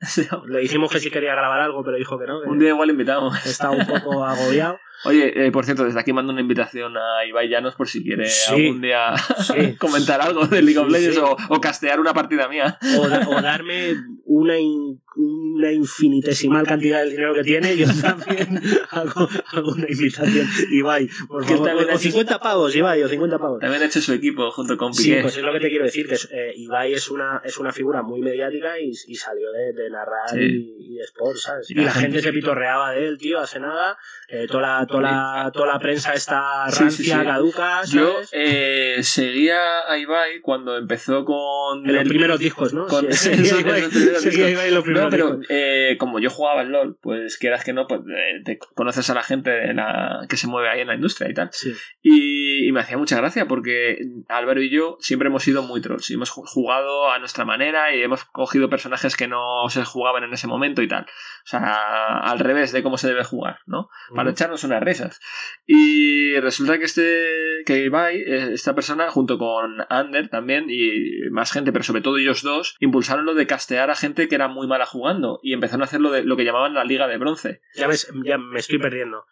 Le 0.48 0.58
dijimos 0.60 0.90
que 0.90 1.00
sí 1.00 1.10
quería 1.10 1.32
grabar 1.32 1.60
algo, 1.60 1.82
pero 1.84 1.96
dijo 1.96 2.18
que 2.18 2.26
no, 2.26 2.42
que 2.42 2.48
un 2.48 2.58
día 2.58 2.68
igual 2.70 2.90
invitamos. 2.90 3.44
estaba 3.46 3.72
un 3.76 3.86
poco 3.86 4.24
agobiado. 4.24 4.78
Oye, 5.06 5.46
eh, 5.46 5.52
por 5.52 5.64
cierto, 5.66 5.84
desde 5.84 6.00
aquí 6.00 6.14
mando 6.14 6.32
una 6.32 6.40
invitación 6.40 6.96
a 6.96 7.26
Ibai 7.26 7.48
Llanos 7.48 7.74
por 7.74 7.88
si 7.88 8.02
quiere 8.02 8.26
Sí. 8.26 8.54
algún 8.54 8.80
día 8.80 9.14
Sí. 9.42 9.74
comentar 9.78 10.20
algo 10.22 10.46
de 10.46 10.62
League 10.62 10.78
of 10.78 10.88
Legends 10.88 11.16
sí. 11.16 11.20
O, 11.22 11.36
o 11.50 11.60
castear 11.60 12.00
una 12.00 12.14
partida 12.14 12.48
mía. 12.48 12.78
O, 12.98 13.06
da- 13.08 13.28
o 13.28 13.42
darme 13.42 13.94
una, 14.24 14.58
in- 14.58 15.02
una 15.16 15.72
infinitesimal 15.72 16.66
cantidad 16.66 17.00
del 17.00 17.10
dinero 17.10 17.34
que 17.34 17.42
tiene, 17.42 17.76
yo 17.76 17.86
también 18.00 18.62
hago, 18.90 19.28
hago 19.52 19.72
una 19.72 19.86
invitación. 19.90 20.46
Ibai, 20.70 21.08
por 21.28 21.44
favor. 21.44 21.68
O, 21.70 21.86
o 21.86 21.90
has- 21.94 22.00
50 22.00 22.38
pavos, 22.38 22.74
Ibai, 22.74 23.02
o 23.02 23.08
50 23.08 23.38
pavos. 23.38 23.53
También 23.58 23.82
ha 23.82 23.86
hecho 23.86 24.00
su 24.00 24.12
equipo 24.12 24.50
junto 24.50 24.76
con 24.76 24.92
Sí, 24.94 25.10
Piqué. 25.10 25.22
pues 25.22 25.36
es 25.36 25.42
lo 25.42 25.52
que 25.52 25.60
te 25.60 25.68
quiero 25.68 25.84
decir, 25.84 26.06
que 26.08 26.14
es, 26.14 26.28
eh, 26.32 26.52
Ibai 26.56 26.92
es 26.94 27.10
una, 27.10 27.40
es 27.44 27.58
una 27.58 27.72
figura 27.72 28.02
muy 28.02 28.20
mediática 28.20 28.78
y, 28.78 28.90
y 28.90 29.14
salió 29.14 29.50
de, 29.52 29.72
de 29.72 29.90
narrar 29.90 30.28
Sí. 30.30 30.38
y, 30.40 30.92
y 30.94 30.94
de 30.96 31.04
sport, 31.04 31.36
¿sabes? 31.36 31.70
Y 31.70 31.74
la 31.74 31.84
la 31.84 31.90
gente 31.92 32.06
gente- 32.18 32.22
se 32.22 32.32
pitorreaba 32.32 32.92
de 32.92 33.06
él, 33.08 33.18
tío, 33.18 33.40
hace 33.40 33.60
nada. 33.60 33.96
Eh, 34.28 34.46
toda, 34.48 34.80
la, 34.80 34.86
toda, 34.86 35.02
la, 35.02 35.50
toda 35.52 35.66
la 35.74 35.78
prensa 35.78 36.12
está 36.14 36.64
Sí, 36.68 36.76
sí, 36.76 36.82
rancia, 36.82 37.18
sí. 37.20 37.24
caduca, 37.26 37.82
Yo 37.84 38.16
eh, 38.32 38.98
seguía 39.02 39.80
a 39.88 39.98
Ibai 39.98 40.40
cuando 40.40 40.76
empezó 40.76 41.24
con... 41.24 41.86
en 41.88 41.94
los 41.94 42.04
primeros 42.08 42.38
discos, 42.38 42.72
¿no? 42.74 42.86
con- 42.86 43.12
Sí, 43.12 43.30
en 43.32 44.92
No, 44.94 45.08
pero 45.10 45.40
eh, 45.48 45.96
como 45.98 46.18
yo 46.18 46.30
jugaba 46.30 46.60
al 46.62 46.68
LOL, 46.70 46.96
pues 47.00 47.36
quieras 47.36 47.64
que 47.64 47.72
no, 47.72 47.86
pues 47.86 48.00
te 48.44 48.58
conoces 48.74 49.08
a 49.10 49.14
la 49.14 49.22
gente 49.22 49.50
de 49.50 49.74
la, 49.74 50.26
que 50.28 50.36
se 50.36 50.46
mueve 50.46 50.68
ahí 50.68 50.80
en 50.80 50.88
la 50.88 50.94
industria 50.94 51.30
y 51.30 51.34
tal. 51.34 51.48
Sí. 51.52 51.72
Y, 52.02 52.68
y 52.68 52.72
me 52.72 52.80
hacía 52.80 52.96
mucha 52.96 53.16
gracia 53.16 53.33
porque 53.46 53.98
Álvaro 54.28 54.62
y 54.62 54.70
yo 54.70 54.96
siempre 55.00 55.28
hemos 55.28 55.42
sido 55.42 55.62
muy 55.62 55.80
trolls 55.80 56.10
y 56.10 56.14
hemos 56.14 56.30
ju- 56.30 56.44
jugado 56.46 57.10
a 57.10 57.18
nuestra 57.18 57.44
manera 57.44 57.94
y 57.94 58.02
hemos 58.02 58.24
cogido 58.24 58.70
personajes 58.70 59.16
que 59.16 59.26
no 59.28 59.68
se 59.68 59.84
jugaban 59.84 60.24
en 60.24 60.32
ese 60.32 60.46
momento 60.46 60.80
y 60.82 60.88
tal. 60.88 61.04
O 61.04 61.46
sea, 61.46 62.18
al 62.20 62.38
revés 62.38 62.72
de 62.72 62.82
cómo 62.82 62.96
se 62.98 63.08
debe 63.08 63.24
jugar, 63.24 63.58
¿no? 63.66 63.88
Para 64.14 64.30
echarnos 64.30 64.62
unas 64.64 64.82
risas. 64.82 65.20
Y 65.66 66.38
resulta 66.40 66.78
que 66.78 66.84
este, 66.84 67.62
que 67.66 67.84
Ibai, 67.84 68.16
eh, 68.18 68.50
esta 68.52 68.74
persona, 68.74 69.10
junto 69.10 69.38
con 69.38 69.84
Ander 69.88 70.28
también 70.28 70.66
y 70.68 71.28
más 71.30 71.50
gente, 71.52 71.72
pero 71.72 71.84
sobre 71.84 72.00
todo 72.02 72.18
ellos 72.18 72.42
dos, 72.42 72.76
impulsaron 72.80 73.24
lo 73.24 73.34
de 73.34 73.46
castear 73.46 73.90
a 73.90 73.96
gente 73.96 74.28
que 74.28 74.34
era 74.34 74.48
muy 74.48 74.66
mala 74.66 74.86
jugando 74.86 75.40
y 75.42 75.52
empezaron 75.54 75.82
a 75.82 75.86
hacer 75.86 76.00
lo, 76.00 76.10
de, 76.10 76.22
lo 76.22 76.36
que 76.36 76.44
llamaban 76.44 76.74
la 76.74 76.84
Liga 76.84 77.08
de 77.08 77.18
Bronce. 77.18 77.60
Ya 77.74 77.88
me, 77.88 77.94
ya 78.24 78.38
me 78.38 78.58
estoy 78.60 78.78
perdiendo. 78.78 79.24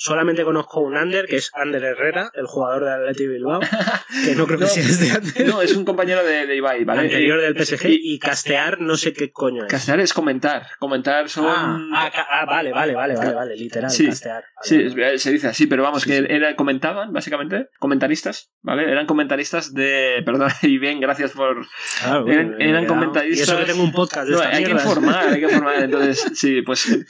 Solamente 0.00 0.44
conozco 0.44 0.78
un 0.78 0.96
Ander, 0.96 1.26
que 1.26 1.34
es 1.36 1.50
Ander 1.54 1.82
Herrera, 1.82 2.30
el 2.34 2.46
jugador 2.46 2.84
de 2.84 2.92
Atleti 2.92 3.26
Bilbao, 3.26 3.58
que 4.24 4.36
no 4.36 4.46
creo 4.46 4.58
que 4.60 4.64
No, 4.66 4.70
sea 4.70 4.84
este 4.84 5.10
Ander, 5.10 5.48
No, 5.48 5.60
es 5.60 5.74
un 5.74 5.84
compañero 5.84 6.22
de, 6.24 6.46
de 6.46 6.54
Ibai, 6.54 6.84
¿vale? 6.84 7.00
anterior 7.00 7.40
Eh, 7.40 7.52
del 7.52 7.66
PSG, 7.66 7.86
y- 7.88 8.14
y 8.14 8.18
castear 8.20 8.80
no 8.80 8.96
sé 8.96 9.12
qué 9.12 9.32
coño 9.32 9.64
es. 9.64 9.68
Castear 9.70 9.98
es 9.98 10.12
comentar. 10.14 10.68
Comentar 10.78 11.28
son. 11.28 11.46
Ah, 11.48 11.80
ah, 11.94 12.12
ah, 12.30 12.44
vale, 12.46 12.70
vale, 12.70 12.94
vale, 12.94 13.16
vale, 13.16 13.32
vale, 13.34 13.56
literal, 13.56 13.90
Sí. 13.90 14.06
castear. 14.06 14.44
Vale, 14.44 14.48
Sí, 14.62 14.76
vale, 14.88 15.02
vale. 15.04 15.18
se 15.18 15.32
dice 15.32 15.48
así, 15.48 15.66
pero 15.66 15.82
vamos, 15.82 16.02
Sí, 16.04 16.10
que 16.10 16.18
sí. 16.18 16.26
era, 16.28 16.54
comentaban, 16.54 17.12
básicamente, 17.12 17.66
comentaristas, 17.80 18.52
¿vale? 18.62 18.84
Eran 18.88 19.06
comentaristas 19.06 19.74
de. 19.74 20.22
Perdón, 20.24 20.52
y 20.62 20.78
bien, 20.78 21.00
gracias 21.00 21.32
por. 21.32 21.66
Claro, 22.00 22.24
eran- 22.28 22.54
eran 22.62 22.86
comentaristas- 22.86 23.36
Y 23.36 23.42
eso 23.42 23.58
que 23.58 23.64
tengo 23.64 23.82
un 23.82 23.90
podcast 23.92 24.28
de 24.28 24.32
No, 24.36 24.42
esta 24.44 24.56
hay 24.56 24.62
que 24.62 24.70
informar, 24.70 25.26
hay 25.28 25.40
que 25.40 25.46
informar. 25.46 25.74
Entonces, 25.82 26.24
sí, 26.34 26.62
pues 26.62 26.88
eh, 26.88 27.04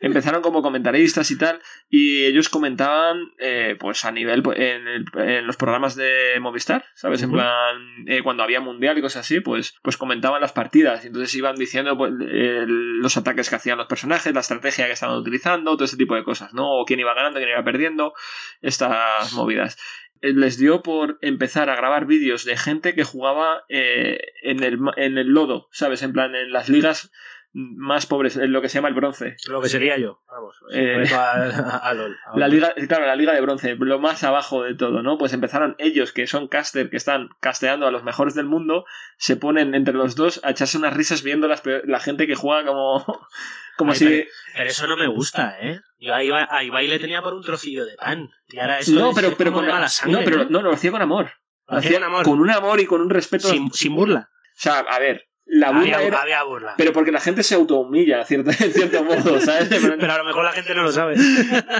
empezaron 0.00 0.40
como 0.40 0.62
comentaristas 0.62 1.30
y 1.30 1.36
tal, 1.36 1.60
y 1.90 2.29
ellos 2.30 2.48
comentaban, 2.48 3.18
eh, 3.38 3.76
pues 3.78 4.04
a 4.04 4.10
nivel, 4.12 4.42
pues, 4.42 4.58
en, 4.58 4.88
el- 4.88 5.04
en 5.16 5.46
los 5.46 5.56
programas 5.56 5.94
de 5.96 6.36
Movistar, 6.40 6.84
¿sabes? 6.94 7.22
En 7.22 7.30
plan, 7.32 7.76
eh, 8.06 8.22
cuando 8.22 8.42
había 8.42 8.60
mundial 8.60 8.98
y 8.98 9.02
cosas 9.02 9.26
así, 9.26 9.40
pues, 9.40 9.76
pues 9.82 9.96
comentaban 9.96 10.40
las 10.40 10.52
partidas, 10.52 11.04
entonces 11.04 11.34
iban 11.34 11.56
diciendo 11.56 11.96
pues, 11.98 12.12
los 12.16 13.16
ataques 13.16 13.48
que 13.50 13.56
hacían 13.56 13.78
los 13.78 13.86
personajes, 13.86 14.32
la 14.34 14.40
estrategia 14.40 14.86
que 14.86 14.92
estaban 14.92 15.16
utilizando, 15.16 15.72
todo 15.76 15.84
ese 15.84 15.96
tipo 15.96 16.14
de 16.14 16.22
cosas, 16.24 16.54
¿no? 16.54 16.70
O 16.80 16.84
quién 16.84 17.00
iba 17.00 17.14
ganando, 17.14 17.38
quién 17.38 17.50
iba 17.50 17.62
perdiendo, 17.64 18.14
estas 18.62 19.32
movidas 19.32 19.76
eh, 20.22 20.32
les 20.32 20.58
dio 20.58 20.82
por 20.82 21.18
empezar 21.22 21.70
a 21.70 21.76
grabar 21.76 22.06
vídeos 22.06 22.44
de 22.44 22.56
gente 22.56 22.94
que 22.94 23.04
jugaba 23.04 23.64
eh, 23.68 24.18
en, 24.42 24.62
el, 24.62 24.78
en 24.96 25.18
el 25.18 25.28
lodo, 25.28 25.68
¿sabes? 25.72 26.02
En 26.02 26.12
plan, 26.12 26.34
en 26.34 26.52
las 26.52 26.68
ligas 26.68 27.10
más 27.52 28.06
pobres, 28.06 28.36
en 28.36 28.52
lo 28.52 28.62
que 28.62 28.68
se 28.68 28.76
llama 28.78 28.88
el 28.88 28.94
bronce. 28.94 29.36
Lo 29.48 29.60
que 29.60 29.68
sería 29.68 29.98
yo, 29.98 30.22
vamos. 30.28 30.56
Eh, 30.72 30.98
meto 30.98 31.16
a, 31.16 31.32
a- 31.78 31.94
LOL. 31.94 32.16
a 32.26 32.38
La 32.38 32.46
LOL. 32.46 32.54
liga, 32.56 32.74
claro, 32.88 33.06
la 33.06 33.16
liga 33.16 33.32
de 33.32 33.40
bronce, 33.40 33.74
lo 33.76 33.98
más 33.98 34.22
abajo 34.22 34.62
de 34.62 34.74
todo, 34.74 35.02
¿no? 35.02 35.18
Pues 35.18 35.32
empezaron 35.32 35.74
ellos, 35.78 36.12
que 36.12 36.26
son 36.26 36.46
caster, 36.48 36.90
que 36.90 36.96
están 36.96 37.28
casteando 37.40 37.86
a 37.86 37.90
los 37.90 38.04
mejores 38.04 38.34
del 38.34 38.46
mundo, 38.46 38.84
se 39.18 39.36
ponen 39.36 39.74
entre 39.74 39.94
los 39.94 40.14
dos 40.14 40.40
a 40.44 40.50
echarse 40.50 40.78
unas 40.78 40.94
risas 40.94 41.22
viendo 41.22 41.48
las 41.48 41.62
la 41.84 41.98
gente 42.00 42.26
que 42.26 42.36
juega 42.36 42.64
como, 42.64 43.04
como 43.76 43.92
Ay, 43.92 43.98
si... 43.98 44.24
Pero 44.54 44.68
eso 44.70 44.86
no 44.86 44.96
me 44.96 45.08
gusta, 45.08 45.56
¿eh? 45.60 45.80
Yo 45.98 46.14
a 46.14 46.22
Ibai, 46.22 46.46
a 46.48 46.62
le 46.88 46.98
tenía 46.98 47.20
por 47.22 47.34
un 47.34 47.42
trocillo 47.42 47.84
de 47.84 47.96
pan. 47.96 48.30
Y 48.48 48.58
ahora 48.58 48.78
esto 48.78 48.92
No, 48.92 49.12
pero, 49.12 49.28
es 49.28 49.34
pero 49.34 49.52
con 49.52 49.66
mala 49.66 49.88
sangre, 49.88 50.18
no, 50.18 50.24
pero 50.24 50.44
¿no? 50.44 50.50
no, 50.50 50.62
lo 50.62 50.72
hacía 50.72 50.90
con 50.92 51.02
amor. 51.02 51.30
Lo 51.68 51.78
hacía 51.78 51.94
con 51.98 52.04
amor. 52.04 52.24
Con 52.24 52.40
un 52.40 52.50
amor 52.50 52.80
y 52.80 52.86
con 52.86 53.00
un 53.00 53.10
respeto. 53.10 53.48
Sin, 53.48 53.72
sin 53.72 53.94
burla. 53.94 54.30
O 54.32 54.62
sea, 54.62 54.78
a 54.80 54.98
ver, 54.98 55.28
la 55.52 55.70
burla 55.72 55.96
Había, 55.96 56.06
era- 56.06 56.22
había 56.22 56.42
burla. 56.44 56.74
Pero 56.76 56.92
porque 56.92 57.10
la 57.12 57.20
gente 57.20 57.42
se 57.42 57.54
autohumilla, 57.54 58.24
cierto, 58.24 58.50
en 58.50 58.72
cierto 58.72 59.02
modo, 59.04 59.40
¿sabes? 59.40 59.68
Pero 59.68 59.94
a 60.12 60.18
lo 60.18 60.24
mejor 60.24 60.44
la 60.44 60.52
gente 60.52 60.74
no 60.74 60.82
lo 60.84 60.92
sabe. 60.92 61.16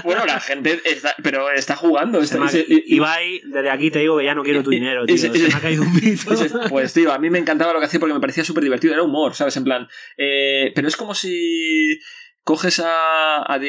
bueno, 0.03 0.25
la 0.25 0.39
gente 0.39 0.81
está, 0.85 1.15
pero 1.23 1.49
está 1.51 1.75
jugando. 1.75 2.19
Está, 2.19 2.37
me 2.39 2.49
se- 2.49 2.65
y- 2.67 2.95
Ibai, 2.95 3.41
desde 3.45 3.69
aquí 3.69 3.89
te 3.91 3.99
digo 3.99 4.17
que 4.17 4.25
ya 4.25 4.35
no 4.35 4.43
quiero 4.43 4.61
tu 4.63 4.69
dinero, 4.71 5.05
tío. 5.05 5.17
Se 5.17 5.29
me 5.29 5.53
ha 5.53 5.59
caído 5.59 5.83
un 5.83 5.93
mito. 5.93 6.23
Pues, 6.25 6.53
pues, 6.69 6.93
tío, 6.93 7.11
a 7.13 7.17
mí 7.19 7.29
me 7.29 7.39
encantaba 7.39 7.73
lo 7.73 7.79
que 7.79 7.85
hacía 7.85 7.99
porque 7.99 8.13
me 8.13 8.19
parecía 8.19 8.43
súper 8.43 8.63
divertido. 8.63 8.93
Era 8.93 9.03
humor, 9.03 9.35
¿sabes? 9.35 9.55
En 9.57 9.63
plan. 9.63 9.87
eh, 10.17 10.71
pero 10.75 10.87
es 10.87 10.97
como 10.97 11.13
si. 11.15 11.99
coges 12.43 12.79
a, 12.79 13.37
a 13.43 13.59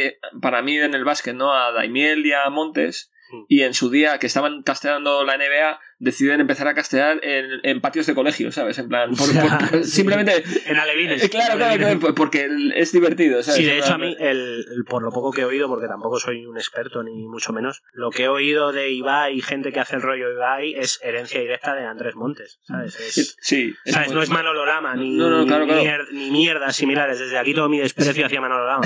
para 0.41 0.63
mí 0.63 0.79
en 0.79 0.95
el 0.95 1.05
básquet, 1.05 1.35
¿no? 1.35 1.53
A 1.55 1.73
Daimiel 1.73 2.25
y 2.27 2.33
a 2.33 2.49
Montes. 2.51 3.11
Mm. 3.31 3.45
Y 3.49 3.63
en 3.63 3.75
su 3.75 3.91
día, 3.91 4.19
que 4.19 4.27
estaban 4.27 4.63
casteando 4.63 5.25
la 5.25 5.37
NBA, 5.37 5.79
deciden 6.03 6.41
empezar 6.41 6.67
a 6.67 6.75
castear 6.75 7.21
en, 7.25 7.61
en 7.63 7.81
patios 7.81 8.07
de 8.07 8.15
colegio, 8.15 8.51
¿sabes? 8.51 8.77
En 8.79 8.89
plan, 8.89 9.15
por- 9.15 9.29
por- 9.71 9.85
simplemente. 9.85 10.43
En 10.67 10.77
alevines. 10.77 11.23
Eh, 11.23 11.31
Claro, 11.31 11.57
claro, 11.57 11.79
claro, 11.79 12.15
porque 12.15 12.49
es 12.75 12.93
divertido, 12.93 13.43
¿sabes? 13.43 13.59
Sí, 13.59 13.65
de 13.65 13.79
hecho 13.79 13.95
a 13.95 13.99
mí, 13.99 14.17
el, 14.19 14.65
el- 14.77 14.85
por 14.85 15.03
lo 15.03 15.13
poco 15.13 15.31
que 15.33 15.43
he 15.43 15.45
oído, 15.45 15.69
porque 15.69 15.87
tampoco 15.87 16.19
soy 16.19 16.45
un 16.45 16.57
experto 16.59 17.03
ni 17.03 17.27
mucho 17.29 17.53
menos, 17.53 17.83
lo 17.93 18.11
que 18.11 18.25
he 18.25 18.29
oído 18.29 18.73
de 18.73 18.91
Ibai 18.91 19.39
y 19.39 19.41
gente 19.43 19.73
que 19.73 19.81
hace 19.81 19.97
el 19.97 20.03
rollo 20.03 20.31
Ibai 20.33 20.75
es 20.75 21.01
herencia 21.03 21.41
directa 21.41 21.75
de 21.75 21.85
Andrés 21.87 22.15
Montes, 22.17 22.59
¿sabes? 22.63 22.99
Es- 22.99 23.37
Sí. 23.41 23.75
es 23.85 23.95
¿sabes? 23.95 24.13
No 24.13 24.23
es 24.23 24.29
Manolo 24.29 24.67
Lama, 24.67 24.95
ni, 24.97 25.17
No, 25.17 25.31
no, 25.31 25.47
claro, 25.47 25.67
ni, 25.67 25.83
claro. 25.85 26.05
ni 26.13 26.31
mierdas 26.31 26.75
similares. 26.77 27.19
Desde 27.21 27.39
aquí 27.39 27.55
todo 27.55 27.69
mi 27.69 27.79
desprecio 27.79 28.27
hacia 28.27 28.41
Manolo 28.41 28.67
Lama. 28.67 28.85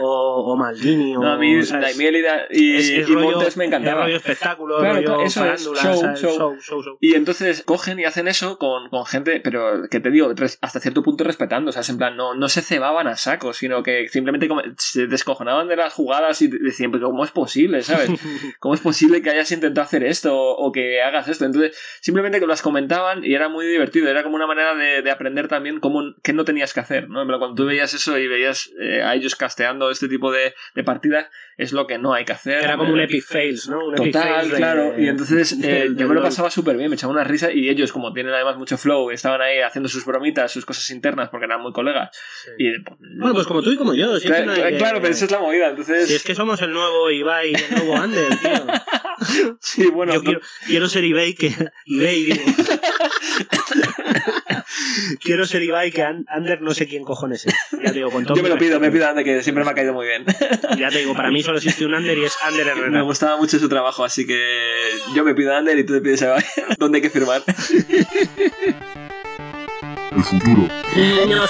O, 0.00 0.52
o 0.52 0.56
Maldini, 0.56 1.16
o... 1.16 1.20
No, 1.20 1.32
a 1.32 1.36
mí. 1.38 1.60
Daimiel 1.62 2.16
y, 2.50 2.58
y, 2.62 2.76
es, 2.76 2.90
y 2.90 3.02
rollo, 3.14 3.32
Montes 3.32 3.56
me 3.56 3.64
encantaba. 3.66 4.04
rollo 4.04 4.16
espectáculo, 4.16 4.78
rollo 4.80 5.22
eso 5.22 5.24
es, 5.24 5.34
farándula, 5.34 5.82
show, 5.82 6.00
¿sabes? 6.00 6.20
show. 6.20 6.36
show, 6.36 6.51
show, 6.60 6.82
show. 6.82 6.96
Y 7.00 7.14
entonces 7.14 7.62
cogen 7.64 7.98
y 8.00 8.04
hacen 8.04 8.28
eso 8.28 8.58
con, 8.58 8.88
con 8.88 9.04
gente, 9.06 9.40
pero 9.40 9.88
que 9.90 10.00
te 10.00 10.10
digo, 10.10 10.32
hasta 10.60 10.80
cierto 10.80 11.02
punto 11.02 11.24
respetando. 11.24 11.70
O 11.70 11.72
sea, 11.72 11.82
es 11.82 11.88
en 11.88 11.98
plan, 11.98 12.16
no, 12.16 12.34
no 12.34 12.48
se 12.48 12.62
cebaban 12.62 13.06
a 13.06 13.16
saco, 13.16 13.52
sino 13.52 13.82
que 13.82 14.08
simplemente 14.08 14.48
se 14.78 15.06
descojonaban 15.06 15.68
de 15.68 15.76
las 15.76 15.92
jugadas 15.92 16.40
y 16.42 16.48
decían, 16.48 16.90
pero 16.92 17.08
¿cómo 17.10 17.24
es 17.24 17.30
posible, 17.30 17.82
sabes? 17.82 18.10
¿Cómo 18.60 18.74
es 18.74 18.80
posible 18.80 19.22
que 19.22 19.30
hayas 19.30 19.50
intentado 19.52 19.84
hacer 19.84 20.04
esto 20.04 20.36
o, 20.36 20.66
o 20.66 20.72
que 20.72 21.02
hagas 21.02 21.28
esto? 21.28 21.44
Entonces, 21.44 21.76
simplemente 22.00 22.40
que 22.40 22.46
las 22.46 22.62
comentaban 22.62 23.24
y 23.24 23.34
era 23.34 23.48
muy 23.48 23.66
divertido. 23.66 24.08
Era 24.08 24.22
como 24.22 24.36
una 24.36 24.46
manera 24.46 24.74
de, 24.74 25.02
de 25.02 25.10
aprender 25.10 25.48
también 25.48 25.80
cómo, 25.80 26.02
qué 26.22 26.32
no 26.32 26.44
tenías 26.44 26.72
que 26.74 26.80
hacer, 26.80 27.08
¿no? 27.08 27.24
Pero 27.26 27.38
cuando 27.38 27.54
tú 27.56 27.66
veías 27.66 27.92
eso 27.94 28.18
y 28.18 28.28
veías 28.28 28.70
eh, 28.80 29.02
a 29.02 29.14
ellos 29.14 29.36
casteando 29.36 29.90
este 29.90 30.08
tipo 30.08 30.32
de, 30.32 30.54
de 30.74 30.84
partidas, 30.84 31.26
es 31.56 31.72
lo 31.72 31.86
que 31.86 31.98
no 31.98 32.14
hay 32.14 32.24
que 32.24 32.32
hacer. 32.32 32.64
Era 32.64 32.76
como 32.76 32.92
un 32.92 33.00
epic 33.00 33.22
fails, 33.24 33.68
¿no? 33.68 33.86
Un 33.86 33.94
epic 33.98 34.12
Total, 34.12 34.50
de- 34.50 34.56
claro. 34.56 34.94
Y 34.98 35.08
entonces 35.08 35.52
eh, 35.62 35.90
yo 35.96 36.06
lo 36.08 36.14
LOL. 36.14 36.22
Pasaba 36.32 36.50
súper 36.50 36.76
bien, 36.76 36.90
me 36.90 36.96
echaba 36.96 37.12
una 37.12 37.24
risa 37.24 37.52
y 37.52 37.68
ellos, 37.68 37.92
como 37.92 38.12
tienen 38.12 38.32
además 38.34 38.56
mucho 38.56 38.76
flow, 38.78 39.10
estaban 39.10 39.40
ahí 39.40 39.60
haciendo 39.60 39.88
sus 39.88 40.04
bromitas, 40.04 40.50
sus 40.52 40.64
cosas 40.66 40.88
internas, 40.90 41.28
porque 41.30 41.46
eran 41.46 41.60
muy 41.60 41.72
colegas. 41.72 42.10
Y, 42.58 42.78
pues, 42.80 42.98
Bueno, 43.18 43.34
pues 43.34 43.46
como 43.46 43.62
tú 43.62 43.70
y 43.72 43.76
como 43.76 43.94
yo. 43.94 44.18
si 44.18 44.26
es 44.26 44.32
que 44.32 44.42
claro, 44.42 44.46
no 44.46 44.52
hay 44.52 44.72
que- 44.76 44.84
pero 45.02 45.06
esa 45.08 45.24
es 45.24 45.30
la 45.30 45.38
movida. 45.38 45.68
Entonces, 45.70 46.08
Si 46.08 46.14
es 46.14 46.22
que 46.24 46.34
somos 46.34 46.60
el 46.62 46.72
nuevo 46.72 47.10
Ibai 47.10 47.52
y 47.52 47.54
el 47.54 47.70
nuevo 47.76 47.96
Ander, 47.96 48.28
tío. 48.42 48.66
sí, 49.60 49.86
bueno, 49.86 50.14
Yo 50.14 50.22
quiero, 50.22 50.40
quiero 50.66 50.88
ser 50.88 51.04
Ibai 51.04 51.34
que. 51.34 51.52
Ibai, 51.86 52.24
digo. 52.24 52.42
quiero 55.20 55.46
ser 55.46 55.62
Ibai 55.62 55.90
que 55.92 56.02
An- 56.02 56.24
Ander 56.28 56.60
no 56.62 56.72
sé 56.74 56.86
quién 56.86 57.04
cojones 57.04 57.46
es. 57.46 57.54
Ya 57.82 57.88
te 57.90 57.94
digo, 57.98 58.10
con 58.10 58.24
todo 58.24 58.36
yo 58.36 58.42
me 58.42 58.48
lo 58.48 58.58
pido, 58.58 58.78
me 58.80 58.90
pido 58.90 59.06
a 59.06 59.10
Ande, 59.10 59.24
que 59.24 59.42
siempre 59.42 59.64
me 59.64 59.70
ha 59.70 59.74
caído 59.74 59.92
muy 59.92 60.06
bien. 60.06 60.24
Ya 60.78 60.88
te 60.90 60.98
digo, 60.98 61.14
para 61.14 61.30
mí 61.30 61.42
solo 61.42 61.58
existe 61.58 61.84
un 61.84 61.94
Ander 61.94 62.16
y 62.18 62.24
es 62.24 62.36
Ander 62.42 62.66
me 62.66 62.72
Herrera. 62.72 63.02
gustaba 63.02 63.36
mucho 63.36 63.58
su 63.58 63.68
trabajo, 63.68 64.04
así 64.04 64.26
que 64.26 64.38
yo 65.14 65.24
me 65.24 65.34
pido 65.34 65.52
a 65.54 65.58
Ander 65.58 65.78
y 65.78 65.84
tú 65.84 65.94
te 65.94 66.00
pides 66.00 66.22
a 66.22 66.26
Ibai. 66.26 66.44
¿Dónde 66.78 66.98
hay 66.98 67.02
que 67.02 67.10
firmar? 67.10 67.42
El 70.12 70.22
futuro. 70.24 70.68
Futuro. 70.92 71.46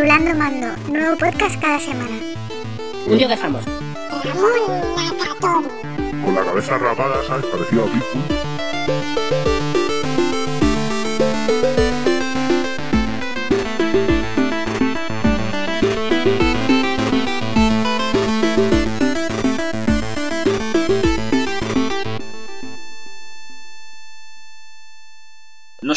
Rulando 0.00 0.34
Mando, 0.34 0.66
nuevo 0.90 1.14
podcast 1.18 1.60
cada 1.60 1.78
semana. 1.78 2.18
Un 3.06 3.18
día 3.18 3.28
dejamos. 3.28 3.62
Con 6.24 6.34
la 6.34 6.42
cabeza 6.42 6.78
rapada, 6.78 7.22
¿sabes? 7.26 7.44
Parecido 7.44 7.84
a 7.84 7.86
Pitbull. 7.86 9.49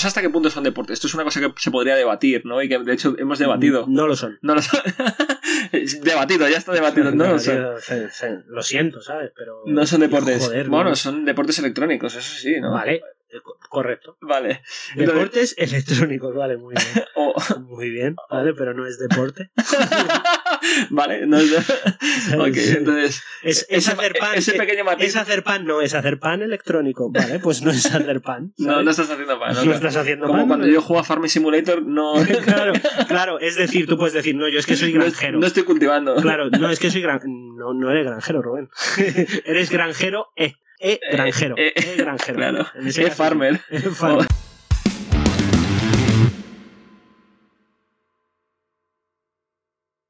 Sé 0.03 0.07
hasta 0.09 0.21
qué 0.21 0.29
punto 0.29 0.49
son 0.49 0.63
deportes. 0.63 0.95
Esto 0.95 1.07
es 1.07 1.13
una 1.15 1.23
cosa 1.23 1.39
que 1.41 1.51
se 1.57 1.71
podría 1.71 1.95
debatir, 1.95 2.45
¿no? 2.45 2.61
Y 2.61 2.69
que 2.69 2.77
de 2.77 2.93
hecho 2.93 3.15
hemos 3.17 3.39
debatido. 3.39 3.85
No 3.87 4.05
lo 4.07 4.15
son. 4.15 4.37
No 4.41 4.55
lo 4.55 4.61
sé. 4.61 4.77
debatido, 6.01 6.47
ya 6.47 6.57
está 6.57 6.71
debatido. 6.73 7.11
No 7.11 7.27
lo 7.27 7.39
sé. 7.39 7.59
sé. 7.79 8.43
Lo 8.47 8.61
siento, 8.61 9.01
¿sabes? 9.01 9.31
Pero. 9.35 9.63
No 9.65 9.85
son 9.85 10.01
deportes. 10.01 10.45
Joder, 10.45 10.69
bueno, 10.69 10.91
no. 10.91 10.95
son 10.95 11.25
deportes 11.25 11.59
electrónicos, 11.59 12.15
eso 12.15 12.35
sí, 12.35 12.59
¿no? 12.59 12.71
Vale, 12.71 13.01
correcto. 13.69 14.17
Vale. 14.21 14.61
Entonces- 14.95 15.07
Deportes 15.13 15.55
electrónicos, 15.57 16.35
vale, 16.35 16.57
muy 16.57 16.73
bien. 16.75 17.05
o- 17.15 17.33
Muy 17.61 17.89
bien, 17.89 18.15
vale, 18.29 18.53
pero 18.53 18.73
no 18.73 18.85
es 18.85 18.99
deporte. 18.99 19.51
vale, 20.89 21.25
no 21.25 21.37
es- 21.37 21.53
Ok, 22.37 22.55
entonces. 22.77 23.21
Es, 23.43 23.65
hacer 23.89 24.13
pan. 24.19 24.35
ese 24.35 24.53
pequeño 24.53 24.83
matiz. 24.83 25.07
Es 25.07 25.15
hacer 25.15 25.43
pan, 25.43 25.65
no, 25.65 25.81
es 25.81 25.93
hacer 25.93 26.19
pan 26.19 26.41
electrónico. 26.41 27.09
Vale, 27.11 27.39
pues 27.39 27.61
no 27.61 27.71
es 27.71 27.85
hacer 27.85 28.21
pan. 28.21 28.53
No, 28.57 28.71
¿sabes? 28.71 28.85
no 28.85 28.91
estás 28.91 29.09
haciendo 29.09 29.39
pan. 29.39 29.55
No 29.65 29.73
estás 29.73 29.95
haciendo 29.95 30.27
Como 30.27 30.39
pan. 30.39 30.47
cuando 30.47 30.67
yo 30.67 30.81
juego 30.81 30.99
a 30.99 31.03
Farming 31.03 31.29
Simulator, 31.29 31.81
no. 31.83 32.13
claro, 32.43 32.73
claro, 33.07 33.39
es 33.39 33.55
decir, 33.55 33.87
tú 33.87 33.97
puedes 33.97 34.13
decir, 34.13 34.35
no, 34.35 34.47
yo 34.49 34.59
es 34.59 34.65
que 34.65 34.75
soy 34.75 34.93
no, 34.93 35.01
granjero. 35.01 35.39
no 35.39 35.45
estoy 35.47 35.63
cultivando. 35.63 36.15
Claro, 36.15 36.49
no, 36.49 36.69
es 36.69 36.79
que 36.79 36.89
soy 36.91 37.01
gran... 37.01 37.19
No, 37.57 37.73
no 37.73 37.91
eres 37.91 38.05
granjero, 38.05 38.41
Rubén. 38.41 38.69
eres 39.45 39.69
granjero, 39.69 40.27
eh. 40.35 40.53
Eh, 40.85 40.99
granjero. 41.11 41.55
eh, 41.57 41.71
Eh, 41.75 41.95
granjero. 41.97 42.37
claro. 42.37 42.67
Caso, 42.73 43.11
farmer. 43.11 43.61
eh, 43.69 43.79
farmer. 43.79 44.27